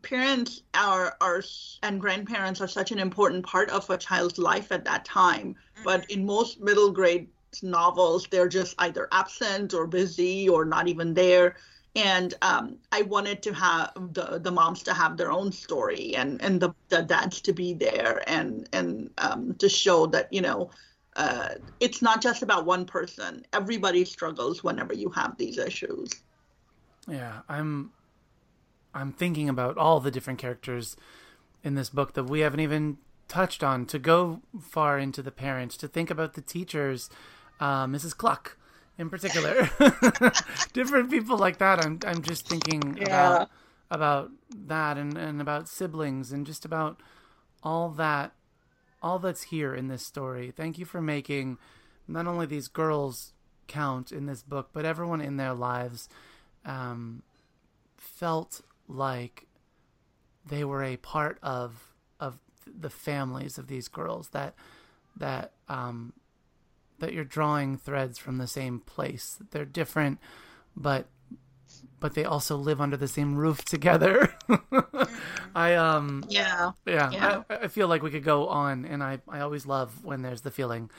parents 0.00 0.62
are 0.72 1.16
are 1.20 1.42
and 1.82 2.00
grandparents 2.00 2.62
are 2.62 2.68
such 2.68 2.92
an 2.92 2.98
important 2.98 3.44
part 3.44 3.68
of 3.68 3.90
a 3.90 3.98
child's 3.98 4.38
life 4.38 4.72
at 4.72 4.86
that 4.86 5.04
time. 5.04 5.54
Mm-hmm. 5.54 5.84
But 5.84 6.10
in 6.10 6.24
most 6.24 6.60
middle 6.60 6.90
grade 6.90 7.28
novels, 7.62 8.26
they're 8.30 8.48
just 8.48 8.74
either 8.78 9.06
absent 9.12 9.74
or 9.74 9.86
busy 9.86 10.48
or 10.48 10.64
not 10.64 10.88
even 10.88 11.12
there 11.12 11.56
and 11.94 12.34
um, 12.42 12.76
I 12.90 13.02
wanted 13.02 13.42
to 13.42 13.52
have 13.52 13.92
the, 13.94 14.38
the 14.42 14.50
moms 14.50 14.82
to 14.84 14.94
have 14.94 15.16
their 15.16 15.30
own 15.30 15.52
story 15.52 16.14
and, 16.16 16.40
and 16.40 16.60
the, 16.60 16.74
the 16.88 17.02
dads 17.02 17.40
to 17.42 17.52
be 17.52 17.74
there 17.74 18.22
and 18.26 18.68
and 18.72 19.10
um, 19.18 19.54
to 19.56 19.68
show 19.68 20.06
that 20.06 20.32
you 20.32 20.40
know 20.40 20.70
uh, 21.16 21.50
it's 21.80 22.00
not 22.00 22.22
just 22.22 22.42
about 22.42 22.64
one 22.64 22.86
person. 22.86 23.44
Everybody 23.52 24.04
struggles 24.04 24.64
whenever 24.64 24.94
you 24.94 25.10
have 25.10 25.36
these 25.36 25.58
issues. 25.58 26.10
Yeah, 27.06 27.40
I'm 27.48 27.92
I'm 28.94 29.12
thinking 29.12 29.48
about 29.48 29.76
all 29.76 30.00
the 30.00 30.10
different 30.10 30.38
characters 30.38 30.96
in 31.62 31.74
this 31.74 31.90
book 31.90 32.14
that 32.14 32.24
we 32.24 32.40
haven't 32.40 32.60
even 32.60 32.98
touched 33.28 33.62
on. 33.62 33.84
To 33.86 33.98
go 33.98 34.40
far 34.60 34.98
into 34.98 35.22
the 35.22 35.30
parents, 35.30 35.76
to 35.78 35.88
think 35.88 36.10
about 36.10 36.34
the 36.34 36.40
teachers, 36.40 37.10
uh, 37.60 37.86
Mrs. 37.86 38.16
Cluck 38.16 38.56
in 39.02 39.10
particular. 39.10 39.68
Different 40.72 41.10
people 41.10 41.36
like 41.36 41.58
that. 41.58 41.84
I'm 41.84 41.98
I'm 42.06 42.22
just 42.22 42.48
thinking 42.48 42.96
yeah. 42.96 43.04
about 43.04 43.50
about 43.90 44.30
that 44.50 44.96
and, 44.96 45.18
and 45.18 45.42
about 45.42 45.68
siblings 45.68 46.32
and 46.32 46.46
just 46.46 46.64
about 46.64 47.02
all 47.62 47.90
that 47.90 48.32
all 49.02 49.18
that's 49.18 49.42
here 49.42 49.74
in 49.74 49.88
this 49.88 50.06
story. 50.06 50.50
Thank 50.50 50.78
you 50.78 50.86
for 50.86 51.02
making 51.02 51.58
not 52.08 52.26
only 52.26 52.46
these 52.46 52.68
girls 52.68 53.34
count 53.66 54.12
in 54.12 54.26
this 54.26 54.42
book, 54.42 54.70
but 54.72 54.84
everyone 54.84 55.20
in 55.20 55.36
their 55.36 55.52
lives 55.52 56.08
um, 56.64 57.22
felt 57.96 58.62
like 58.88 59.46
they 60.46 60.64
were 60.64 60.82
a 60.82 60.96
part 60.96 61.38
of 61.42 61.92
of 62.18 62.38
the 62.66 62.90
families 62.90 63.58
of 63.58 63.66
these 63.66 63.88
girls 63.88 64.28
that 64.28 64.54
that 65.16 65.52
um, 65.68 66.12
that 67.02 67.12
you're 67.12 67.24
drawing 67.24 67.76
threads 67.76 68.16
from 68.16 68.38
the 68.38 68.46
same 68.46 68.78
place. 68.78 69.36
They're 69.50 69.64
different, 69.64 70.20
but 70.76 71.06
but 71.98 72.14
they 72.14 72.24
also 72.24 72.56
live 72.56 72.80
under 72.80 72.96
the 72.96 73.08
same 73.08 73.34
roof 73.34 73.64
together. 73.64 74.32
I 75.54 75.74
um 75.74 76.24
yeah 76.28 76.70
yeah, 76.86 77.10
yeah. 77.10 77.42
I, 77.50 77.56
I, 77.56 77.68
feel 77.68 77.88
like 77.88 78.02
we 78.02 78.12
could 78.12 78.22
go 78.22 78.46
on, 78.46 78.84
and 78.84 79.02
I 79.02 79.18
I 79.28 79.40
always 79.40 79.66
love 79.66 80.04
when 80.04 80.22
there's 80.22 80.42
the 80.42 80.52
feeling 80.52 80.90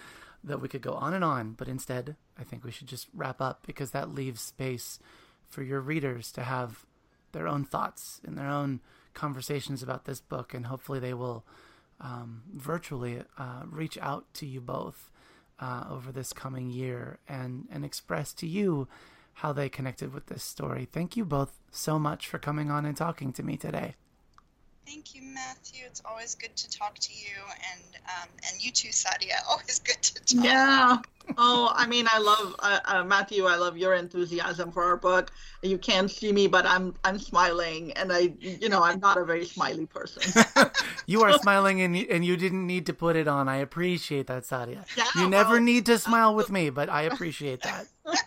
that 0.44 0.60
we 0.60 0.68
could 0.68 0.82
go 0.82 0.92
on 0.92 1.14
and 1.14 1.24
on, 1.24 1.54
but 1.54 1.70
instead 1.70 2.18
I 2.38 2.44
think 2.44 2.66
we 2.66 2.72
should 2.72 2.88
just 2.88 3.08
wrap 3.14 3.40
up 3.40 3.66
because 3.66 3.92
that 3.92 4.14
leaves 4.14 4.42
space 4.42 5.00
for 5.48 5.64
your 5.64 5.80
readers 5.80 6.34
to 6.34 6.44
have 6.44 6.86
their 7.32 7.48
own 7.48 7.64
thoughts 7.64 8.20
and 8.26 8.38
their 8.38 8.50
own 8.50 8.82
conversations 9.14 9.82
about 9.82 10.04
this 10.04 10.20
book, 10.20 10.54
and 10.54 10.66
hopefully 10.66 11.00
they 11.00 11.14
will 11.14 11.46
um, 12.02 12.44
virtually 12.54 13.22
uh, 13.38 13.62
reach 13.70 13.98
out 14.00 14.26
to 14.34 14.46
you 14.46 14.60
both 14.60 15.10
uh, 15.64 15.86
over 15.90 16.12
this 16.12 16.34
coming 16.34 16.70
year 16.70 17.20
and, 17.28 17.68
and 17.72 17.86
express 17.86 18.34
to 18.34 18.46
you 18.46 18.88
how 19.36 19.54
they 19.54 19.70
connected 19.70 20.14
with 20.14 20.26
this 20.26 20.44
story. 20.44 20.86
Thank 20.92 21.16
you 21.16 21.24
both 21.24 21.58
so 21.72 21.98
much 21.98 22.28
for 22.28 22.38
coming 22.38 22.70
on 22.70 22.86
and 22.86 22.98
talking 22.98 23.32
to 23.34 23.44
me 23.44 23.56
today. 23.56 23.96
Thank 24.86 25.16
you, 25.16 25.22
Matthew. 25.24 25.86
It's 25.86 26.02
always 26.06 26.36
good 26.36 26.56
to 26.58 26.70
talk 26.70 26.96
to 26.96 27.14
you, 27.14 27.36
and 27.72 27.82
um, 28.06 28.30
and 28.50 28.64
you 28.64 28.72
too, 28.72 28.90
Saadia. 28.90 29.36
Always 29.50 29.80
good 29.80 30.02
to 30.02 30.36
talk. 30.36 30.46
Yeah. 30.46 30.98
Oh, 31.38 31.72
I 31.74 31.88
mean, 31.88 32.06
I 32.12 32.20
love 32.20 32.56
uh, 32.60 32.80
uh, 32.84 33.04
Matthew. 33.06 33.46
I 33.46 33.56
love 33.56 33.78
your 33.78 33.94
enthusiasm 33.94 34.74
for 34.74 34.84
our 34.84 34.98
book. 34.98 35.32
You 35.62 35.78
can't 35.78 36.12
see 36.12 36.34
me, 36.34 36.48
but 36.48 36.66
I'm 36.66 36.96
I'm 37.06 37.18
smiling, 37.18 37.94
and 37.94 38.12
I, 38.12 38.34
you 38.40 38.68
know, 38.68 38.84
I'm 38.84 39.00
not 39.00 39.18
a 39.18 39.24
very 39.24 39.46
smiley 39.46 39.86
person. 39.86 40.44
you 41.06 41.22
are 41.24 41.32
smiling, 41.34 41.82
and 41.82 41.96
and 41.96 42.26
you 42.26 42.36
didn't 42.36 42.68
need 42.68 42.86
to 42.88 42.94
put 42.94 43.16
it 43.16 43.28
on. 43.28 43.48
I 43.48 43.58
appreciate 43.58 44.28
that, 44.28 44.44
Saadia. 44.44 44.86
Yeah, 44.98 45.06
you 45.16 45.30
never 45.30 45.62
need 45.62 45.86
to 45.86 45.98
smile 45.98 46.36
with 46.36 46.50
me, 46.50 46.70
but 46.70 46.90
I 46.90 47.04
appreciate 47.04 47.62
that. 47.62 47.88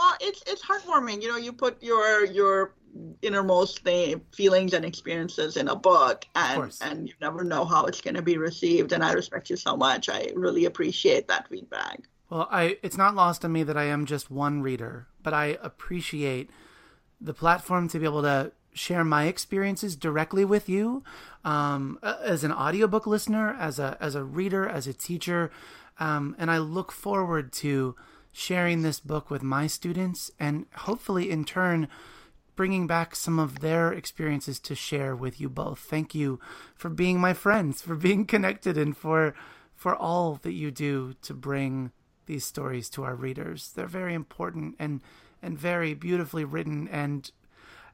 well, 0.00 0.16
it's 0.20 0.42
it's 0.46 0.62
heartwarming. 0.62 1.20
You 1.20 1.28
know, 1.28 1.36
you 1.36 1.52
put 1.52 1.82
your 1.82 2.24
your 2.24 2.74
innermost 3.22 3.86
feelings 4.32 4.72
and 4.72 4.84
experiences 4.84 5.56
in 5.56 5.68
a 5.68 5.76
book 5.76 6.24
and 6.34 6.76
and 6.80 7.06
you 7.06 7.14
never 7.20 7.44
know 7.44 7.64
how 7.64 7.84
it's 7.84 8.00
going 8.00 8.16
to 8.16 8.22
be 8.22 8.36
received 8.36 8.90
and 8.92 9.04
i 9.04 9.12
respect 9.12 9.48
you 9.48 9.56
so 9.56 9.76
much. 9.76 10.08
I 10.08 10.32
really 10.34 10.64
appreciate 10.64 11.28
that 11.28 11.48
feedback. 11.48 12.08
Well 12.30 12.48
i 12.50 12.78
it's 12.82 12.96
not 12.96 13.14
lost 13.14 13.44
on 13.44 13.52
me 13.52 13.62
that 13.62 13.76
i 13.76 13.84
am 13.84 14.06
just 14.06 14.28
one 14.28 14.60
reader 14.62 15.06
but 15.22 15.32
i 15.32 15.56
appreciate 15.62 16.50
the 17.20 17.34
platform 17.34 17.86
to 17.88 18.00
be 18.00 18.06
able 18.06 18.22
to 18.22 18.50
share 18.72 19.04
my 19.04 19.24
experiences 19.24 19.94
directly 19.96 20.44
with 20.44 20.68
you. 20.68 21.02
Um, 21.44 21.98
as 22.02 22.42
an 22.44 22.52
audiobook 22.52 23.06
listener 23.06 23.54
as 23.58 23.78
a 23.78 23.96
as 24.00 24.16
a 24.16 24.24
reader 24.24 24.68
as 24.68 24.88
a 24.88 24.92
teacher 24.92 25.52
um, 26.00 26.34
and 26.38 26.50
i 26.50 26.58
look 26.58 26.90
forward 26.90 27.52
to 27.52 27.94
sharing 28.32 28.82
this 28.82 29.00
book 29.00 29.30
with 29.30 29.42
my 29.42 29.66
students 29.66 30.30
and 30.38 30.66
hopefully 30.74 31.30
in 31.30 31.44
turn 31.44 31.88
bringing 32.60 32.86
back 32.86 33.16
some 33.16 33.38
of 33.38 33.60
their 33.60 33.90
experiences 33.90 34.58
to 34.60 34.74
share 34.74 35.16
with 35.16 35.40
you 35.40 35.48
both. 35.48 35.78
Thank 35.78 36.14
you 36.14 36.38
for 36.74 36.90
being 36.90 37.18
my 37.18 37.32
friends, 37.32 37.80
for 37.80 37.94
being 37.96 38.26
connected, 38.26 38.76
and 38.76 38.94
for 38.94 39.34
for 39.74 39.96
all 39.96 40.38
that 40.42 40.52
you 40.52 40.70
do 40.70 41.14
to 41.22 41.32
bring 41.32 41.90
these 42.26 42.44
stories 42.44 42.90
to 42.90 43.02
our 43.02 43.14
readers. 43.14 43.72
They're 43.74 43.86
very 43.86 44.12
important 44.12 44.76
and 44.78 45.00
and 45.42 45.58
very 45.58 45.94
beautifully 45.94 46.44
written. 46.44 46.86
And 46.88 47.30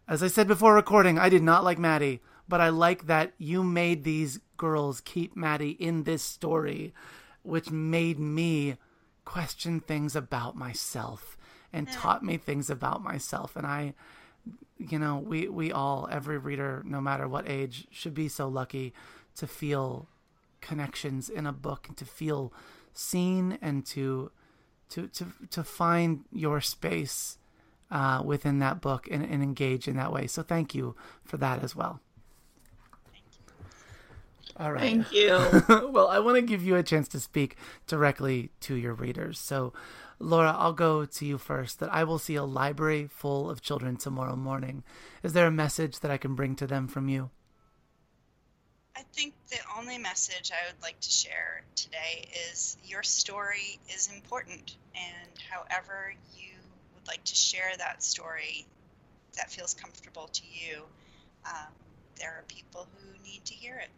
as 0.08 0.20
I 0.20 0.26
said 0.26 0.48
before 0.48 0.74
recording, 0.74 1.16
I 1.16 1.28
did 1.28 1.44
not 1.44 1.62
like 1.62 1.78
Maddie, 1.78 2.20
but 2.48 2.60
I 2.60 2.70
like 2.70 3.06
that 3.06 3.34
you 3.38 3.62
made 3.62 4.02
these 4.02 4.40
girls 4.56 5.00
keep 5.00 5.36
Maddie 5.36 5.76
in 5.78 6.02
this 6.02 6.24
story, 6.24 6.92
which 7.42 7.70
made 7.70 8.18
me 8.18 8.78
question 9.26 9.80
things 9.80 10.16
about 10.16 10.56
myself 10.56 11.36
and 11.70 11.92
taught 11.92 12.24
me 12.24 12.38
things 12.38 12.70
about 12.70 13.02
myself. 13.02 13.54
And 13.56 13.66
I 13.66 13.92
you 14.78 14.98
know, 14.98 15.16
we 15.16 15.48
we 15.48 15.72
all 15.72 16.08
every 16.10 16.38
reader, 16.38 16.82
no 16.86 17.00
matter 17.00 17.28
what 17.28 17.48
age, 17.48 17.86
should 17.90 18.14
be 18.14 18.28
so 18.28 18.48
lucky 18.48 18.92
to 19.36 19.46
feel 19.46 20.08
connections 20.60 21.28
in 21.28 21.46
a 21.46 21.52
book 21.52 21.88
and 21.88 21.96
to 21.96 22.04
feel 22.04 22.52
seen 22.92 23.58
and 23.60 23.84
to 23.86 24.30
to 24.90 25.08
to 25.08 25.26
to 25.50 25.64
find 25.64 26.24
your 26.32 26.60
space 26.60 27.38
uh, 27.90 28.22
within 28.24 28.58
that 28.58 28.80
book 28.80 29.08
and, 29.10 29.24
and 29.24 29.42
engage 29.42 29.88
in 29.88 29.96
that 29.96 30.12
way. 30.12 30.26
So 30.26 30.42
thank 30.42 30.74
you 30.74 30.94
for 31.24 31.36
that 31.38 31.62
as 31.62 31.74
well. 31.74 32.00
All 34.58 34.72
right. 34.72 34.80
Thank 34.80 35.12
you. 35.12 35.36
well, 35.90 36.08
I 36.08 36.18
want 36.18 36.36
to 36.36 36.42
give 36.42 36.62
you 36.62 36.76
a 36.76 36.82
chance 36.82 37.08
to 37.08 37.20
speak 37.20 37.56
directly 37.86 38.50
to 38.60 38.74
your 38.74 38.94
readers. 38.94 39.38
So, 39.38 39.74
Laura, 40.18 40.54
I'll 40.56 40.72
go 40.72 41.04
to 41.04 41.26
you 41.26 41.36
first. 41.36 41.78
That 41.80 41.92
I 41.92 42.04
will 42.04 42.18
see 42.18 42.36
a 42.36 42.44
library 42.44 43.06
full 43.06 43.50
of 43.50 43.60
children 43.60 43.96
tomorrow 43.96 44.36
morning. 44.36 44.82
Is 45.22 45.34
there 45.34 45.46
a 45.46 45.50
message 45.50 46.00
that 46.00 46.10
I 46.10 46.16
can 46.16 46.34
bring 46.34 46.56
to 46.56 46.66
them 46.66 46.88
from 46.88 47.08
you? 47.08 47.30
I 48.96 49.02
think 49.12 49.34
the 49.50 49.58
only 49.76 49.98
message 49.98 50.50
I 50.50 50.72
would 50.72 50.82
like 50.82 50.98
to 51.00 51.10
share 51.10 51.62
today 51.74 52.28
is 52.50 52.78
your 52.82 53.02
story 53.02 53.78
is 53.94 54.10
important, 54.10 54.76
and 54.94 55.28
however 55.50 56.14
you 56.34 56.52
would 56.94 57.06
like 57.06 57.22
to 57.24 57.34
share 57.34 57.72
that 57.76 58.02
story 58.02 58.66
that 59.36 59.50
feels 59.50 59.74
comfortable 59.74 60.28
to 60.28 60.42
you, 60.50 60.82
um, 61.44 61.72
there 62.18 62.30
are 62.30 62.44
people 62.48 62.88
who 62.96 63.22
need 63.22 63.44
to 63.44 63.52
hear 63.52 63.76
it. 63.76 63.90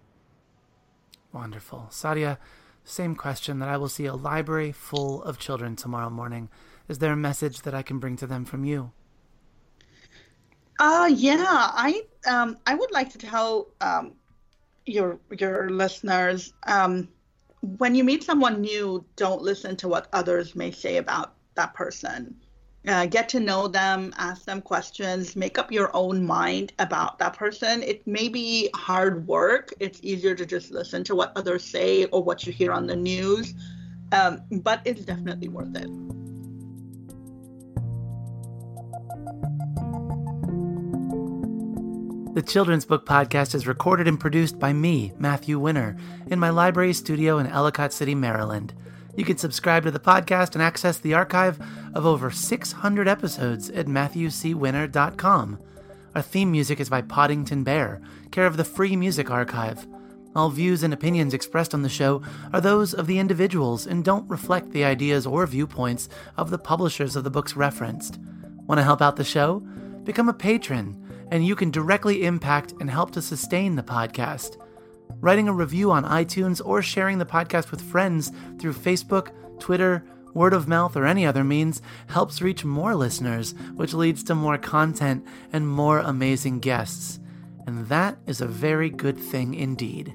Wonderful. 1.33 1.89
Saadia, 1.91 2.39
same 2.85 3.15
question 3.15 3.59
that 3.59 3.69
I 3.69 3.77
will 3.77 3.89
see 3.89 4.07
a 4.07 4.15
library 4.15 4.73
full 4.73 5.23
of 5.23 5.39
children 5.39 5.77
tomorrow 5.77 6.11
morning. 6.11 6.49
Is 6.89 6.99
there 6.99 7.13
a 7.13 7.17
message 7.17 7.63
that 7.63 7.75
I 7.75 7.83
can 7.83 7.99
bring 7.99 8.17
to 8.17 8.27
them 8.27 8.45
from 8.45 8.65
you? 8.65 8.93
Uh 10.79 11.11
yeah, 11.13 11.45
I 11.47 12.03
um 12.27 12.57
I 12.67 12.75
would 12.75 12.93
like 12.93 13.11
to 13.11 13.19
tell 13.19 13.69
um 13.81 14.13
your 14.87 15.19
your 15.39 15.69
listeners 15.69 16.53
um 16.67 17.09
when 17.61 17.95
you 17.95 18.05
meet 18.05 18.23
someone 18.23 18.61
new, 18.61 19.05
don't 19.17 19.43
listen 19.43 19.77
to 19.77 19.89
what 19.89 20.07
others 20.13 20.55
may 20.55 20.71
say 20.71 20.97
about 20.97 21.35
that 21.57 21.75
person 21.75 22.37
uh, 22.87 23.07
get 23.07 23.29
to 23.31 23.41
know 23.41 23.69
them, 23.69 24.15
ask 24.19 24.45
them 24.45 24.63
questions, 24.63 25.35
make 25.35 25.59
up 25.59 25.73
your 25.73 25.91
own 25.95 26.25
mind 26.25 26.73
about 26.79 27.19
that 27.19 27.35
person. 27.35 27.83
It 27.83 28.07
may 28.07 28.29
be 28.29 28.71
hard 28.75 29.27
work. 29.27 29.73
It's 29.81 29.99
easier 30.03 30.35
to 30.35 30.47
just 30.47 30.71
listen 30.71 31.03
to 31.05 31.15
what 31.15 31.33
others 31.37 31.65
say 31.65 32.05
or 32.07 32.23
what 32.23 32.47
you 32.47 32.53
hear 32.53 32.73
on 32.73 32.87
the 32.87 32.97
news, 32.97 33.55
um, 34.13 34.43
but 34.63 34.81
it's 34.85 35.05
definitely 35.05 35.49
worth 35.49 35.77
it. 35.77 35.89
The 42.35 42.43
Children's 42.43 42.85
Book 42.85 43.05
Podcast 43.05 43.57
is 43.57 43.67
recorded 43.67 44.07
and 44.07 44.21
produced 44.21 44.61
by 44.61 44.73
me, 44.73 45.13
Matthew 45.19 45.59
Winner, 45.59 45.97
in 46.29 46.39
my 46.39 46.51
library 46.51 46.93
studio 46.93 47.39
in 47.39 47.49
Ellicott 47.49 47.93
City, 47.93 48.15
Maryland. 48.15 48.73
You 49.19 49.25
can 49.25 49.37
subscribe 49.37 49.83
to 49.83 49.91
the 49.91 49.99
podcast 49.99 50.55
and 50.55 50.63
access 50.63 50.97
the 50.97 51.15
archive 51.15 51.59
of 51.93 52.07
over 52.07 52.31
600 52.31 53.09
episodes 53.09 53.69
at 53.69 53.87
MatthewCWinner.com. 53.87 55.59
Our 56.15 56.23
theme 56.23 56.53
music 56.53 56.79
is 56.79 56.89
by 56.89 57.03
Poddington 57.03 57.65
Bear, 57.65 58.01
care 58.31 58.47
of 58.47 58.57
the 58.57 58.63
Free 58.63 58.95
Music 58.95 59.29
Archive. 59.29 59.89
All 60.37 60.51
views 60.51 60.85
and 60.85 60.95
opinions 60.95 61.35
expressed 61.35 61.75
on 61.75 61.83
the 61.83 61.89
show 61.89 62.23
are 62.53 62.61
those 62.61 62.95
of 62.95 63.09
the 63.09 63.19
individuals 63.19 63.89
and 63.89 64.05
don't 64.05 64.31
reflect 64.31 64.71
the 64.71 64.85
ideas 64.85 65.27
or 65.27 65.45
viewpoints 65.49 66.09
of 66.37 66.51
the 66.51 66.59
publishers 66.59 67.17
of 67.17 67.25
the 67.25 67.31
books 67.31 67.57
referenced. 67.57 68.21
Want 68.69 68.79
to 68.79 68.85
help 68.85 69.03
out 69.03 69.17
the 69.17 69.25
show? 69.25 69.59
Become 70.05 70.29
a 70.29 70.33
patron, 70.33 71.27
and 71.33 71.45
you 71.45 71.57
can 71.57 71.73
directly 71.73 72.25
impact 72.25 72.73
and 72.79 72.89
help 72.89 73.11
to 73.11 73.21
sustain 73.21 73.75
the 73.75 73.83
podcast. 73.83 74.59
Writing 75.21 75.49
a 75.49 75.53
review 75.53 75.91
on 75.91 76.05
iTunes 76.05 76.61
or 76.65 76.81
sharing 76.81 77.19
the 77.19 77.27
podcast 77.27 77.71
with 77.71 77.83
friends 77.83 78.31
through 78.59 78.73
Facebook, 78.73 79.31
Twitter, 79.59 80.05
word 80.33 80.53
of 80.53 80.69
mouth, 80.69 80.97
or 80.97 81.07
any 81.07 81.27
other 81.27 81.43
means 81.43 81.83
helps 82.07 82.41
reach 82.41 82.65
more 82.65 82.95
listeners, 82.95 83.53
which 83.75 83.95
leads 83.95 84.23
to 84.23 84.35
more 84.37 84.59
content 84.59 85.27
and 85.53 85.69
more 85.69 85.99
amazing 85.99 86.61
guests. 86.61 87.19
And 87.67 87.89
that 87.89 88.17
is 88.27 88.41
a 88.41 88.47
very 88.47 88.91
good 88.91 89.19
thing 89.19 89.55
indeed. 89.55 90.15